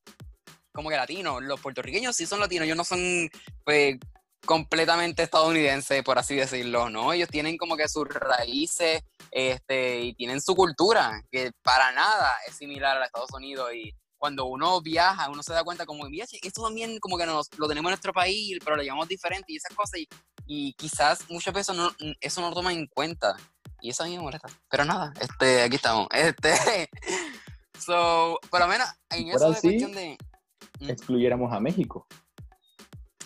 como 0.74 0.90
que 0.90 0.98
latino. 0.98 1.40
Los 1.40 1.62
puertorriqueños 1.62 2.16
sí 2.16 2.26
son 2.26 2.40
latinos, 2.40 2.66
ellos 2.66 2.78
no 2.78 2.84
son 2.84 3.30
pues, 3.64 3.98
completamente 4.46 5.24
estadounidenses, 5.24 6.04
por 6.04 6.20
así 6.20 6.36
decirlo, 6.36 6.90
¿no? 6.90 7.14
Ellos 7.14 7.30
tienen 7.30 7.58
como 7.58 7.78
que 7.78 7.88
sus 7.88 8.08
raíces 8.08 9.04
este, 9.32 10.02
y 10.02 10.14
tienen 10.16 10.42
su 10.42 10.56
cultura, 10.56 11.24
que 11.32 11.52
para 11.62 11.92
nada 11.92 12.34
es 12.48 12.56
similar 12.56 13.02
a 13.02 13.06
Estados 13.06 13.32
Unidos 13.32 13.74
y 13.74 13.94
cuando 14.24 14.46
uno 14.46 14.82
viaja, 14.82 15.30
uno 15.30 15.44
se 15.44 15.52
da 15.52 15.66
cuenta 15.66 15.86
como, 15.86 16.08
esto 16.08 16.64
también 16.64 16.98
como 17.00 17.18
que 17.18 17.26
nos, 17.26 17.50
lo 17.58 17.68
tenemos 17.68 17.90
en 17.90 17.92
nuestro 17.92 18.14
país, 18.14 18.58
pero 18.64 18.78
lo 18.78 18.82
llamamos 18.82 19.10
diferente 19.10 19.52
y 19.52 19.58
esas 19.58 19.76
cosas, 19.76 20.00
y, 20.00 20.08
y 20.48 20.72
quizás 20.76 21.30
muchas 21.30 21.54
veces 21.54 21.76
no, 21.76 21.90
eso 22.22 22.40
no 22.40 22.48
lo 22.48 22.56
toman 22.56 22.78
en 22.78 22.88
cuenta. 22.88 23.36
Y 23.82 23.90
eso 23.90 24.04
a 24.04 24.06
mí 24.08 24.16
me 24.16 24.24
molesta. 24.24 24.48
Pero 24.70 24.86
nada, 24.86 25.12
este, 25.20 25.64
aquí 25.64 25.76
estamos. 25.76 26.08
Este, 26.14 26.54
so, 27.78 28.40
por 28.50 28.62
lo 28.62 28.68
menos 28.70 28.88
en 29.10 29.28
eso 29.28 29.52
de 29.52 29.60
cuestión 29.60 29.92
de... 29.92 30.18
Mm. 30.80 30.90
excluyéramos 30.90 31.52
a 31.52 31.60
México. 31.60 32.08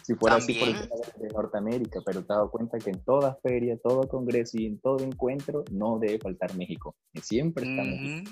Si 0.02 0.16
fuera 0.16 0.38
así 0.38 0.56
por 0.56 0.70
el 0.70 0.74
También. 0.80 0.90
tema 0.90 1.28
de 1.28 1.28
Norteamérica, 1.28 2.00
pero 2.04 2.26
te 2.26 2.34
has 2.34 2.40
dado 2.40 2.50
cuenta 2.50 2.80
que 2.80 2.90
en 2.90 3.04
toda 3.04 3.38
feria, 3.44 3.78
todo 3.84 4.08
congreso 4.08 4.58
y 4.58 4.66
en 4.66 4.82
todo 4.82 5.04
encuentro 5.04 5.64
no 5.70 6.00
debe 6.00 6.18
faltar 6.18 6.56
México. 6.56 6.96
Y 7.14 7.20
siempre 7.20 7.70
está 7.70 7.84
México. 7.84 8.32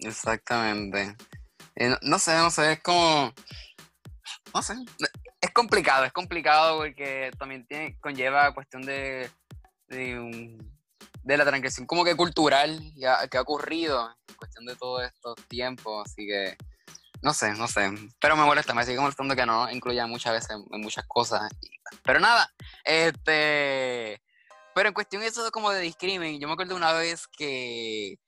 Exactamente. 0.00 1.16
Eh, 1.76 1.96
no, 2.02 2.18
sé, 2.18 2.36
no 2.36 2.50
sé, 2.50 2.72
es 2.72 2.82
como... 2.82 3.32
No 4.54 4.62
sé. 4.62 4.74
Es 5.40 5.50
complicado, 5.50 6.04
es 6.04 6.12
complicado 6.12 6.78
porque 6.78 7.30
también 7.38 7.66
tiene, 7.66 7.98
conlleva 8.00 8.54
cuestión 8.54 8.82
de... 8.82 9.30
de, 9.88 10.58
la 11.24 11.44
transgresión 11.44 11.86
como 11.86 12.04
que 12.04 12.16
cultural 12.16 12.80
ya, 12.94 13.26
que 13.28 13.38
ha 13.38 13.42
ocurrido 13.42 14.10
en 14.28 14.34
cuestión 14.36 14.66
de 14.66 14.76
todos 14.76 15.02
estos 15.04 15.36
tiempos, 15.48 16.06
así 16.06 16.26
que... 16.26 16.56
No 17.22 17.32
sé, 17.32 17.52
no 17.54 17.68
sé. 17.68 17.88
Pero 18.20 18.36
me 18.36 18.44
molesta, 18.44 18.74
me 18.74 18.84
sigue 18.84 18.98
molestando 18.98 19.36
que 19.36 19.46
no 19.46 19.70
incluya 19.70 20.08
muchas 20.08 20.32
veces 20.32 20.50
en 20.50 20.80
muchas 20.80 21.06
cosas. 21.06 21.48
Pero 22.04 22.20
nada, 22.20 22.52
este... 22.84 24.20
Pero 24.74 24.88
en 24.88 24.94
cuestión 24.94 25.22
eso 25.22 25.44
de 25.44 25.50
como 25.50 25.70
de 25.70 25.80
discrimen, 25.80 26.40
yo 26.40 26.48
me 26.48 26.54
acuerdo 26.54 26.74
una 26.74 26.92
vez 26.92 27.28
que 27.28 28.18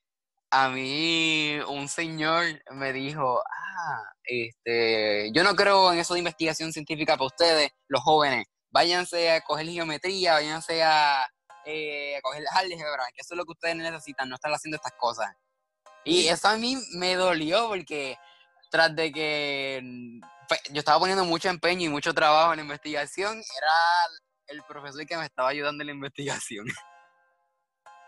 a 0.51 0.69
mí 0.69 1.59
un 1.69 1.89
señor 1.89 2.45
me 2.73 2.93
dijo, 2.93 3.43
ah, 3.45 4.03
este, 4.25 5.31
yo 5.33 5.43
no 5.43 5.55
creo 5.55 5.93
en 5.93 5.99
eso 5.99 6.15
de 6.15 6.21
investigación 6.21 6.73
científica 6.73 7.15
para 7.17 7.27
ustedes, 7.27 7.71
los 7.89 8.03
jóvenes. 8.03 8.47
váyanse 8.71 9.31
a 9.31 9.41
coger 9.41 9.67
geometría, 9.67 10.35
váyanse 10.35 10.83
a, 10.83 11.27
eh, 11.65 12.17
a 12.17 12.21
coger 12.23 12.45
álgebra, 12.55 13.05
que 13.15 13.21
eso 13.21 13.35
es 13.35 13.39
lo 13.39 13.45
que 13.45 13.53
ustedes 13.53 13.77
necesitan, 13.77 14.29
no 14.29 14.37
están 14.37 14.53
haciendo 14.53 14.77
estas 14.77 14.95
cosas. 14.99 15.33
Y 16.05 16.29
eso 16.29 16.49
a 16.49 16.57
mí 16.57 16.77
me 16.97 17.15
dolió 17.15 17.69
porque 17.69 18.17
tras 18.71 18.95
de 18.95 19.13
que 19.13 19.81
pues, 20.49 20.61
yo 20.71 20.81
estaba 20.81 20.99
poniendo 20.99 21.25
mucho 21.25 21.49
empeño 21.49 21.87
y 21.87 21.89
mucho 21.89 22.13
trabajo 22.13 22.53
en 22.53 22.59
la 22.59 22.63
investigación, 22.65 23.33
era 23.37 23.75
el 24.49 24.63
profesor 24.65 25.07
que 25.07 25.17
me 25.17 25.25
estaba 25.25 25.49
ayudando 25.49 25.83
en 25.83 25.87
la 25.87 25.95
investigación. 25.95 26.67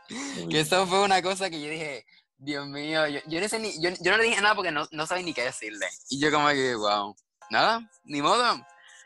que 0.51 0.61
eso 0.61 0.87
fue 0.87 1.03
una 1.03 1.23
cosa 1.23 1.51
que 1.51 1.61
yo 1.61 1.71
dije, 1.71 2.05
Dios 2.39 2.67
mío, 2.67 3.07
yo, 3.09 3.21
yo, 3.27 3.41
no, 3.41 3.59
ni, 3.59 3.81
yo, 3.81 3.91
no 4.11 4.17
le 4.19 4.25
dije 4.25 4.41
nada 4.41 4.55
porque 4.55 4.71
no, 4.71 4.87
no 4.91 5.07
sabía 5.07 5.25
ni 5.25 5.33
qué 5.33 5.43
decirle. 5.43 5.87
Y 6.11 6.21
yo 6.21 6.31
como 6.31 6.49
que, 6.49 6.75
wow, 6.75 7.15
nada, 7.51 7.91
ni 8.05 8.21
modo. 8.21 8.57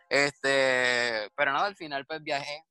Este, 0.09 1.31
pero 1.37 1.53
nada, 1.53 1.67
al 1.67 1.77
final 1.77 2.05
pues 2.05 2.23
viajé 2.23 2.65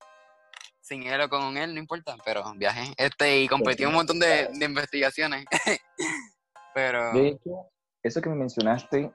sin 0.81 1.03
él 1.03 1.21
o 1.21 1.29
con 1.29 1.55
él, 1.55 1.73
no 1.73 1.79
importa, 1.79 2.17
pero 2.25 2.43
viajé. 2.55 2.93
Este, 2.97 3.41
y 3.41 3.47
competí 3.47 3.85
un 3.85 3.93
montón 3.93 4.19
de, 4.19 4.49
de 4.51 4.65
investigaciones. 4.65 5.45
pero... 6.73 7.13
De 7.13 7.29
hecho, 7.29 7.69
eso 8.03 8.21
que 8.21 8.29
me 8.29 8.35
mencionaste, 8.35 9.11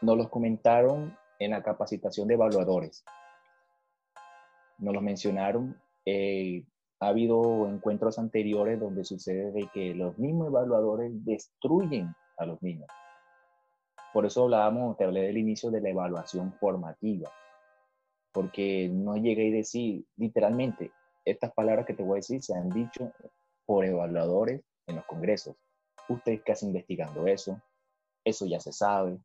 nos 0.00 0.16
lo 0.16 0.30
comentaron 0.30 1.18
en 1.38 1.50
la 1.50 1.62
capacitación 1.62 2.28
de 2.28 2.34
evaluadores. 2.34 3.04
Nos 4.78 4.94
lo 4.94 5.00
mencionaron. 5.00 5.80
Eh, 6.04 6.64
ha 7.00 7.08
habido 7.08 7.68
encuentros 7.68 8.18
anteriores 8.18 8.80
donde 8.80 9.04
sucede 9.04 9.52
de 9.52 9.68
que 9.72 9.94
los 9.94 10.18
mismos 10.18 10.48
evaluadores 10.48 11.12
destruyen 11.24 12.14
a 12.38 12.46
los 12.46 12.62
niños. 12.62 12.88
Por 14.12 14.24
eso 14.24 14.44
hablábamos, 14.44 14.96
te 14.96 15.04
hablé 15.04 15.22
del 15.22 15.36
inicio 15.36 15.70
de 15.70 15.80
la 15.80 15.90
evaluación 15.90 16.54
formativa, 16.54 17.30
porque 18.32 18.88
no 18.90 19.16
llegué 19.16 19.48
a 19.48 19.56
decir 19.56 20.06
literalmente, 20.16 20.90
estas 21.24 21.52
palabras 21.52 21.84
que 21.86 21.94
te 21.94 22.02
voy 22.02 22.14
a 22.14 22.16
decir 22.16 22.42
se 22.42 22.54
han 22.54 22.70
dicho 22.70 23.12
por 23.66 23.84
evaluadores 23.84 24.62
en 24.86 24.96
los 24.96 25.04
congresos. 25.04 25.56
Ustedes 26.08 26.42
que 26.42 26.52
hacen 26.52 26.68
investigando 26.68 27.26
eso, 27.26 27.60
eso 28.24 28.46
ya 28.46 28.60
se 28.60 28.72
sabe, 28.72 29.18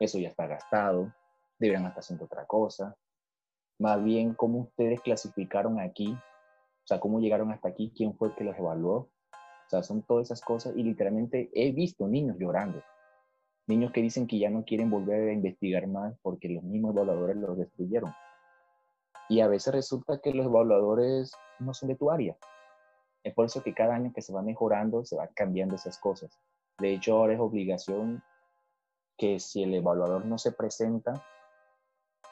eso 0.00 0.18
ya 0.18 0.28
está 0.28 0.46
gastado, 0.46 1.12
deberían 1.58 1.84
estar 1.86 2.00
haciendo 2.00 2.24
otra 2.24 2.46
cosa. 2.46 2.96
Más 3.78 4.02
bien, 4.02 4.34
cómo 4.34 4.60
ustedes 4.60 5.00
clasificaron 5.02 5.78
aquí 5.78 6.16
o 6.84 6.86
sea, 6.86 7.00
cómo 7.00 7.20
llegaron 7.20 7.52
hasta 7.52 7.68
aquí, 7.68 7.92
quién 7.96 8.16
fue 8.16 8.28
el 8.28 8.34
que 8.34 8.44
los 8.44 8.56
evaluó. 8.58 8.96
O 8.96 9.68
sea, 9.68 9.82
son 9.82 10.02
todas 10.02 10.26
esas 10.26 10.40
cosas 10.40 10.74
y 10.76 10.82
literalmente 10.82 11.50
he 11.54 11.72
visto 11.72 12.08
niños 12.08 12.36
llorando. 12.38 12.82
Niños 13.68 13.92
que 13.92 14.02
dicen 14.02 14.26
que 14.26 14.38
ya 14.38 14.50
no 14.50 14.64
quieren 14.64 14.90
volver 14.90 15.28
a 15.28 15.32
investigar 15.32 15.86
más 15.86 16.14
porque 16.22 16.48
los 16.48 16.64
mismos 16.64 16.94
evaluadores 16.94 17.36
los 17.36 17.56
destruyeron. 17.56 18.12
Y 19.28 19.40
a 19.40 19.48
veces 19.48 19.72
resulta 19.72 20.20
que 20.20 20.34
los 20.34 20.46
evaluadores 20.46 21.32
no 21.60 21.72
son 21.72 21.88
de 21.88 21.96
tu 21.96 22.10
área. 22.10 22.36
Es 23.22 23.32
por 23.34 23.46
eso 23.46 23.62
que 23.62 23.72
cada 23.72 23.94
año 23.94 24.12
que 24.12 24.20
se 24.20 24.32
va 24.32 24.42
mejorando, 24.42 25.04
se 25.04 25.16
va 25.16 25.28
cambiando 25.28 25.76
esas 25.76 25.98
cosas. 25.98 26.36
De 26.78 26.92
hecho, 26.92 27.16
ahora 27.16 27.34
es 27.34 27.40
obligación 27.40 28.22
que 29.16 29.38
si 29.38 29.62
el 29.62 29.74
evaluador 29.74 30.26
no 30.26 30.38
se 30.38 30.50
presenta, 30.50 31.24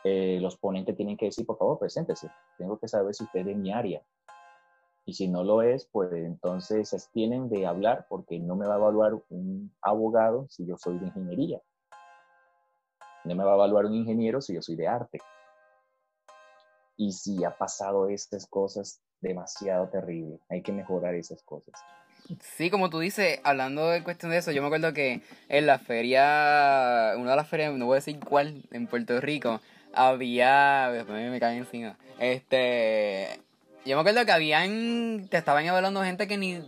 eh, 0.03 0.38
los 0.40 0.57
ponentes 0.57 0.96
tienen 0.96 1.16
que 1.16 1.26
decir, 1.26 1.46
por 1.46 1.59
favor, 1.59 1.78
preséntese. 1.78 2.28
Tengo 2.59 2.78
que 2.78 2.88
saber 2.88 3.14
si 3.14 3.24
usted 3.24 3.40
es 3.40 3.46
de 3.46 3.55
mi 3.55 3.72
área. 3.72 4.03
Y 5.11 5.13
si 5.13 5.27
no 5.27 5.43
lo 5.43 5.61
es, 5.61 5.89
pues 5.91 6.13
entonces 6.13 6.89
se 6.89 6.97
tienen 7.13 7.49
de 7.49 7.67
hablar 7.67 8.07
porque 8.09 8.39
no 8.39 8.55
me 8.55 8.65
va 8.69 8.75
a 8.75 8.79
evaluar 8.79 9.15
un 9.29 9.75
abogado 9.83 10.47
si 10.49 10.65
yo 10.65 10.77
soy 10.77 11.01
de 11.01 11.07
ingeniería. 11.07 11.61
No 13.25 13.35
me 13.35 13.43
va 13.43 13.51
a 13.51 13.55
evaluar 13.57 13.87
un 13.87 13.95
ingeniero 13.95 14.41
si 14.41 14.55
yo 14.55 14.63
soy 14.63 14.77
de 14.77 14.87
arte. 14.87 15.19
Y 16.97 17.11
si 17.11 17.43
ha 17.43 17.59
pasado 17.59 18.09
estas 18.09 18.47
cosas 18.47 19.03
demasiado 19.21 19.89
terrible, 19.89 20.39
hay 20.49 20.63
que 20.63 20.71
mejorar 20.71 21.17
esas 21.17 21.43
cosas. 21.43 21.75
Sí, 22.41 22.71
como 22.71 22.89
tú 22.89 23.01
dices, 23.01 23.41
hablando 23.43 23.89
de 23.89 24.05
cuestión 24.05 24.31
de 24.31 24.39
eso, 24.39 24.53
yo 24.53 24.63
me 24.63 24.69
acuerdo 24.69 24.93
que 24.93 25.23
en 25.49 25.67
la 25.67 25.81
feria, 25.81 27.15
una 27.17 27.31
de 27.31 27.37
las 27.37 27.49
ferias, 27.49 27.75
no 27.75 27.87
voy 27.87 27.95
a 27.95 27.97
decir 27.97 28.21
cuál, 28.21 28.63
en 28.71 28.87
Puerto 28.87 29.21
Rico, 29.21 29.61
había, 29.93 31.05
me, 31.09 31.31
me 31.31 31.41
cae 31.41 31.57
encima, 31.57 31.99
este, 32.21 33.41
yo 33.85 33.97
me 33.97 34.01
acuerdo 34.01 34.24
que 34.26 34.33
habían, 34.33 35.28
te 35.31 35.39
estaban 35.39 35.64
evaluando 35.64 36.03
gente 36.03 36.28
que 36.28 36.37
ni, 36.37 36.61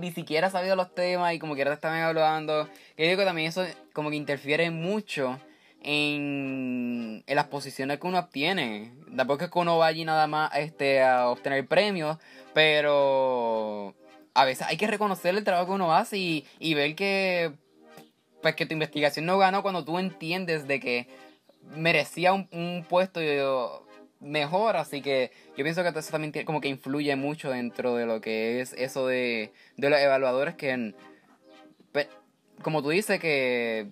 ni 0.00 0.12
siquiera 0.12 0.50
sabía 0.50 0.76
los 0.76 0.94
temas 0.94 1.34
y 1.34 1.38
como 1.38 1.54
quiera 1.54 1.70
te 1.70 1.74
estaban 1.74 1.98
evaluando. 1.98 2.68
Yo 2.96 3.04
digo 3.04 3.18
que 3.18 3.24
también 3.24 3.48
eso 3.48 3.64
como 3.92 4.10
que 4.10 4.16
interfiere 4.16 4.70
mucho 4.70 5.38
en, 5.82 7.22
en 7.26 7.36
las 7.36 7.46
posiciones 7.46 8.00
que 8.00 8.06
uno 8.06 8.18
obtiene. 8.18 8.92
Tampoco 9.16 9.44
es 9.44 9.50
que 9.50 9.58
uno 9.58 9.78
vaya 9.78 10.04
nada 10.04 10.26
más 10.26 10.50
este, 10.56 11.02
a 11.02 11.28
obtener 11.28 11.66
premios, 11.66 12.18
pero 12.54 13.94
a 14.32 14.44
veces 14.44 14.66
hay 14.66 14.76
que 14.76 14.86
reconocer 14.86 15.34
el 15.34 15.44
trabajo 15.44 15.66
que 15.66 15.72
uno 15.72 15.94
hace 15.94 16.16
y, 16.16 16.46
y 16.58 16.74
ver 16.74 16.94
que, 16.96 17.52
pues, 18.42 18.56
que 18.56 18.66
tu 18.66 18.72
investigación 18.72 19.26
no 19.26 19.38
ganó 19.38 19.62
cuando 19.62 19.84
tú 19.84 19.98
entiendes 19.98 20.66
de 20.66 20.80
que 20.80 21.08
merecía 21.76 22.32
un, 22.32 22.48
un 22.52 22.84
puesto 22.88 23.20
mejor, 24.24 24.76
así 24.76 25.02
que 25.02 25.30
yo 25.56 25.62
pienso 25.64 25.82
que 25.82 25.98
eso 25.98 26.10
también 26.10 26.44
como 26.44 26.60
que 26.60 26.68
influye 26.68 27.14
mucho 27.14 27.50
dentro 27.50 27.94
de 27.96 28.06
lo 28.06 28.20
que 28.20 28.60
es 28.60 28.72
eso 28.72 29.06
de, 29.06 29.52
de 29.76 29.90
los 29.90 30.00
evaluadores 30.00 30.54
que, 30.54 30.94
como 32.62 32.82
tú 32.82 32.88
dices, 32.88 33.20
que 33.20 33.88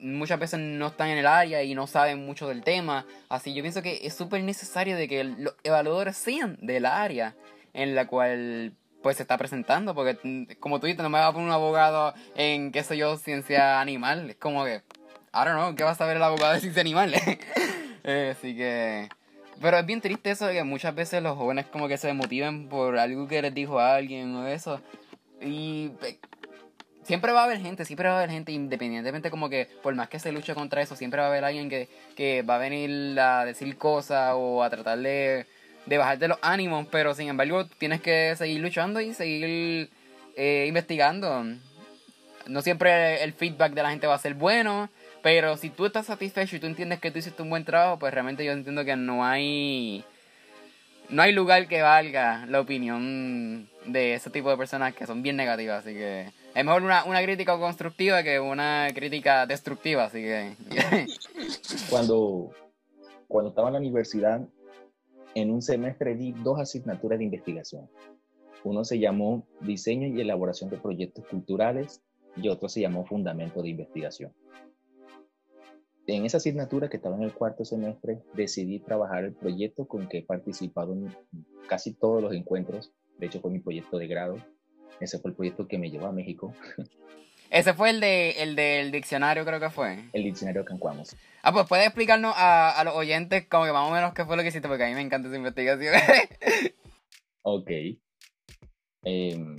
muchas 0.00 0.38
veces 0.38 0.60
no 0.60 0.88
están 0.88 1.08
en 1.08 1.18
el 1.18 1.26
área 1.26 1.62
y 1.62 1.74
no 1.74 1.86
saben 1.86 2.24
mucho 2.24 2.48
del 2.48 2.62
tema, 2.62 3.06
así 3.28 3.54
yo 3.54 3.62
pienso 3.62 3.82
que 3.82 4.00
es 4.02 4.14
súper 4.14 4.42
necesario 4.42 4.96
de 4.96 5.08
que 5.08 5.24
los 5.24 5.54
evaluadores 5.62 6.16
sean 6.16 6.58
del 6.60 6.86
área 6.86 7.34
en 7.72 7.94
la 7.94 8.06
cual 8.06 8.74
pues 9.02 9.16
se 9.16 9.22
está 9.22 9.38
presentando, 9.38 9.94
porque 9.94 10.56
como 10.58 10.80
tú 10.80 10.86
dices, 10.86 11.02
no 11.02 11.08
me 11.08 11.18
va 11.18 11.28
a 11.28 11.32
poner 11.32 11.48
un 11.48 11.54
abogado 11.54 12.14
en, 12.34 12.72
qué 12.72 12.82
sé 12.82 12.96
yo, 12.96 13.16
ciencia 13.16 13.80
animal, 13.80 14.30
es 14.30 14.36
como 14.36 14.64
que, 14.64 14.82
I 15.32 15.44
don't 15.44 15.52
know, 15.52 15.74
¿qué 15.74 15.84
va 15.84 15.92
a 15.92 15.94
saber 15.94 16.16
el 16.16 16.22
abogado 16.22 16.54
de 16.54 16.60
ciencia 16.60 16.80
animal? 16.80 17.14
eh, 18.04 18.34
así 18.36 18.56
que 18.56 19.08
pero 19.60 19.78
es 19.78 19.86
bien 19.86 20.00
triste 20.00 20.30
eso 20.30 20.46
de 20.46 20.54
que 20.54 20.64
muchas 20.64 20.94
veces 20.94 21.22
los 21.22 21.36
jóvenes 21.36 21.66
como 21.66 21.88
que 21.88 21.98
se 21.98 22.12
motiven 22.12 22.68
por 22.68 22.98
algo 22.98 23.26
que 23.26 23.42
les 23.42 23.54
dijo 23.54 23.78
alguien 23.78 24.34
o 24.36 24.46
eso. 24.46 24.80
Y 25.40 25.92
siempre 27.02 27.32
va 27.32 27.40
a 27.40 27.44
haber 27.44 27.60
gente, 27.60 27.84
siempre 27.84 28.08
va 28.08 28.16
a 28.16 28.18
haber 28.18 28.30
gente, 28.30 28.52
independientemente 28.52 29.30
como 29.30 29.48
que 29.48 29.66
por 29.82 29.94
más 29.94 30.08
que 30.08 30.18
se 30.18 30.30
luche 30.30 30.54
contra 30.54 30.82
eso, 30.82 30.94
siempre 30.94 31.20
va 31.20 31.26
a 31.26 31.30
haber 31.30 31.44
alguien 31.44 31.68
que, 31.68 31.88
que 32.16 32.42
va 32.42 32.56
a 32.56 32.58
venir 32.58 33.18
a 33.18 33.44
decir 33.44 33.76
cosas 33.78 34.32
o 34.36 34.62
a 34.62 34.70
tratar 34.70 34.98
de, 34.98 35.46
de 35.86 35.98
bajarte 35.98 36.28
los 36.28 36.38
ánimos, 36.42 36.86
pero 36.90 37.14
sin 37.14 37.28
embargo 37.28 37.66
tienes 37.66 38.00
que 38.00 38.34
seguir 38.36 38.60
luchando 38.60 39.00
y 39.00 39.14
seguir 39.14 39.90
eh, 40.36 40.66
investigando. 40.68 41.44
No 42.46 42.62
siempre 42.62 43.22
el 43.24 43.32
feedback 43.32 43.72
de 43.72 43.82
la 43.82 43.90
gente 43.90 44.06
va 44.06 44.14
a 44.14 44.18
ser 44.18 44.34
bueno, 44.34 44.90
pero 45.22 45.56
si 45.56 45.70
tú 45.70 45.86
estás 45.86 46.06
satisfecho 46.06 46.56
y 46.56 46.60
tú 46.60 46.66
entiendes 46.66 47.00
que 47.00 47.10
tú 47.10 47.18
hiciste 47.18 47.42
un 47.42 47.50
buen 47.50 47.64
trabajo, 47.64 47.98
pues 47.98 48.12
realmente 48.12 48.44
yo 48.44 48.52
entiendo 48.52 48.84
que 48.84 48.96
no 48.96 49.24
hay 49.24 50.04
no 51.08 51.22
hay 51.22 51.32
lugar 51.32 51.66
que 51.68 51.80
valga 51.80 52.46
la 52.46 52.60
opinión 52.60 53.68
de 53.86 54.14
ese 54.14 54.30
tipo 54.30 54.50
de 54.50 54.58
personas 54.58 54.94
que 54.94 55.06
son 55.06 55.22
bien 55.22 55.36
negativas, 55.36 55.84
así 55.84 55.94
que 55.94 56.30
es 56.54 56.64
mejor 56.64 56.82
una, 56.82 57.04
una 57.04 57.22
crítica 57.22 57.58
constructiva 57.58 58.22
que 58.22 58.38
una 58.38 58.88
crítica 58.94 59.46
destructiva, 59.46 60.04
así 60.04 60.22
que 60.22 60.54
cuando 61.90 62.50
cuando 63.26 63.50
estaba 63.50 63.68
en 63.68 63.74
la 63.74 63.80
universidad 63.80 64.40
en 65.34 65.50
un 65.50 65.62
semestre 65.62 66.14
di 66.14 66.32
dos 66.32 66.58
asignaturas 66.58 67.18
de 67.18 67.24
investigación. 67.24 67.88
Uno 68.64 68.84
se 68.84 68.98
llamó 68.98 69.46
Diseño 69.60 70.08
y 70.08 70.20
elaboración 70.20 70.68
de 70.68 70.78
proyectos 70.78 71.24
culturales 71.26 72.02
y 72.36 72.48
otro 72.48 72.68
se 72.68 72.80
llamó 72.80 73.06
Fundamento 73.06 73.62
de 73.62 73.68
investigación 73.68 74.32
en 76.08 76.24
esa 76.24 76.38
asignatura 76.38 76.88
que 76.88 76.96
estaba 76.96 77.16
en 77.16 77.22
el 77.22 77.34
cuarto 77.34 77.64
semestre, 77.64 78.22
decidí 78.32 78.80
trabajar 78.80 79.24
el 79.24 79.34
proyecto 79.34 79.86
con 79.86 80.08
que 80.08 80.18
he 80.18 80.22
participado 80.22 80.94
en 80.94 81.14
casi 81.68 81.92
todos 81.92 82.22
los 82.22 82.32
encuentros. 82.32 82.92
De 83.18 83.26
hecho, 83.26 83.40
fue 83.40 83.50
mi 83.50 83.58
proyecto 83.58 83.98
de 83.98 84.06
grado. 84.06 84.36
Ese 85.00 85.18
fue 85.18 85.30
el 85.30 85.36
proyecto 85.36 85.68
que 85.68 85.78
me 85.78 85.90
llevó 85.90 86.06
a 86.06 86.12
México. 86.12 86.54
Ese 87.50 87.72
fue 87.72 87.90
el, 87.90 88.00
de, 88.00 88.30
el 88.42 88.56
del 88.56 88.90
diccionario, 88.90 89.44
creo 89.44 89.60
que 89.60 89.70
fue. 89.70 90.04
El 90.12 90.24
diccionario 90.24 90.64
Cancuamos. 90.64 91.16
Ah, 91.42 91.52
pues 91.52 91.66
puedes 91.66 91.86
explicarnos 91.86 92.34
a, 92.36 92.78
a, 92.78 92.84
los 92.84 92.94
oyentes 92.94 93.46
como 93.46 93.64
que 93.64 93.72
más 93.72 93.88
o 93.88 93.92
menos 93.92 94.12
qué 94.12 94.24
fue 94.26 94.36
lo 94.36 94.42
que 94.42 94.48
hiciste, 94.48 94.68
porque 94.68 94.84
a 94.84 94.88
mí 94.88 94.94
me 94.94 95.00
encanta 95.00 95.28
esa 95.28 95.36
investigación. 95.36 95.94
ok. 97.42 97.70
Em, 99.04 99.56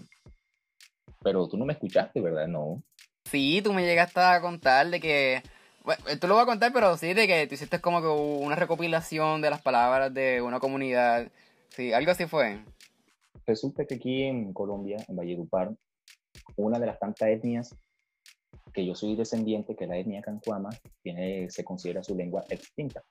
pero 1.23 1.47
tú 1.47 1.57
no 1.57 1.65
me 1.65 1.73
escuchaste, 1.73 2.21
¿verdad? 2.21 2.47
No. 2.47 2.83
Sí, 3.25 3.61
tú 3.63 3.73
me 3.73 3.85
llegaste 3.85 4.19
a 4.19 4.39
contar 4.41 4.87
de 4.89 4.99
que 4.99 5.41
bueno, 5.89 6.19
tú 6.19 6.27
lo 6.27 6.35
vas 6.35 6.43
a 6.43 6.45
contar, 6.45 6.71
pero 6.71 6.95
sí, 6.97 7.15
de 7.15 7.25
que 7.25 7.47
tú 7.47 7.55
hiciste 7.55 7.81
como 7.81 7.99
que 7.99 8.07
una 8.07 8.55
recopilación 8.55 9.41
de 9.41 9.49
las 9.49 9.61
palabras 9.61 10.13
de 10.13 10.39
una 10.39 10.59
comunidad. 10.59 11.31
Sí, 11.69 11.93
algo 11.93 12.11
así 12.11 12.27
fue. 12.27 12.63
Resulta 13.47 13.85
que 13.85 13.95
aquí 13.95 14.21
en 14.21 14.53
Colombia, 14.53 14.97
en 15.07 15.15
Valledupar, 15.15 15.73
una 16.57 16.77
de 16.77 16.85
las 16.85 16.99
tantas 16.99 17.29
etnias 17.29 17.75
que 18.71 18.85
yo 18.85 18.93
soy 18.93 19.15
descendiente, 19.15 19.75
que 19.75 19.87
la 19.87 19.97
etnia 19.97 20.21
cancuama, 20.21 20.69
tiene, 21.01 21.49
se 21.49 21.63
considera 21.63 22.03
su 22.03 22.15
lengua 22.15 22.45
extinta. 22.49 23.03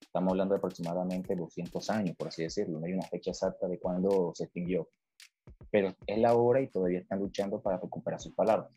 Estamos 0.00 0.30
hablando 0.30 0.54
de 0.54 0.58
aproximadamente 0.58 1.36
200 1.36 1.90
años, 1.90 2.16
por 2.16 2.28
así 2.28 2.42
decirlo. 2.42 2.80
No 2.80 2.86
hay 2.86 2.94
una 2.94 3.06
fecha 3.06 3.32
exacta 3.32 3.68
de 3.68 3.78
cuándo 3.78 4.32
se 4.34 4.44
extinguió. 4.44 4.88
Pero 5.70 5.94
es 6.06 6.18
la 6.18 6.34
hora 6.34 6.62
y 6.62 6.68
todavía 6.68 7.00
están 7.00 7.18
luchando 7.18 7.60
para 7.60 7.76
recuperar 7.76 8.18
sus 8.18 8.32
palabras. 8.32 8.70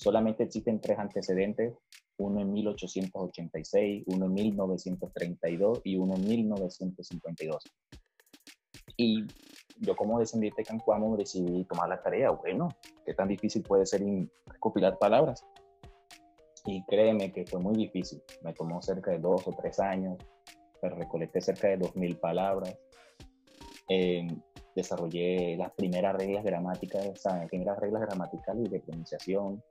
Solamente 0.00 0.44
existen 0.44 0.80
tres 0.80 0.98
antecedentes, 0.98 1.74
uno 2.20 2.40
en 2.40 2.52
1886, 2.52 4.04
uno 4.06 4.26
en 4.26 4.34
1932 4.34 5.80
y 5.84 5.96
uno 5.96 6.14
en 6.14 6.28
1952. 6.28 7.64
Y 8.96 9.24
yo 9.78 9.96
como 9.96 10.18
descendiente 10.18 10.60
de 10.60 10.66
Cancuamo 10.66 11.16
decidí 11.16 11.64
tomar 11.64 11.88
la 11.88 12.02
tarea, 12.02 12.30
bueno, 12.30 12.68
qué 13.06 13.14
tan 13.14 13.28
difícil 13.28 13.62
puede 13.62 13.86
ser 13.86 14.02
recopilar 14.46 14.98
palabras. 14.98 15.44
Y 16.66 16.84
créeme 16.84 17.32
que 17.32 17.46
fue 17.46 17.60
muy 17.60 17.74
difícil, 17.74 18.22
me 18.44 18.52
tomó 18.52 18.82
cerca 18.82 19.12
de 19.12 19.18
dos 19.18 19.48
o 19.48 19.52
tres 19.52 19.80
años, 19.80 20.18
pero 20.80 20.96
recolecté 20.96 21.40
cerca 21.40 21.68
de 21.68 21.78
2.000 21.78 22.20
palabras. 22.20 22.78
Em, 23.88 24.28
desarrollé 24.76 25.56
las 25.56 25.72
primeras 25.72 26.14
reglas 26.16 26.44
gramáticas, 26.44 27.24
las 27.24 27.48
primeras 27.48 27.78
reglas 27.78 28.02
gramaticales 28.02 28.66
y 28.66 28.70
de 28.70 28.80
pronunciación, 28.80 29.62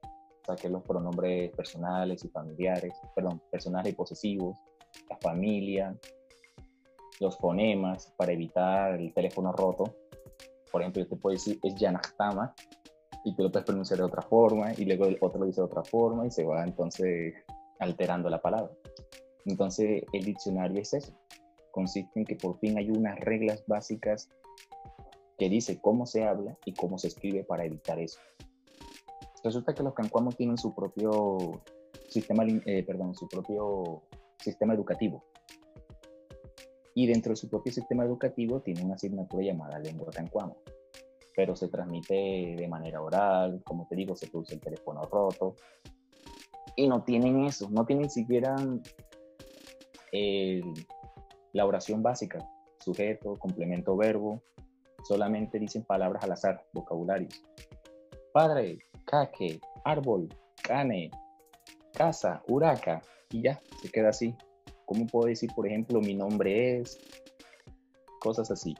saqué 0.46 0.70
los 0.70 0.84
pronombres 0.84 1.52
personales 1.52 2.24
y 2.26 2.30
familiares, 2.30 2.94
perdón, 3.16 3.42
personales 3.52 3.94
y 3.94 3.96
posesivos, 3.96 4.58
la 5.10 5.18
familia, 5.18 5.98
los 7.20 7.38
fonemas 7.38 8.14
para 8.18 8.32
evitar 8.32 9.00
el 9.00 9.14
teléfono 9.14 9.52
roto. 9.52 9.96
Por 10.72 10.82
ejemplo, 10.82 11.04
yo 11.04 11.10
te 11.10 11.16
puedo 11.16 11.34
decir 11.34 11.60
es 11.64 11.76
Yanachtama 11.76 12.54
y 13.26 13.36
tú 13.36 13.44
lo 13.44 13.52
puedes 13.52 13.66
pronunciar 13.66 14.00
de 14.00 14.06
otra 14.06 14.22
forma 14.22 14.72
y 14.78 14.86
luego 14.86 15.06
el 15.06 15.18
otro 15.20 15.40
lo 15.40 15.46
dice 15.46 15.62
de 15.62 15.66
otra 15.66 15.84
forma 15.84 16.26
y 16.26 16.32
se 16.32 16.46
va 16.46 16.64
entonces 16.64 17.34
alterando 17.80 18.30
la 18.30 18.42
palabra. 18.42 18.72
Entonces 19.46 20.04
el 20.14 20.26
diccionario 20.26 20.82
es 20.82 20.94
eso. 20.94 21.14
Consiste 21.72 22.20
en 22.20 22.26
que 22.26 22.36
por 22.36 22.58
fin 22.60 22.78
hay 22.78 22.90
unas 22.90 23.20
reglas 23.20 23.64
básicas 23.68 24.30
que 25.38 25.50
dice 25.50 25.80
cómo 25.80 26.06
se 26.06 26.26
habla 26.26 26.58
y 26.66 26.74
cómo 26.74 26.98
se 26.98 27.08
escribe 27.08 27.44
para 27.44 27.66
evitar 27.66 28.00
eso. 28.00 28.20
Resulta 29.44 29.74
que 29.74 29.84
los 29.84 29.94
cancuamos 29.94 30.36
tienen 30.36 30.58
su 30.58 30.74
propio 30.76 31.62
sistema, 32.08 32.44
eh, 32.66 32.84
perdón, 32.84 33.16
su 33.16 33.28
propio 33.28 34.04
sistema 34.38 34.74
educativo. 34.74 35.24
Y 36.94 37.08
dentro 37.08 37.32
de 37.32 37.36
su 37.38 37.50
propio 37.50 37.72
sistema 37.72 38.04
educativo 38.04 38.62
tiene 38.62 38.84
una 38.84 38.96
asignatura 38.96 39.44
llamada 39.44 39.80
lengua 39.80 40.12
cancuamo. 40.12 40.58
Pero 41.36 41.56
se 41.56 41.70
transmite 41.70 42.56
de 42.58 42.68
manera 42.68 43.02
oral, 43.02 43.62
como 43.64 43.88
te 43.88 43.96
digo, 43.96 44.16
se 44.16 44.28
produce 44.28 44.56
el 44.56 44.60
teléfono 44.60 45.04
roto. 45.04 45.56
Y 46.76 46.88
no 46.88 47.04
tienen 47.04 47.46
eso, 47.46 47.70
no 47.70 47.86
tienen 47.86 48.10
siquiera 48.10 48.56
la 51.54 51.66
oración 51.66 52.04
básica, 52.04 52.40
sujeto, 52.80 53.36
complemento, 53.36 53.96
verbo. 53.96 54.42
Solamente 55.08 55.60
dicen 55.60 55.84
palabras 55.84 56.24
al 56.24 56.34
azar, 56.34 56.66
vocabularios. 56.74 57.42
Padre, 58.34 58.80
caque, 59.10 59.60
árbol, 59.84 60.30
cane, 60.62 61.10
casa, 61.94 62.44
huraca, 62.48 63.02
y 63.32 63.42
ya, 63.44 63.60
se 63.82 63.90
queda 63.90 64.10
así. 64.10 64.36
¿Cómo 64.86 65.08
puedo 65.08 65.28
decir, 65.28 65.50
por 65.56 65.68
ejemplo, 65.68 66.00
mi 66.00 66.14
nombre 66.14 66.80
es? 66.80 67.00
Cosas 68.20 68.52
así. 68.52 68.76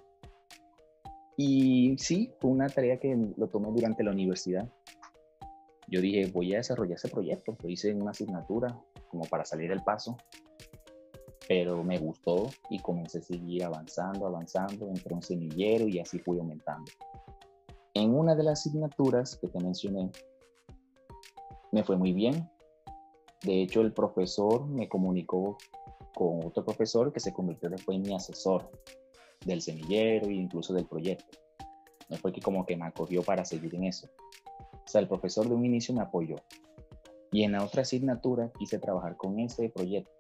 Y 1.38 1.96
sí, 1.98 2.32
fue 2.40 2.52
una 2.52 2.68
tarea 2.68 3.00
que 3.00 3.16
lo 3.38 3.48
tomé 3.48 3.70
durante 3.72 4.04
la 4.04 4.12
universidad. 4.12 4.70
Yo 5.88 6.02
dije, 6.02 6.30
voy 6.32 6.54
a 6.54 6.58
desarrollar 6.58 6.98
ese 6.98 7.10
proyecto. 7.10 7.56
Lo 7.64 7.70
hice 7.70 7.90
en 7.90 8.02
una 8.02 8.12
asignatura 8.12 8.78
como 9.08 9.24
para 9.26 9.46
salir 9.46 9.72
el 9.72 9.82
paso. 9.82 10.18
Pero 11.48 11.84
me 11.84 11.98
gustó 11.98 12.50
y 12.70 12.80
comencé 12.80 13.20
a 13.20 13.22
seguir 13.22 13.64
avanzando, 13.64 14.28
avanzando. 14.28 14.90
Entré 14.90 15.14
un 15.16 15.24
semillero 15.24 15.88
y 15.88 16.00
así 16.00 16.20
fui 16.20 16.38
aumentando. 16.38 16.92
En 17.94 18.16
una 18.16 18.36
de 18.36 18.44
las 18.44 18.60
asignaturas 18.60 19.36
que 19.38 19.48
te 19.48 19.60
mencioné, 19.60 20.12
me 21.72 21.84
fue 21.84 21.98
muy 21.98 22.14
bien. 22.14 22.50
De 23.44 23.62
hecho, 23.62 23.82
el 23.82 23.94
profesor 23.94 24.68
me 24.68 24.88
comunicó 24.88 25.58
con 26.14 26.46
otro 26.46 26.64
profesor 26.66 27.12
que 27.12 27.20
se 27.20 27.34
convirtió 27.34 27.70
después 27.70 27.96
en 27.96 28.04
mi 28.04 28.14
asesor 28.14 28.70
del 29.46 29.62
semillero 29.62 30.28
e 30.28 30.34
incluso 30.34 30.74
del 30.74 30.86
proyecto. 30.86 31.38
No 32.10 32.18
fue 32.18 32.32
que 32.32 32.42
como 32.42 32.66
que 32.66 32.76
me 32.76 32.86
acogió 32.86 33.24
para 33.24 33.46
seguir 33.46 33.74
en 33.76 33.86
eso. 33.86 34.08
O 34.72 34.88
sea, 34.88 35.02
el 35.02 35.08
profesor 35.08 35.48
de 35.48 35.56
un 35.56 35.66
inicio 35.66 35.94
me 35.94 36.02
apoyó. 36.02 36.36
Y 37.32 37.44
en 37.44 37.54
la 37.54 37.64
otra 37.64 37.84
asignatura 37.84 38.52
quise 38.58 38.80
trabajar 38.80 39.16
con 39.16 39.40
ese 39.40 39.70
proyecto. 39.70 40.12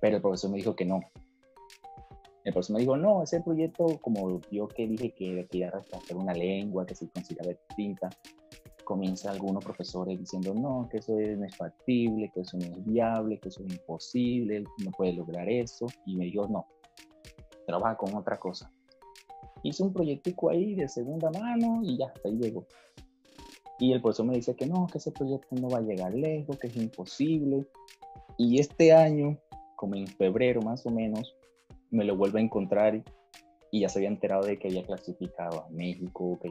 Pero 0.00 0.16
el 0.16 0.22
profesor 0.22 0.50
me 0.50 0.58
dijo 0.58 0.74
que 0.74 0.84
no, 0.84 1.00
profesor 2.52 2.74
me 2.74 2.80
dijo, 2.80 2.96
no, 2.96 3.22
ese 3.22 3.40
proyecto, 3.40 3.98
como 4.02 4.40
yo 4.50 4.68
que 4.68 4.86
dije 4.86 5.14
que 5.14 5.46
quería 5.50 5.70
rescatar 5.70 6.16
una 6.16 6.34
lengua 6.34 6.84
que 6.84 6.94
se 6.94 7.08
considera 7.08 7.50
distinta, 7.50 8.10
comienza 8.84 9.30
algunos 9.30 9.64
profesores 9.64 10.18
diciendo, 10.18 10.54
no, 10.54 10.86
que 10.90 10.98
eso 10.98 11.14
no 11.14 11.44
es 11.44 11.56
factible, 11.56 12.30
que 12.34 12.40
eso 12.42 12.58
no 12.58 12.66
es 12.66 12.84
viable, 12.84 13.38
que 13.38 13.48
eso 13.48 13.64
es 13.64 13.72
imposible, 13.72 14.64
no 14.84 14.90
puede 14.90 15.14
lograr 15.14 15.48
eso. 15.48 15.86
Y 16.06 16.16
me 16.16 16.26
dijo, 16.26 16.46
no, 16.48 16.66
trabaja 17.66 17.96
con 17.96 18.14
otra 18.14 18.38
cosa. 18.38 18.70
Hice 19.62 19.82
un 19.82 19.92
proyectico 19.92 20.50
ahí 20.50 20.74
de 20.74 20.88
segunda 20.88 21.30
mano 21.30 21.80
y 21.82 21.96
ya, 21.96 22.06
hasta 22.06 22.28
ahí 22.28 22.36
llegó. 22.36 22.66
Y 23.78 23.92
el 23.92 24.00
profesor 24.00 24.26
me 24.26 24.34
dice 24.34 24.54
que 24.54 24.66
no, 24.66 24.86
que 24.86 24.98
ese 24.98 25.10
proyecto 25.10 25.56
no 25.56 25.68
va 25.68 25.78
a 25.78 25.82
llegar 25.82 26.14
lejos, 26.14 26.58
que 26.58 26.68
es 26.68 26.76
imposible. 26.76 27.66
Y 28.36 28.60
este 28.60 28.92
año, 28.92 29.38
como 29.76 29.96
en 29.96 30.06
febrero 30.06 30.60
más 30.60 30.84
o 30.86 30.90
menos, 30.90 31.34
me 31.94 32.04
lo 32.04 32.16
vuelvo 32.16 32.38
a 32.38 32.40
encontrar 32.40 33.02
y 33.70 33.80
ya 33.80 33.88
se 33.88 33.98
había 33.98 34.08
enterado 34.08 34.44
de 34.44 34.58
que 34.58 34.68
había 34.68 34.84
clasificado 34.84 35.64
a 35.64 35.68
México, 35.70 36.38
que, 36.42 36.48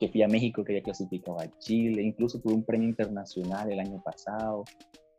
que 0.00 0.08
fui 0.08 0.22
a 0.22 0.28
México, 0.28 0.64
que 0.64 0.72
había 0.72 0.82
clasificado 0.82 1.38
a 1.40 1.46
Chile, 1.58 2.02
incluso 2.02 2.40
tuve 2.40 2.54
un 2.54 2.64
premio 2.64 2.88
internacional 2.88 3.70
el 3.70 3.80
año 3.80 4.02
pasado. 4.02 4.64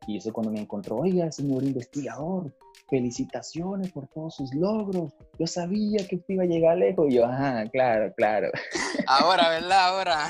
Y 0.08 0.18
eso 0.18 0.32
cuando 0.32 0.52
me 0.52 0.60
encontró, 0.60 0.98
oiga, 0.98 1.32
señor 1.32 1.64
investigador, 1.64 2.54
felicitaciones 2.90 3.92
por 3.92 4.08
todos 4.08 4.36
sus 4.36 4.54
logros. 4.54 5.14
Yo 5.40 5.48
sabía 5.48 6.06
que 6.08 6.18
usted 6.18 6.36
iba 6.36 6.44
a 6.44 6.48
llegar 6.48 6.78
lejos. 6.78 7.08
Y 7.10 7.16
yo, 7.16 7.26
ajá, 7.26 7.66
claro, 7.70 8.14
claro. 8.16 8.52
Ahora, 9.08 9.50
¿verdad? 9.50 9.88
Ahora. 9.88 10.30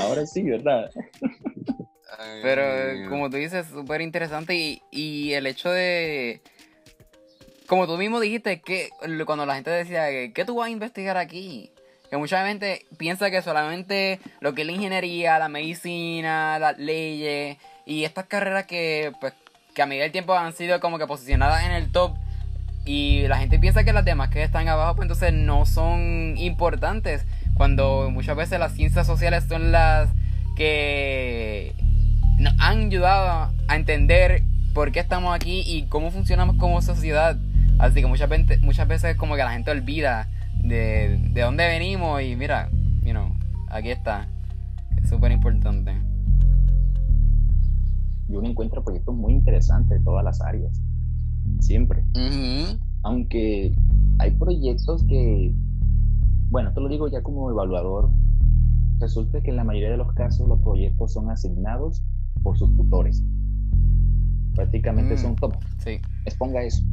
Ahora 0.00 0.26
sí, 0.26 0.42
¿verdad? 0.42 0.90
Pero 2.42 3.08
como 3.08 3.30
tú 3.30 3.38
dices, 3.38 3.66
súper 3.66 4.00
interesante 4.00 4.54
y, 4.54 4.82
y 4.90 5.32
el 5.32 5.46
hecho 5.46 5.70
de, 5.70 6.42
como 7.72 7.86
tú 7.86 7.96
mismo 7.96 8.20
dijiste, 8.20 8.60
que 8.60 8.90
cuando 9.24 9.46
la 9.46 9.54
gente 9.54 9.70
decía, 9.70 10.04
¿qué 10.34 10.44
tú 10.44 10.56
vas 10.56 10.66
a 10.66 10.70
investigar 10.70 11.16
aquí? 11.16 11.70
Que 12.10 12.18
mucha 12.18 12.46
gente 12.46 12.84
piensa 12.98 13.30
que 13.30 13.40
solamente 13.40 14.20
lo 14.40 14.52
que 14.52 14.60
es 14.60 14.66
la 14.66 14.74
ingeniería, 14.74 15.38
la 15.38 15.48
medicina, 15.48 16.58
las 16.58 16.76
leyes 16.76 17.56
y 17.86 18.04
estas 18.04 18.26
carreras 18.26 18.66
que, 18.66 19.12
pues, 19.22 19.32
que 19.74 19.80
a 19.80 19.86
medida 19.86 20.02
del 20.02 20.12
tiempo 20.12 20.34
han 20.34 20.52
sido 20.52 20.80
como 20.80 20.98
que 20.98 21.06
posicionadas 21.06 21.64
en 21.64 21.72
el 21.72 21.90
top 21.90 22.14
y 22.84 23.26
la 23.26 23.38
gente 23.38 23.58
piensa 23.58 23.84
que 23.84 23.94
las 23.94 24.04
demás 24.04 24.28
que 24.28 24.42
están 24.42 24.68
abajo, 24.68 24.94
pues 24.96 25.06
entonces 25.06 25.32
no 25.32 25.64
son 25.64 26.36
importantes. 26.36 27.24
Cuando 27.54 28.10
muchas 28.10 28.36
veces 28.36 28.58
las 28.58 28.74
ciencias 28.74 29.06
sociales 29.06 29.44
son 29.48 29.72
las 29.72 30.10
que 30.58 31.74
nos 32.36 32.52
han 32.58 32.88
ayudado 32.88 33.50
a 33.66 33.76
entender 33.76 34.42
por 34.74 34.92
qué 34.92 35.00
estamos 35.00 35.34
aquí 35.34 35.62
y 35.64 35.86
cómo 35.86 36.10
funcionamos 36.10 36.56
como 36.56 36.82
sociedad. 36.82 37.38
Así 37.82 38.00
que 38.00 38.06
muchas 38.06 38.28
veces, 38.28 38.62
muchas 38.62 38.86
veces 38.86 39.16
como 39.16 39.34
que 39.34 39.42
la 39.42 39.50
gente 39.50 39.72
olvida 39.72 40.28
de, 40.62 41.18
de 41.32 41.40
dónde 41.40 41.66
venimos 41.66 42.22
y 42.22 42.36
mira, 42.36 42.70
you 43.02 43.10
know, 43.10 43.34
aquí 43.70 43.90
está. 43.90 44.28
Es 45.02 45.08
súper 45.08 45.32
importante. 45.32 45.92
Y 48.28 48.36
uno 48.36 48.48
encuentra 48.48 48.80
proyectos 48.82 49.16
muy 49.16 49.32
interesantes 49.32 49.98
de 49.98 50.04
todas 50.04 50.24
las 50.24 50.40
áreas. 50.42 50.80
Siempre. 51.58 52.04
Aunque 53.02 53.74
hay 54.20 54.30
proyectos 54.30 55.04
que, 55.08 55.52
bueno, 56.50 56.68
esto 56.68 56.82
lo 56.82 56.88
digo 56.88 57.08
ya 57.08 57.20
como 57.20 57.50
evaluador, 57.50 58.12
resulta 59.00 59.40
que 59.40 59.50
en 59.50 59.56
la 59.56 59.64
mayoría 59.64 59.90
de 59.90 59.96
los 59.96 60.12
casos 60.12 60.46
los 60.46 60.60
proyectos 60.60 61.14
son 61.14 61.30
asignados 61.30 62.04
por 62.44 62.56
sus 62.56 62.72
tutores. 62.76 63.24
Prácticamente 64.54 65.14
mm, 65.14 65.18
son 65.18 65.34
top. 65.34 65.56
Sí. 65.78 65.98
Exponga 66.24 66.62
eso 66.62 66.84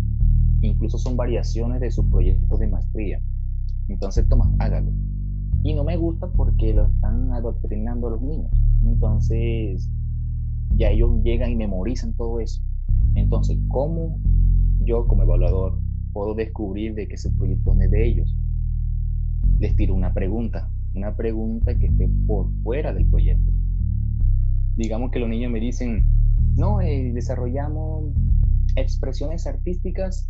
incluso 0.61 0.97
son 0.97 1.15
variaciones 1.15 1.79
de 1.81 1.91
sus 1.91 2.05
proyectos 2.05 2.59
de 2.59 2.67
maestría. 2.67 3.21
Entonces, 3.87 4.27
toma, 4.27 4.53
hágalo. 4.59 4.91
Y 5.63 5.73
no 5.73 5.83
me 5.83 5.97
gusta 5.97 6.27
porque 6.31 6.73
lo 6.73 6.87
están 6.87 7.33
adoctrinando 7.33 8.07
a 8.07 8.11
los 8.11 8.21
niños. 8.21 8.51
Entonces, 8.83 9.89
ya 10.75 10.89
ellos 10.89 11.21
llegan 11.23 11.51
y 11.51 11.55
memorizan 11.55 12.13
todo 12.13 12.39
eso. 12.39 12.61
Entonces, 13.15 13.57
¿cómo 13.67 14.19
yo 14.81 15.07
como 15.07 15.23
evaluador 15.23 15.79
puedo 16.13 16.35
descubrir 16.35 16.95
de 16.95 17.07
que 17.07 17.15
ese 17.15 17.31
proyecto 17.31 17.75
no 17.75 17.81
es 17.81 17.91
de 17.91 18.07
ellos? 18.07 18.37
Les 19.59 19.75
tiro 19.75 19.93
una 19.93 20.13
pregunta, 20.13 20.71
una 20.95 21.15
pregunta 21.15 21.75
que 21.75 21.87
esté 21.87 22.09
por 22.27 22.49
fuera 22.63 22.93
del 22.93 23.05
proyecto. 23.07 23.51
Digamos 24.75 25.11
que 25.11 25.19
los 25.19 25.27
niños 25.27 25.51
me 25.51 25.59
dicen, 25.59 26.05
no, 26.55 26.79
eh, 26.79 27.11
desarrollamos 27.13 28.13
expresiones 28.75 29.47
artísticas 29.47 30.29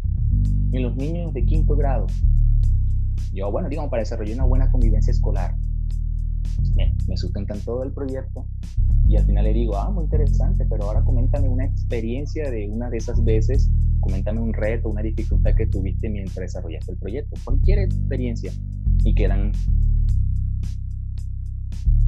en 0.72 0.84
los 0.84 0.96
niños 0.96 1.34
de 1.34 1.46
quinto 1.46 1.76
grado. 1.76 2.08
Yo, 3.34 3.52
bueno, 3.52 3.70
digamos, 3.70 3.90
para 3.90 4.02
desarrollar 4.02 4.36
una 4.36 4.46
buena 4.46 4.72
convivencia 4.72 5.12
escolar. 5.12 5.56
Me, 6.76 6.96
me 7.08 7.18
sustentan 7.18 7.60
todo 7.62 7.84
el 7.84 7.92
proyecto 7.92 8.46
y 9.10 9.18
al 9.18 9.26
final 9.26 9.44
le 9.44 9.54
digo, 9.54 9.76
ah, 9.76 9.90
muy 9.90 10.04
interesante, 10.04 10.66
pero 10.70 10.84
ahora 10.84 11.04
coméntame 11.04 11.50
una 11.50 11.66
experiencia 11.66 12.52
de 12.52 12.70
una 12.70 12.92
de 12.92 12.98
esas 12.98 13.24
veces, 13.24 13.72
coméntame 14.00 14.40
un 14.40 14.54
reto, 14.54 14.88
una 14.88 15.02
dificultad 15.02 15.56
que 15.56 15.66
tuviste 15.66 16.10
mientras 16.10 16.38
desarrollaste 16.38 16.92
el 16.92 16.98
proyecto, 17.00 17.36
cualquier 17.44 17.80
experiencia. 17.80 18.52
Y 19.04 19.16
quedan 19.16 19.52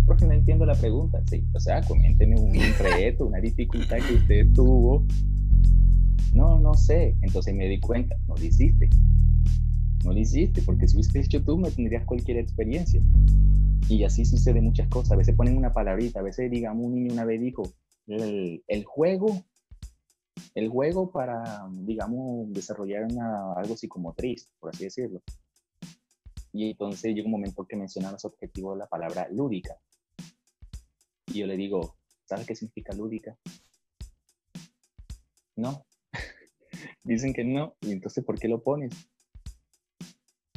profe, 0.05 0.27
no 0.27 0.33
entiendo 0.33 0.65
la 0.65 0.75
pregunta. 0.75 1.21
Sí, 1.27 1.43
o 1.53 1.59
sea, 1.59 1.81
coménteme 1.81 2.39
un 2.39 2.53
reto, 2.77 3.25
una 3.25 3.39
dificultad 3.39 3.97
que 3.97 4.13
usted 4.13 4.47
tuvo. 4.53 5.05
No, 6.33 6.59
no 6.59 6.73
sé. 6.73 7.15
Entonces 7.21 7.53
me 7.53 7.67
di 7.67 7.79
cuenta, 7.79 8.15
no 8.27 8.35
lo 8.35 8.43
hiciste. 8.43 8.89
No 10.03 10.13
lo 10.13 10.19
hiciste, 10.19 10.61
porque 10.61 10.87
si 10.87 10.97
hubiese 10.97 11.19
hecho 11.19 11.43
tú, 11.43 11.57
me 11.57 11.69
tendrías 11.71 12.05
cualquier 12.05 12.37
experiencia. 12.37 13.01
Y 13.87 14.03
así 14.03 14.25
sucede 14.25 14.61
muchas 14.61 14.87
cosas. 14.87 15.13
A 15.13 15.15
veces 15.17 15.35
ponen 15.35 15.57
una 15.57 15.73
palabrita, 15.73 16.19
a 16.19 16.23
veces, 16.23 16.49
digamos, 16.49 16.85
un 16.85 16.95
niño 16.95 17.13
una 17.13 17.25
vez 17.25 17.41
dijo, 17.41 17.63
el, 18.07 18.63
el 18.67 18.85
juego, 18.85 19.43
el 20.55 20.69
juego 20.69 21.11
para, 21.11 21.67
digamos, 21.71 22.51
desarrollar 22.53 23.05
una, 23.11 23.53
algo 23.53 23.75
psicomotriz, 23.75 24.49
por 24.59 24.73
así 24.73 24.85
decirlo. 24.85 25.21
Y 26.53 26.71
entonces 26.71 27.13
llega 27.13 27.25
un 27.25 27.31
momento 27.31 27.65
que 27.65 27.75
menciona 27.75 28.11
los 28.11 28.25
objetivos 28.25 28.75
de 28.75 28.79
la 28.79 28.87
palabra 28.87 29.27
lúdica. 29.29 29.77
Y 31.27 31.39
yo 31.39 31.47
le 31.47 31.55
digo, 31.55 31.95
¿sabes 32.25 32.45
qué 32.45 32.55
significa 32.55 32.93
lúdica? 32.93 33.37
No. 35.55 35.85
Dicen 37.03 37.33
que 37.33 37.43
no. 37.43 37.75
Y 37.81 37.91
entonces, 37.91 38.23
¿por 38.23 38.39
qué 38.39 38.47
lo 38.47 38.61
pones? 38.61 38.93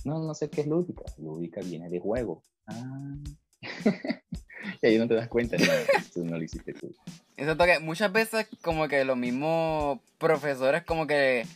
No, 0.04 0.18
no 0.22 0.34
sé 0.34 0.50
qué 0.50 0.62
es 0.62 0.66
lúdica. 0.66 1.04
Lúdica 1.18 1.60
viene 1.62 1.88
de 1.88 1.98
juego. 1.98 2.42
Ah. 2.66 3.14
y 4.82 4.86
ahí 4.86 4.98
no 4.98 5.08
te 5.08 5.14
das 5.14 5.28
cuenta, 5.28 5.56
no, 5.56 6.24
no 6.24 6.38
lo 6.38 6.42
hiciste 6.42 6.74
tú. 6.74 6.94
Exacto, 7.36 7.64
que 7.64 7.78
muchas 7.80 8.12
veces 8.12 8.46
como 8.62 8.88
que 8.88 9.04
los 9.04 9.16
mismos 9.16 10.00
profesores 10.18 10.84
como 10.84 11.06
que 11.06 11.46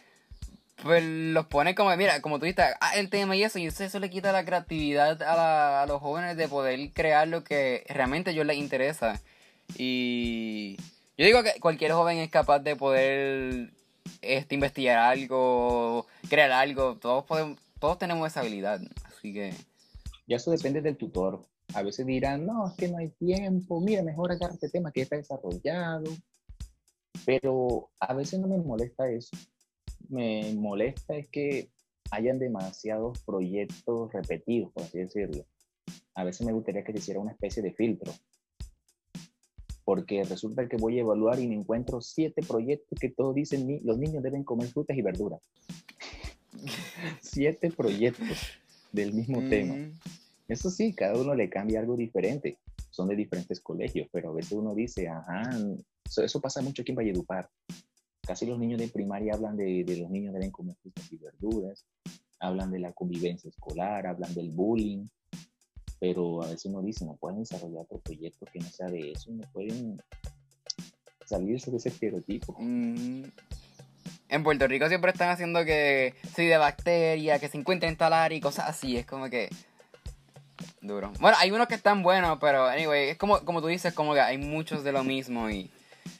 pues 0.82 1.02
los 1.04 1.46
pone 1.46 1.74
como, 1.74 1.94
mira, 1.96 2.20
como 2.22 2.38
tú 2.38 2.44
dijiste, 2.44 2.62
ah, 2.80 2.96
el 2.96 3.10
tema 3.10 3.34
y 3.36 3.42
eso, 3.42 3.58
y 3.58 3.66
eso, 3.66 3.98
le 3.98 4.10
quita 4.10 4.32
la 4.32 4.44
creatividad 4.44 5.20
a, 5.22 5.84
los 5.86 6.00
jóvenes 6.00 6.36
de 6.36 6.48
poder 6.48 6.92
crear 6.92 7.26
lo 7.26 7.42
que 7.42 7.84
realmente 7.88 8.30
ellos 8.30 8.46
les 8.46 8.58
interesa. 8.58 9.20
Y 9.76 10.76
yo 11.16 11.26
digo 11.26 11.42
que 11.42 11.58
cualquier 11.60 11.92
joven 11.92 12.18
es 12.18 12.30
capaz 12.30 12.60
de 12.60 12.76
poder 12.76 13.72
este, 14.20 14.54
investigar 14.54 14.98
algo, 14.98 16.06
crear 16.28 16.50
algo, 16.52 16.96
todos, 16.96 17.24
podemos, 17.24 17.58
todos 17.78 17.98
tenemos 17.98 18.26
esa 18.26 18.40
habilidad, 18.40 18.80
así 19.04 19.32
que... 19.32 19.54
Y 20.26 20.34
eso 20.34 20.50
depende 20.50 20.82
del 20.82 20.96
tutor. 20.96 21.46
A 21.74 21.82
veces 21.82 22.04
dirán, 22.04 22.46
no, 22.46 22.68
es 22.68 22.74
que 22.74 22.88
no 22.88 22.98
hay 22.98 23.08
tiempo, 23.08 23.80
mira, 23.80 24.02
mejor 24.02 24.32
agarra 24.32 24.54
este 24.54 24.68
tema 24.68 24.92
que 24.92 25.02
está 25.02 25.16
desarrollado. 25.16 26.04
Pero 27.24 27.90
a 27.98 28.14
veces 28.14 28.38
no 28.38 28.46
me 28.48 28.58
molesta 28.58 29.10
eso 29.10 29.36
me 30.08 30.54
molesta 30.54 31.16
es 31.16 31.28
que 31.28 31.70
hayan 32.10 32.38
demasiados 32.38 33.22
proyectos 33.22 34.12
repetidos, 34.12 34.72
por 34.72 34.84
así 34.84 34.98
decirlo. 34.98 35.44
A 36.14 36.24
veces 36.24 36.46
me 36.46 36.52
gustaría 36.52 36.84
que 36.84 36.92
se 36.92 36.98
hiciera 36.98 37.20
una 37.20 37.32
especie 37.32 37.62
de 37.62 37.72
filtro. 37.72 38.12
Porque 39.88 40.22
resulta 40.22 40.68
que 40.68 40.76
voy 40.76 40.98
a 40.98 41.00
evaluar 41.00 41.40
y 41.40 41.46
me 41.46 41.54
encuentro 41.54 42.02
siete 42.02 42.42
proyectos 42.46 42.98
que 43.00 43.08
todos 43.08 43.34
dicen 43.34 43.80
los 43.84 43.96
niños 43.96 44.22
deben 44.22 44.44
comer 44.44 44.68
frutas 44.68 44.94
y 44.94 45.00
verduras. 45.00 45.40
siete 47.22 47.70
proyectos 47.70 48.36
del 48.92 49.14
mismo 49.14 49.48
tema. 49.48 49.76
Mm. 49.76 49.92
Eso 50.46 50.68
sí, 50.68 50.92
cada 50.92 51.18
uno 51.18 51.34
le 51.34 51.48
cambia 51.48 51.80
algo 51.80 51.96
diferente. 51.96 52.58
Son 52.90 53.08
de 53.08 53.16
diferentes 53.16 53.62
colegios, 53.62 54.08
pero 54.12 54.28
a 54.28 54.34
veces 54.34 54.52
uno 54.52 54.74
dice, 54.74 55.08
ajá, 55.08 55.44
eso, 56.04 56.22
eso 56.22 56.38
pasa 56.38 56.60
mucho 56.60 56.82
aquí 56.82 56.92
en 56.92 56.96
Valledupar. 56.96 57.48
Casi 58.20 58.44
los 58.44 58.58
niños 58.58 58.78
de 58.78 58.88
primaria 58.88 59.32
hablan 59.32 59.56
de, 59.56 59.84
de 59.84 59.96
los 59.96 60.10
niños 60.10 60.34
deben 60.34 60.50
comer 60.50 60.76
frutas 60.82 61.10
y 61.10 61.16
verduras, 61.16 61.86
hablan 62.40 62.70
de 62.70 62.80
la 62.80 62.92
convivencia 62.92 63.48
escolar, 63.48 64.06
hablan 64.06 64.34
del 64.34 64.50
bullying, 64.50 65.06
pero 66.00 66.42
a 66.42 66.46
veces 66.46 66.66
uno 66.66 66.82
dice, 66.82 67.04
no 67.04 67.16
pueden 67.16 67.40
desarrollar 67.40 67.82
otro 67.82 67.98
proyecto 67.98 68.46
que 68.52 68.60
no 68.60 68.68
sea 68.68 68.86
de 68.88 69.12
eso, 69.12 69.30
no 69.30 69.46
pueden 69.52 70.00
salirse 71.24 71.70
de 71.70 71.76
ese 71.76 71.88
estereotipo. 71.90 72.56
Mm. 72.58 73.24
En 74.30 74.42
Puerto 74.42 74.66
Rico 74.66 74.88
siempre 74.88 75.10
están 75.10 75.30
haciendo 75.30 75.64
que 75.64 76.14
sí 76.34 76.46
de 76.46 76.58
bacteria, 76.58 77.38
que 77.38 77.48
se 77.48 77.56
encuentren 77.56 77.96
talar 77.96 78.32
y 78.32 78.40
cosas 78.40 78.68
así, 78.68 78.96
es 78.96 79.06
como 79.06 79.30
que 79.30 79.48
duro. 80.82 81.12
Bueno, 81.20 81.36
hay 81.40 81.50
unos 81.50 81.66
que 81.66 81.74
están 81.74 82.02
buenos, 82.02 82.38
pero 82.40 82.66
anyway, 82.66 83.10
es 83.10 83.16
como, 83.16 83.40
como 83.44 83.60
tú 83.60 83.68
dices, 83.68 83.94
como 83.94 84.14
que 84.14 84.20
hay 84.20 84.38
muchos 84.38 84.84
de 84.84 84.92
lo 84.92 85.02
mismo 85.02 85.48
y 85.50 85.70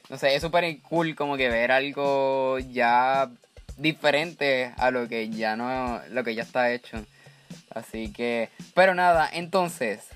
no 0.09 0.17
sé, 0.17 0.35
es 0.35 0.41
súper 0.41 0.81
cool 0.81 1.15
como 1.15 1.37
que 1.37 1.49
ver 1.49 1.71
algo 1.71 2.57
ya 2.59 3.29
diferente 3.77 4.73
a 4.77 4.91
lo 4.91 5.07
que 5.07 5.29
ya 5.29 5.55
no, 5.55 6.01
lo 6.09 6.23
que 6.23 6.35
ya 6.35 6.43
está 6.43 6.71
hecho. 6.71 7.05
Así 7.71 8.11
que, 8.11 8.49
pero 8.73 8.95
nada, 8.95 9.29
entonces, 9.31 10.07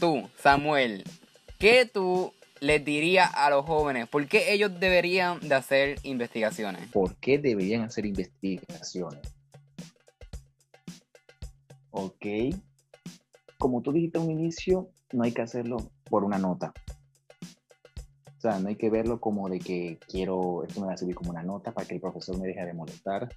tú, 0.00 0.28
Samuel, 0.36 1.04
¿qué 1.58 1.84
tú 1.86 2.32
les 2.60 2.84
dirías 2.84 3.30
a 3.34 3.50
los 3.50 3.64
jóvenes? 3.66 4.08
¿Por 4.08 4.26
qué 4.26 4.52
ellos 4.52 4.78
deberían 4.80 5.40
de 5.40 5.54
hacer 5.54 5.98
investigaciones? 6.02 6.88
¿Por 6.90 7.16
qué 7.16 7.38
deberían 7.38 7.82
hacer 7.82 8.06
investigaciones? 8.06 9.20
Ok. 11.90 12.26
Como 13.58 13.82
tú 13.82 13.92
dijiste 13.92 14.18
un 14.18 14.30
inicio, 14.30 14.90
no 15.12 15.24
hay 15.24 15.32
que 15.32 15.42
hacerlo 15.42 15.90
por 16.08 16.24
una 16.24 16.38
nota. 16.38 16.72
O 18.38 18.40
sea, 18.40 18.60
no 18.60 18.68
hay 18.68 18.76
que 18.76 18.88
verlo 18.88 19.20
como 19.20 19.48
de 19.48 19.58
que 19.58 19.98
quiero, 20.06 20.62
esto 20.62 20.80
me 20.80 20.86
va 20.86 20.92
a 20.92 20.96
servir 20.96 21.16
como 21.16 21.30
una 21.30 21.42
nota 21.42 21.72
para 21.72 21.86
que 21.86 21.96
el 21.96 22.00
profesor 22.00 22.38
me 22.38 22.46
deje 22.46 22.64
de 22.64 22.72
molestar. 22.72 23.28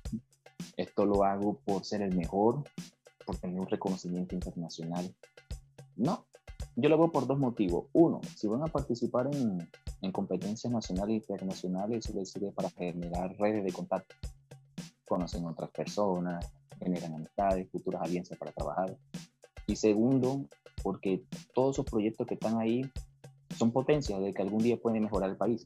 Esto 0.78 1.06
lo 1.06 1.24
hago 1.24 1.60
por 1.66 1.86
ser 1.86 2.04
el 2.04 2.16
mejor, 2.16 2.64
tener 3.38 3.59
un 3.59 3.67
reconocimiento 3.67 4.36
internacional. 4.36 5.13
No, 5.95 6.25
yo 6.75 6.89
lo 6.89 6.95
hago 6.95 7.11
por 7.11 7.27
dos 7.27 7.39
motivos. 7.39 7.86
Uno, 7.93 8.21
si 8.36 8.47
van 8.47 8.63
a 8.63 8.67
participar 8.67 9.29
en, 9.34 9.69
en 10.01 10.11
competencias 10.11 10.71
nacionales 10.71 11.13
e 11.13 11.17
internacionales, 11.17 12.05
eso 12.05 12.17
les 12.17 12.32
sirve 12.32 12.51
para 12.51 12.69
generar 12.71 13.36
redes 13.38 13.63
de 13.63 13.71
contacto. 13.71 14.15
Conocen 15.05 15.45
otras 15.45 15.69
personas, 15.71 16.49
generan 16.79 17.15
amistades, 17.15 17.69
futuras 17.69 18.01
alianzas 18.01 18.38
para 18.38 18.51
trabajar. 18.51 18.97
Y 19.67 19.75
segundo, 19.75 20.45
porque 20.84 21.23
todos 21.53 21.75
esos 21.75 21.86
proyectos 21.86 22.27
que 22.27 22.34
están 22.34 22.57
ahí 22.59 22.89
son 23.57 23.71
potencias 23.71 24.19
de 24.21 24.34
que 24.34 24.41
algún 24.41 24.63
día 24.63 24.77
puede 24.77 24.99
mejorar 24.99 25.29
el 25.29 25.38
país. 25.38 25.65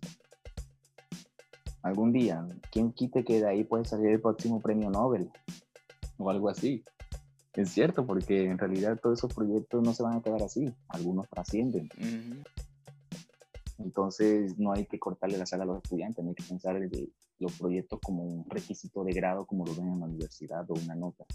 Algún 1.82 2.12
día, 2.12 2.46
¿quién 2.72 2.92
quite 2.92 3.24
que 3.24 3.40
de 3.42 3.48
ahí 3.48 3.64
puede 3.64 3.86
salir 3.86 4.08
el 4.08 4.22
próximo 4.22 4.60
premio 4.60 4.90
Nobel? 4.90 5.30
O 6.18 6.30
algo 6.30 6.50
así. 6.50 6.84
Es 7.56 7.70
cierto, 7.70 8.06
porque 8.06 8.46
en 8.46 8.58
realidad 8.58 9.00
todos 9.02 9.20
esos 9.20 9.34
proyectos 9.34 9.82
no 9.82 9.94
se 9.94 10.04
van 10.04 10.18
a 10.18 10.22
quedar 10.22 10.44
así, 10.44 10.74
algunos 10.90 11.30
trascienden. 11.30 11.90
Entonces 13.78 14.58
no 14.58 14.74
hay 14.74 14.86
que 14.86 15.00
cortarle 15.00 15.38
la 15.38 15.46
sala 15.46 15.64
a 15.64 15.68
los 15.68 15.78
estudiantes, 15.78 16.24
no 16.24 16.32
hay 16.32 16.36
que 16.36 16.44
pensar 16.44 16.76
en 16.76 16.90
los 17.40 17.54
proyectos 17.54 18.00
como 18.02 18.24
un 18.24 18.50
requisito 18.50 19.04
de 19.04 19.14
grado 19.14 19.46
como 19.46 19.66
lo 19.66 19.74
ven 19.76 19.88
en 19.88 20.00
la 20.02 20.06
universidad 20.06 20.70
o 20.70 20.74
una 20.74 20.96
nota, 20.96 21.26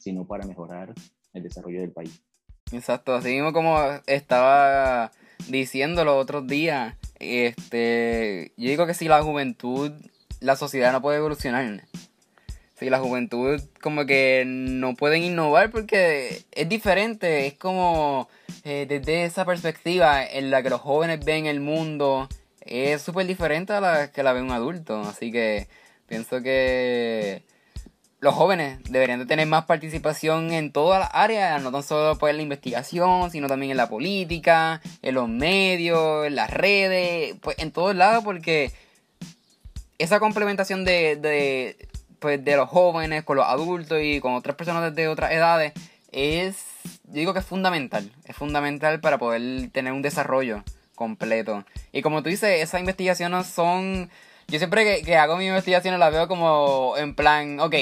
sino 0.00 0.24
para 0.26 0.46
mejorar 0.46 0.94
el 1.32 1.42
desarrollo 1.42 1.80
del 1.80 1.92
país. 1.92 2.22
Exacto, 2.70 3.14
así 3.14 3.30
mismo 3.30 3.52
como 3.52 3.78
estaba 4.06 5.10
diciendo 5.48 6.04
los 6.04 6.22
otros 6.22 6.46
días, 6.46 6.96
este, 7.18 8.52
yo 8.56 8.68
digo 8.68 8.86
que 8.86 8.94
si 8.94 9.08
la 9.08 9.22
juventud, 9.22 9.92
la 10.40 10.54
sociedad 10.54 10.92
no 10.92 11.02
puede 11.02 11.18
evolucionar. 11.18 11.84
Si 12.78 12.90
la 12.90 13.00
juventud 13.00 13.60
como 13.82 14.06
que 14.06 14.44
no 14.46 14.94
pueden 14.94 15.24
innovar 15.24 15.70
porque 15.70 16.44
es 16.52 16.68
diferente, 16.68 17.46
es 17.46 17.54
como 17.54 18.28
eh, 18.62 18.86
desde 18.88 19.24
esa 19.24 19.44
perspectiva 19.44 20.24
en 20.24 20.50
la 20.50 20.62
que 20.62 20.70
los 20.70 20.80
jóvenes 20.80 21.24
ven 21.24 21.46
el 21.46 21.58
mundo, 21.58 22.28
es 22.60 23.02
súper 23.02 23.26
diferente 23.26 23.72
a 23.72 23.80
la 23.80 24.12
que 24.12 24.22
la 24.22 24.32
ve 24.32 24.42
un 24.42 24.52
adulto. 24.52 25.00
Así 25.00 25.32
que 25.32 25.66
pienso 26.06 26.40
que 26.40 27.42
los 28.20 28.34
jóvenes 28.34 28.78
deberían 28.90 29.20
de 29.20 29.26
tener 29.26 29.46
más 29.46 29.64
participación 29.64 30.52
en 30.52 30.72
todas 30.72 31.00
las 31.00 31.10
áreas, 31.12 31.62
no 31.62 31.72
tan 31.72 31.82
solo 31.82 32.16
pues, 32.18 32.30
en 32.30 32.36
la 32.36 32.42
investigación, 32.42 33.30
sino 33.30 33.48
también 33.48 33.70
en 33.70 33.76
la 33.76 33.88
política, 33.88 34.80
en 35.02 35.14
los 35.14 35.28
medios, 35.28 36.26
en 36.26 36.36
las 36.36 36.50
redes, 36.50 37.36
pues 37.40 37.58
en 37.58 37.70
todos 37.70 37.94
lados, 37.94 38.24
porque 38.24 38.72
esa 39.98 40.20
complementación 40.20 40.84
de, 40.84 41.16
de, 41.16 41.88
pues, 42.18 42.44
de 42.44 42.56
los 42.56 42.68
jóvenes 42.68 43.24
con 43.24 43.36
los 43.36 43.46
adultos 43.46 43.98
y 44.02 44.20
con 44.20 44.34
otras 44.34 44.56
personas 44.56 44.94
de 44.94 45.08
otras 45.08 45.32
edades 45.32 45.72
es, 46.12 46.56
yo 47.04 47.14
digo 47.14 47.32
que 47.32 47.40
es 47.40 47.46
fundamental, 47.46 48.10
es 48.24 48.36
fundamental 48.36 49.00
para 49.00 49.18
poder 49.18 49.70
tener 49.70 49.92
un 49.92 50.02
desarrollo 50.02 50.62
completo. 50.94 51.64
Y 51.92 52.02
como 52.02 52.22
tú 52.22 52.30
dices, 52.30 52.62
esas 52.62 52.80
investigaciones 52.80 53.46
son 53.46 54.10
yo 54.50 54.58
siempre 54.58 55.02
que, 55.02 55.16
hago 55.16 55.36
mi 55.36 55.46
investigación 55.46 55.98
la 56.00 56.08
veo 56.08 56.26
como 56.26 56.94
en 56.96 57.14
plan, 57.14 57.60
ok, 57.60 57.74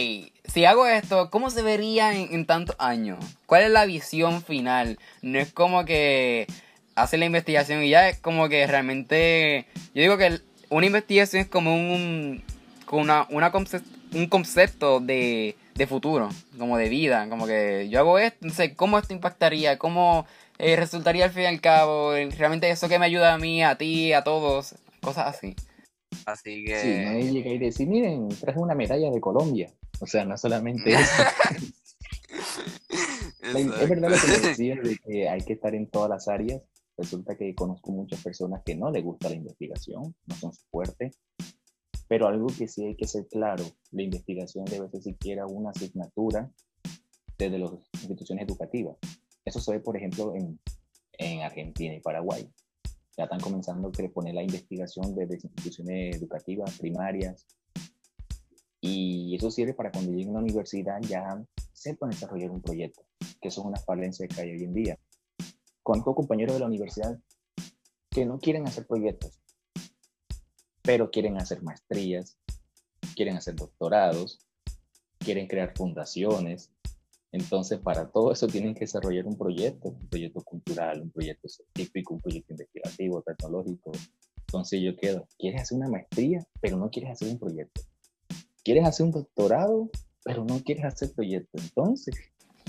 si 0.47 0.65
hago 0.65 0.85
esto, 0.87 1.31
¿cómo 1.31 1.49
se 1.51 1.63
vería 1.63 2.13
en, 2.13 2.35
en 2.35 2.45
tantos 2.45 2.75
años? 2.81 3.25
¿Cuál 3.47 3.63
es 3.63 3.71
la 3.71 3.87
visión 3.87 4.43
final? 4.43 4.99
No 5.23 5.39
es 5.39 5.53
como 5.53 5.85
que 5.85 6.49
hace 6.97 7.19
la 7.19 7.27
investigación 7.27 7.85
y 7.85 7.91
ya 7.91 8.09
es 8.09 8.19
como 8.19 8.49
que 8.49 8.67
realmente, 8.67 9.67
yo 9.95 10.03
digo 10.03 10.17
que 10.17 10.41
una 10.69 10.87
investigación 10.87 11.43
es 11.43 11.49
como 11.49 11.77
un, 11.77 12.43
una, 12.91 13.29
una 13.31 13.53
un 14.15 14.27
concepto 14.29 15.01
de, 15.01 15.57
de 15.75 15.87
futuro, 15.87 16.29
como 16.59 16.77
de 16.79 16.89
vida, 16.89 17.29
como 17.29 17.47
que 17.47 17.89
yo 17.91 18.01
hago 18.01 18.19
esto, 18.19 18.47
no 18.47 18.53
sé, 18.53 18.75
¿cómo 18.75 18.99
esto 18.99 19.13
impactaría? 19.13 19.79
¿Cómo 19.79 20.27
eh, 20.59 20.77
resultaría 20.77 21.25
al 21.25 21.31
fin 21.31 21.43
y 21.45 21.47
al 21.47 21.61
cabo? 21.61 22.13
Realmente 22.13 22.71
eso 22.71 22.89
que 22.89 22.99
me 22.99 23.07
ayuda 23.07 23.35
a 23.35 23.39
mí, 23.39 23.63
a 23.63 23.77
ti, 23.77 24.13
a 24.13 24.25
todos, 24.25 24.77
cosas 25.01 25.37
así. 25.37 25.55
Así 26.25 26.65
que... 26.65 26.81
Sí, 26.81 27.05
nadie 27.05 27.33
llega 27.33 27.51
y 27.51 27.59
decir, 27.59 27.89
miren, 27.89 28.29
traje 28.29 28.59
una 28.59 28.75
medalla 28.75 29.11
de 29.11 29.21
Colombia. 29.21 29.71
O 30.01 30.07
sea, 30.07 30.25
no 30.25 30.37
solamente 30.37 30.93
eso. 30.95 31.23
es 33.81 33.89
verdad 33.89 34.11
lo 34.11 34.17
que 34.17 34.27
me 34.27 34.49
decía 34.49 34.77
de 34.77 34.97
que 34.99 35.29
hay 35.29 35.41
que 35.43 35.55
estar 35.55 35.75
en 35.75 35.89
todas 35.89 36.11
las 36.11 36.29
áreas. 36.29 36.63
Resulta 36.97 37.37
que 37.37 37.55
conozco 37.55 37.93
muchas 37.93 38.23
personas 38.23 38.63
que 38.65 38.75
no 38.75 38.91
les 38.91 39.05
gusta 39.05 39.29
la 39.29 39.35
investigación, 39.35 40.15
no 40.27 40.35
son 40.35 40.53
fuertes. 40.71 41.19
Pero 42.09 42.29
algo 42.29 42.47
que 42.47 42.69
sí 42.69 42.85
hay 42.85 42.97
que 42.97 43.07
ser 43.07 43.27
claro, 43.29 43.65
la 43.91 44.03
investigación 44.03 44.65
debe 44.65 44.89
ser 44.89 45.03
siquiera 45.03 45.47
una 45.47 45.71
asignatura 45.71 46.51
desde 47.37 47.59
las 47.59 47.73
instituciones 47.95 48.45
educativas. 48.45 48.97
Eso 49.45 49.61
se 49.61 49.73
ve, 49.73 49.81
por 49.81 49.97
ejemplo, 49.97 50.35
en, 50.35 50.59
en 51.19 51.43
Argentina 51.43 51.95
y 51.95 52.01
Paraguay. 52.01 52.49
Ya 53.17 53.25
están 53.25 53.41
comenzando 53.41 53.89
a 53.89 54.09
poner 54.13 54.35
la 54.35 54.43
investigación 54.43 55.15
desde 55.15 55.35
instituciones 55.35 56.17
educativas, 56.17 56.79
primarias. 56.79 57.47
Y 58.81 59.35
eso 59.35 59.51
sirve 59.51 59.75
para 59.75 59.91
cuando 59.91 60.13
lleguen 60.13 60.31
a 60.31 60.35
la 60.35 60.41
universidad 60.41 61.01
ya 61.01 61.43
sepan 61.73 62.11
desarrollar 62.11 62.51
un 62.51 62.61
proyecto, 62.61 63.03
que 63.41 63.49
eso 63.49 63.61
es 63.61 63.67
una 63.67 63.81
que 64.29 64.41
hay 64.41 64.51
hoy 64.51 64.65
en 64.65 64.75
día. 64.75 64.99
Conozco 65.83 66.15
compañeros 66.15 66.55
de 66.55 66.61
la 66.61 66.67
universidad 66.67 67.19
que 68.11 68.27
no 68.27 68.39
quieren 68.39 68.67
hacer 68.67 68.87
proyectos, 68.87 69.41
pero 70.87 71.11
quieren 71.11 71.37
hacer 71.37 71.63
maestrías, 71.65 72.39
quieren 73.17 73.37
hacer 73.37 73.57
doctorados, 73.57 74.39
quieren 75.19 75.49
crear 75.49 75.77
fundaciones. 75.77 76.71
Entonces, 77.33 77.81
para 77.81 78.09
todo 78.09 78.33
eso 78.33 78.47
tienen 78.47 78.73
que 78.73 78.81
desarrollar 78.81 79.27
un 79.27 79.37
proyecto, 79.37 79.89
un 79.89 80.09
proyecto 80.09 80.41
cultural, 80.43 81.03
un 81.03 81.11
proyecto 81.11 81.49
científico, 81.49 82.15
un 82.15 82.21
proyecto 82.21 82.53
investigativo, 82.53 83.21
tecnológico. 83.23 83.91
Entonces 84.39 84.81
yo 84.81 84.97
quedo, 84.97 85.27
¿quieres 85.37 85.63
hacer 85.63 85.77
una 85.77 85.89
maestría, 85.89 86.47
pero 86.61 86.77
no 86.77 86.89
quieres 86.89 87.11
hacer 87.11 87.29
un 87.29 87.39
proyecto? 87.41 87.83
¿Quieres 88.63 88.85
hacer 88.85 89.07
un 89.07 89.13
doctorado, 89.13 89.91
pero 90.25 90.45
no 90.45 90.63
quieres 90.63 90.85
hacer 90.85 91.13
proyecto? 91.13 91.59
Entonces, 91.61 92.15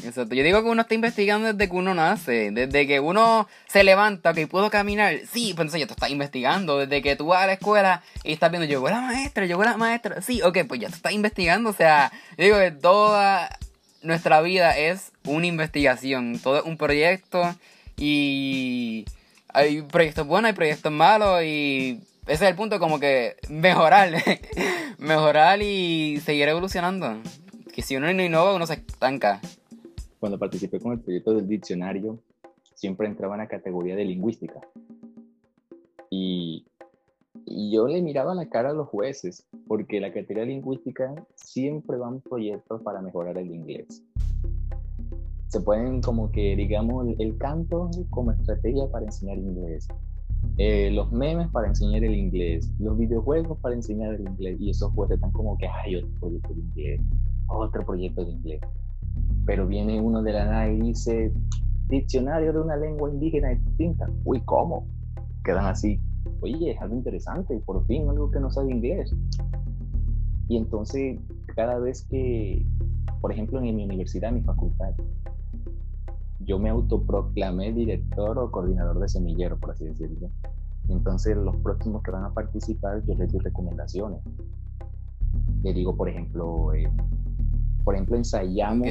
Exacto. 0.03 0.35
Yo 0.35 0.43
digo 0.43 0.61
que 0.61 0.69
uno 0.69 0.83
está 0.83 0.93
investigando 0.93 1.51
desde 1.51 1.69
que 1.69 1.75
uno 1.75 1.93
nace, 1.93 2.51
desde 2.51 2.85
que 2.85 2.99
uno 2.99 3.47
se 3.67 3.83
levanta, 3.83 4.33
que 4.33 4.47
puedo 4.47 4.69
caminar. 4.69 5.15
Sí, 5.31 5.53
pues 5.55 5.65
entonces 5.65 5.81
ya 5.81 5.87
tú 5.87 5.93
estás 5.93 6.11
investigando, 6.11 6.77
desde 6.77 7.01
que 7.01 7.15
tú 7.15 7.27
vas 7.27 7.43
a 7.43 7.47
la 7.47 7.53
escuela 7.53 8.03
y 8.23 8.33
estás 8.33 8.51
viendo, 8.51 8.67
llegó 8.67 8.89
la 8.89 9.01
maestra, 9.01 9.45
llegó 9.45 9.63
la 9.63 9.75
maestra. 9.77 10.21
Sí, 10.21 10.41
ok, 10.41 10.59
pues 10.67 10.81
ya 10.81 10.89
tú 10.89 10.95
estás 10.95 11.13
investigando. 11.13 11.71
O 11.71 11.73
sea, 11.73 12.11
yo 12.37 12.45
digo 12.45 12.57
que 12.59 12.71
toda 12.71 13.49
nuestra 14.03 14.41
vida 14.41 14.77
es 14.77 15.11
una 15.25 15.47
investigación, 15.47 16.39
todo 16.39 16.59
es 16.59 16.63
un 16.63 16.77
proyecto 16.77 17.55
y 17.97 19.05
hay 19.51 19.81
proyectos 19.81 20.27
buenos, 20.27 20.49
hay 20.49 20.55
proyectos 20.55 20.91
malos 20.91 21.43
y 21.43 22.01
ese 22.27 22.45
es 22.45 22.51
el 22.51 22.55
punto, 22.55 22.79
como 22.79 22.99
que 22.99 23.35
mejorar, 23.49 24.11
mejorar 24.99 25.61
y 25.61 26.21
seguir 26.23 26.47
evolucionando. 26.49 27.17
Que 27.73 27.81
si 27.81 27.95
uno 27.95 28.11
no 28.13 28.21
innova, 28.21 28.53
uno 28.53 28.67
se 28.67 28.73
estanca 28.73 29.39
cuando 30.19 30.39
participé 30.39 30.79
con 30.79 30.93
el 30.93 30.99
proyecto 30.99 31.33
del 31.33 31.47
diccionario, 31.47 32.19
siempre 32.73 33.07
entraba 33.07 33.35
en 33.35 33.41
la 33.41 33.47
categoría 33.47 33.95
de 33.95 34.05
lingüística. 34.05 34.59
Y, 36.09 36.65
yo 37.45 37.87
le 37.87 38.01
miraba 38.01 38.35
la 38.35 38.49
cara 38.49 38.71
a 38.71 38.73
los 38.73 38.87
jueces, 38.89 39.47
porque 39.67 40.01
la 40.01 40.11
categoría 40.11 40.45
lingüística 40.45 41.13
siempre 41.35 41.97
van 41.97 42.19
proyectos 42.19 42.81
para 42.81 43.01
mejorar 43.01 43.37
el 43.37 43.51
inglés. 43.51 44.03
Se 45.47 45.61
pueden 45.61 46.01
como 46.01 46.31
que, 46.31 46.55
digamos, 46.55 47.07
el, 47.19 47.37
canto 47.37 47.89
como 48.09 48.31
estrategia 48.31 48.89
para 48.91 49.05
enseñar 49.05 49.37
inglés. 49.37 49.87
Eh, 50.57 50.91
los 50.91 51.11
memes 51.11 51.47
para 51.49 51.67
enseñar 51.67 52.03
el 52.03 52.15
inglés, 52.15 52.69
los 52.79 52.97
videojuegos 52.97 53.57
para 53.59 53.75
enseñar 53.75 54.15
el 54.15 54.21
inglés, 54.21 54.59
y 54.59 54.71
esos 54.71 54.91
jueces 54.93 55.15
están 55.15 55.31
como 55.31 55.57
que, 55.57 55.67
hay 55.67 55.95
otro 55.95 56.09
proyecto 56.19 56.53
de 56.53 56.59
inglés, 56.59 57.01
otro 57.47 57.85
proyecto 57.85 58.25
de 58.25 58.31
inglés 58.31 58.61
pero 59.45 59.67
viene 59.67 60.01
uno 60.01 60.21
de 60.21 60.33
la 60.33 60.45
nada 60.45 60.69
y 60.69 60.79
dice, 60.79 61.31
diccionario 61.87 62.53
de 62.53 62.59
una 62.59 62.75
lengua 62.75 63.09
indígena 63.09 63.49
distinta. 63.49 64.09
Uy, 64.25 64.41
¿cómo? 64.41 64.87
Quedan 65.43 65.65
así, 65.65 65.99
oye, 66.41 66.71
es 66.71 66.81
algo 66.81 66.95
interesante, 66.95 67.59
por 67.65 67.85
fin 67.85 68.09
algo 68.09 68.29
que 68.31 68.39
no 68.39 68.51
sabe 68.51 68.71
inglés. 68.71 69.15
Y 70.49 70.57
entonces, 70.57 71.19
cada 71.55 71.79
vez 71.79 72.03
que, 72.03 72.65
por 73.21 73.31
ejemplo, 73.31 73.61
en 73.61 73.75
mi 73.75 73.83
universidad, 73.83 74.29
en 74.29 74.35
mi 74.35 74.41
facultad, 74.41 74.93
yo 76.39 76.59
me 76.59 76.69
autoproclamé 76.69 77.73
director 77.73 78.37
o 78.37 78.51
coordinador 78.51 78.99
de 78.99 79.09
semillero, 79.09 79.57
por 79.57 79.71
así 79.71 79.85
decirlo. 79.85 80.29
Entonces, 80.87 81.35
los 81.35 81.55
próximos 81.57 82.01
que 82.03 82.11
van 82.11 82.23
a 82.23 82.33
participar, 82.33 83.03
yo 83.05 83.15
les 83.15 83.31
doy 83.31 83.41
recomendaciones. 83.41 84.21
Le 85.63 85.73
digo, 85.73 85.97
por 85.97 86.07
ejemplo, 86.07 86.73
eh, 86.73 86.89
por 87.87 87.95
ejemplo, 87.95 88.17
ensayamos 88.17 88.85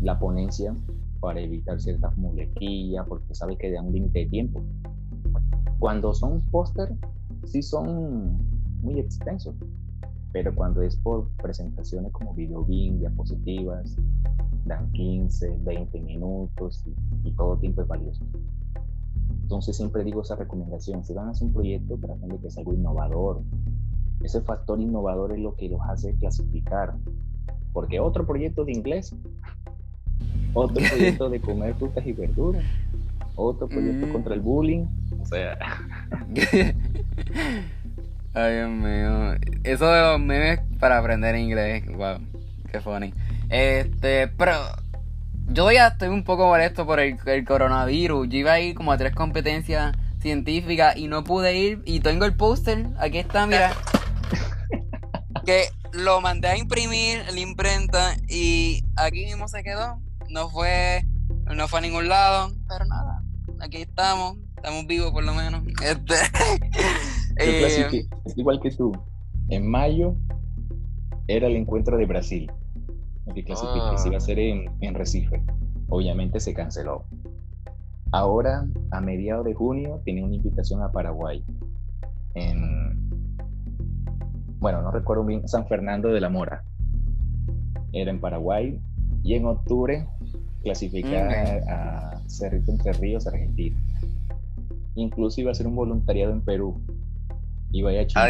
la 0.00 0.16
ponencia 0.16 0.72
para 1.18 1.40
evitar 1.40 1.80
ciertas 1.80 2.16
muletillas, 2.16 3.04
porque 3.08 3.34
sabe 3.34 3.56
que 3.58 3.72
da 3.72 3.82
un 3.82 3.92
límite 3.92 4.20
de 4.20 4.26
tiempo. 4.26 4.62
Cuando 5.80 6.14
son 6.14 6.42
póster, 6.42 6.94
sí 7.44 7.60
son 7.60 8.38
muy 8.82 9.00
extensos, 9.00 9.56
pero 10.30 10.54
cuando 10.54 10.80
es 10.82 10.94
por 10.94 11.28
presentaciones 11.42 12.12
como 12.12 12.32
videobin, 12.34 13.00
diapositivas, 13.00 13.96
dan 14.64 14.88
15, 14.92 15.56
20 15.64 16.02
minutos 16.02 16.84
y, 17.24 17.32
todo 17.32 17.56
tiempo 17.56 17.82
es 17.82 17.88
valioso. 17.88 18.24
Entonces 19.42 19.76
siempre 19.76 20.04
digo 20.04 20.22
esa 20.22 20.36
recomendación, 20.36 21.02
si 21.02 21.14
van 21.14 21.26
a 21.26 21.30
hacer 21.32 21.48
un 21.48 21.52
proyecto, 21.52 21.98
traten 21.98 22.28
de 22.28 22.38
que 22.38 22.48
sea 22.48 22.60
algo 22.60 22.74
innovador. 22.74 23.42
Ese 24.22 24.40
factor 24.40 24.80
innovador 24.80 25.32
es 25.32 25.40
lo 25.40 25.56
que 25.56 25.68
los 25.68 25.80
hace 25.80 26.14
clasificar 26.14 26.94
porque 27.72 28.00
otro 28.00 28.26
proyecto 28.26 28.64
de 28.64 28.72
inglés, 28.72 29.14
otro 30.54 30.82
proyecto 30.88 31.28
de 31.30 31.40
comer 31.40 31.74
frutas 31.74 32.06
y 32.06 32.12
verduras, 32.12 32.64
otro 33.34 33.68
proyecto 33.68 34.06
mm. 34.06 34.12
contra 34.12 34.34
el 34.34 34.40
bullying, 34.40 34.86
o 35.20 35.26
sea. 35.26 35.58
Ay, 38.34 38.54
Dios 38.54 38.70
mío. 38.70 39.34
Eso 39.62 39.86
de 39.92 40.00
los 40.00 40.18
memes 40.20 40.60
para 40.78 40.98
aprender 40.98 41.36
inglés, 41.36 41.84
wow, 41.86 42.18
qué 42.70 42.80
funny. 42.80 43.12
Este, 43.50 44.28
pero 44.28 44.52
yo 45.48 45.70
ya 45.70 45.88
estoy 45.88 46.08
un 46.08 46.24
poco 46.24 46.46
molesto 46.46 46.86
por 46.86 47.00
el, 47.00 47.18
el 47.26 47.44
coronavirus. 47.44 48.28
Yo 48.28 48.38
iba 48.38 48.52
a 48.52 48.60
ir 48.60 48.74
como 48.74 48.92
a 48.92 48.96
tres 48.96 49.14
competencias 49.14 49.94
científicas 50.20 50.96
y 50.96 51.08
no 51.08 51.24
pude 51.24 51.58
ir. 51.58 51.82
Y 51.84 52.00
tengo 52.00 52.24
el 52.24 52.34
póster, 52.34 52.86
aquí 52.98 53.18
está, 53.18 53.46
mira. 53.46 53.72
que 55.44 55.64
lo 55.92 56.20
mandé 56.20 56.48
a 56.48 56.56
imprimir 56.56 57.18
en 57.28 57.34
la 57.34 57.40
imprenta 57.40 58.16
y 58.28 58.82
aquí 58.96 59.24
mismo 59.24 59.46
se 59.48 59.62
quedó. 59.62 60.00
No 60.30 60.48
fue, 60.48 61.04
no 61.54 61.68
fue 61.68 61.78
a 61.80 61.82
ningún 61.82 62.08
lado, 62.08 62.54
pero 62.68 62.86
nada, 62.86 63.22
aquí 63.60 63.82
estamos, 63.82 64.38
estamos 64.56 64.86
vivos 64.86 65.12
por 65.12 65.24
lo 65.24 65.34
menos. 65.34 65.62
Este, 67.38 67.80
eh, 67.98 68.06
igual 68.36 68.60
que 68.60 68.70
tú, 68.70 68.92
en 69.48 69.66
mayo 69.66 70.14
era 71.28 71.46
el 71.46 71.56
encuentro 71.56 71.96
de 71.96 72.04
Brasil, 72.04 72.50
que 73.34 73.42
clasifiqué, 73.42 73.96
se 73.96 74.08
iba 74.08 74.18
a 74.18 74.20
ser 74.20 74.38
en, 74.38 74.70
en 74.80 74.94
Recife. 74.94 75.42
Obviamente 75.88 76.40
se 76.40 76.52
canceló. 76.52 77.04
Ahora, 78.12 78.66
a 78.90 79.00
mediados 79.00 79.46
de 79.46 79.54
junio, 79.54 80.02
tiene 80.04 80.22
una 80.22 80.34
invitación 80.34 80.82
a 80.82 80.92
Paraguay. 80.92 81.42
En, 82.34 82.92
bueno, 84.62 84.80
no 84.80 84.92
recuerdo 84.92 85.24
bien, 85.24 85.46
San 85.48 85.66
Fernando 85.66 86.08
de 86.08 86.20
la 86.20 86.28
Mora. 86.28 86.62
Era 87.92 88.12
en 88.12 88.20
Paraguay. 88.20 88.80
Y 89.24 89.34
en 89.34 89.44
octubre 89.44 90.06
clasificar 90.62 91.30
a 91.68 92.20
Cerrito 92.28 92.70
Entre 92.70 92.92
Ríos, 92.92 93.26
Argentina. 93.26 93.76
Incluso 94.94 95.40
iba 95.40 95.50
a 95.50 95.54
ser 95.54 95.66
un 95.66 95.74
voluntariado 95.74 96.32
en 96.32 96.42
Perú. 96.42 96.80
Iba 97.72 97.90
a 97.90 97.92
ir 97.92 97.98
a 98.00 98.06
Chile. 98.06 98.22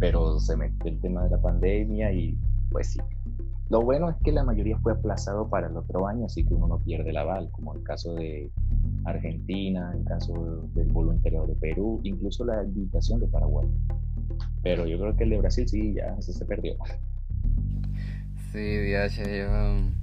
Pero 0.00 0.40
se 0.40 0.56
metió 0.56 0.90
el 0.90 1.00
tema 1.00 1.22
de 1.22 1.30
la 1.30 1.40
pandemia 1.40 2.12
y 2.12 2.36
pues 2.70 2.88
sí. 2.88 3.00
Lo 3.70 3.82
bueno 3.82 4.10
es 4.10 4.16
que 4.24 4.32
la 4.32 4.42
mayoría 4.42 4.78
fue 4.78 4.92
aplazado 4.92 5.48
para 5.48 5.68
el 5.68 5.76
otro 5.76 6.08
año, 6.08 6.26
así 6.26 6.44
que 6.44 6.54
uno 6.54 6.66
no 6.66 6.78
pierde 6.78 7.12
la 7.12 7.20
aval, 7.20 7.50
como 7.52 7.74
el 7.74 7.82
caso 7.84 8.14
de 8.14 8.50
Argentina, 9.04 9.92
en 9.94 10.04
caso 10.04 10.32
del 10.74 10.90
voluntariado 10.90 11.46
de 11.46 11.54
Perú, 11.54 12.00
incluso 12.02 12.44
la 12.44 12.64
invitación 12.64 13.20
de 13.20 13.28
Paraguay. 13.28 13.68
Pero 14.62 14.86
yo 14.86 14.98
creo 14.98 15.16
que 15.16 15.24
el 15.24 15.30
de 15.30 15.38
Brasil 15.38 15.68
sí, 15.68 15.94
ya 15.94 16.20
se 16.20 16.44
perdió. 16.44 16.76
Sí, 18.52 18.58
DH, 18.58 19.38
yo... 19.38 19.98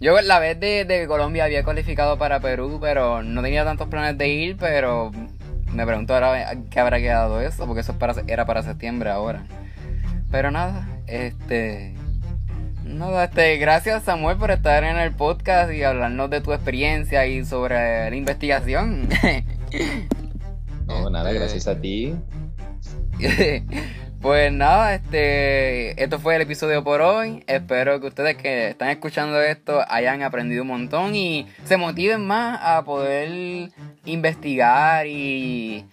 Yo 0.00 0.20
la 0.20 0.38
vez 0.38 0.60
de, 0.60 0.84
de, 0.84 1.08
Colombia 1.08 1.44
había 1.44 1.64
cualificado 1.64 2.18
para 2.18 2.38
Perú, 2.38 2.78
pero 2.80 3.24
no 3.24 3.42
tenía 3.42 3.64
tantos 3.64 3.88
planes 3.88 4.16
de 4.16 4.28
ir, 4.28 4.56
pero 4.56 5.10
me 5.72 5.84
pregunto 5.84 6.14
ahora 6.14 6.56
qué 6.70 6.78
habrá 6.78 6.98
quedado 6.98 7.40
eso, 7.40 7.66
porque 7.66 7.80
eso 7.80 7.96
era 8.28 8.46
para 8.46 8.62
septiembre 8.62 9.10
ahora. 9.10 9.44
Pero 10.30 10.50
nada, 10.50 10.86
este... 11.06 11.94
Nada, 12.84 13.24
este, 13.24 13.58
gracias 13.58 14.04
Samuel 14.04 14.38
por 14.38 14.50
estar 14.50 14.82
en 14.82 14.96
el 14.96 15.12
podcast 15.12 15.70
y 15.72 15.82
hablarnos 15.82 16.30
de 16.30 16.40
tu 16.40 16.52
experiencia 16.52 17.26
y 17.26 17.44
sobre 17.44 18.08
la 18.08 18.16
investigación. 18.16 19.08
no, 20.86 21.10
nada, 21.10 21.32
gracias 21.32 21.66
a 21.66 21.78
ti. 21.78 22.14
Pues 24.20 24.52
nada, 24.52 24.96
este, 24.96 26.02
esto 26.02 26.18
fue 26.18 26.34
el 26.34 26.42
episodio 26.42 26.82
por 26.82 27.00
hoy. 27.02 27.44
Espero 27.46 28.00
que 28.00 28.08
ustedes 28.08 28.36
que 28.36 28.70
están 28.70 28.88
escuchando 28.88 29.40
esto 29.40 29.84
hayan 29.88 30.22
aprendido 30.22 30.62
un 30.62 30.68
montón 30.68 31.14
y 31.14 31.46
se 31.64 31.76
motiven 31.76 32.26
más 32.26 32.58
a 32.60 32.82
poder 32.82 33.70
investigar 34.04 35.06
y, 35.06 35.86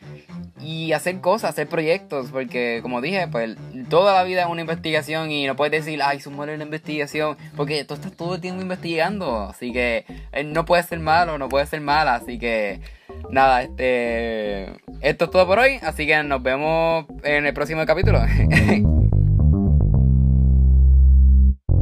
y 0.59 0.93
hacer 0.93 1.21
cosas, 1.21 1.51
hacer 1.51 1.67
proyectos, 1.67 2.31
porque 2.31 2.79
como 2.81 2.99
dije, 2.99 3.27
pues 3.27 3.57
toda 3.89 4.15
la 4.15 4.23
vida 4.23 4.41
es 4.41 4.47
una 4.47 4.61
investigación 4.61 5.29
y 5.29 5.45
no 5.45 5.55
puedes 5.55 5.85
decir, 5.85 6.01
ay, 6.01 6.19
sumo 6.19 6.47
la 6.47 6.55
investigación, 6.55 7.37
porque 7.55 7.83
tú 7.85 7.93
estás 7.93 8.13
todo 8.13 8.35
el 8.35 8.41
tiempo 8.41 8.63
investigando, 8.63 9.49
así 9.49 9.71
que 9.71 10.05
eh, 10.31 10.43
no 10.43 10.65
puede 10.65 10.81
ser 10.81 10.99
malo, 10.99 11.37
no 11.37 11.47
puede 11.47 11.67
ser 11.67 11.81
mala, 11.81 12.15
así 12.15 12.39
que 12.39 12.81
nada, 13.29 13.63
este. 13.63 14.71
Esto 15.01 15.25
es 15.25 15.31
todo 15.31 15.45
por 15.45 15.59
hoy, 15.59 15.77
así 15.81 16.07
que 16.07 16.23
nos 16.23 16.41
vemos 16.41 17.05
en 17.23 17.45
el 17.45 17.53
próximo 17.53 17.85
capítulo. 17.85 18.19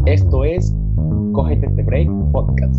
Esto 0.05 0.43
es 0.43 0.73
Cógete 1.33 1.65
este 1.65 1.83
break 1.83 2.09
podcast. 2.31 2.75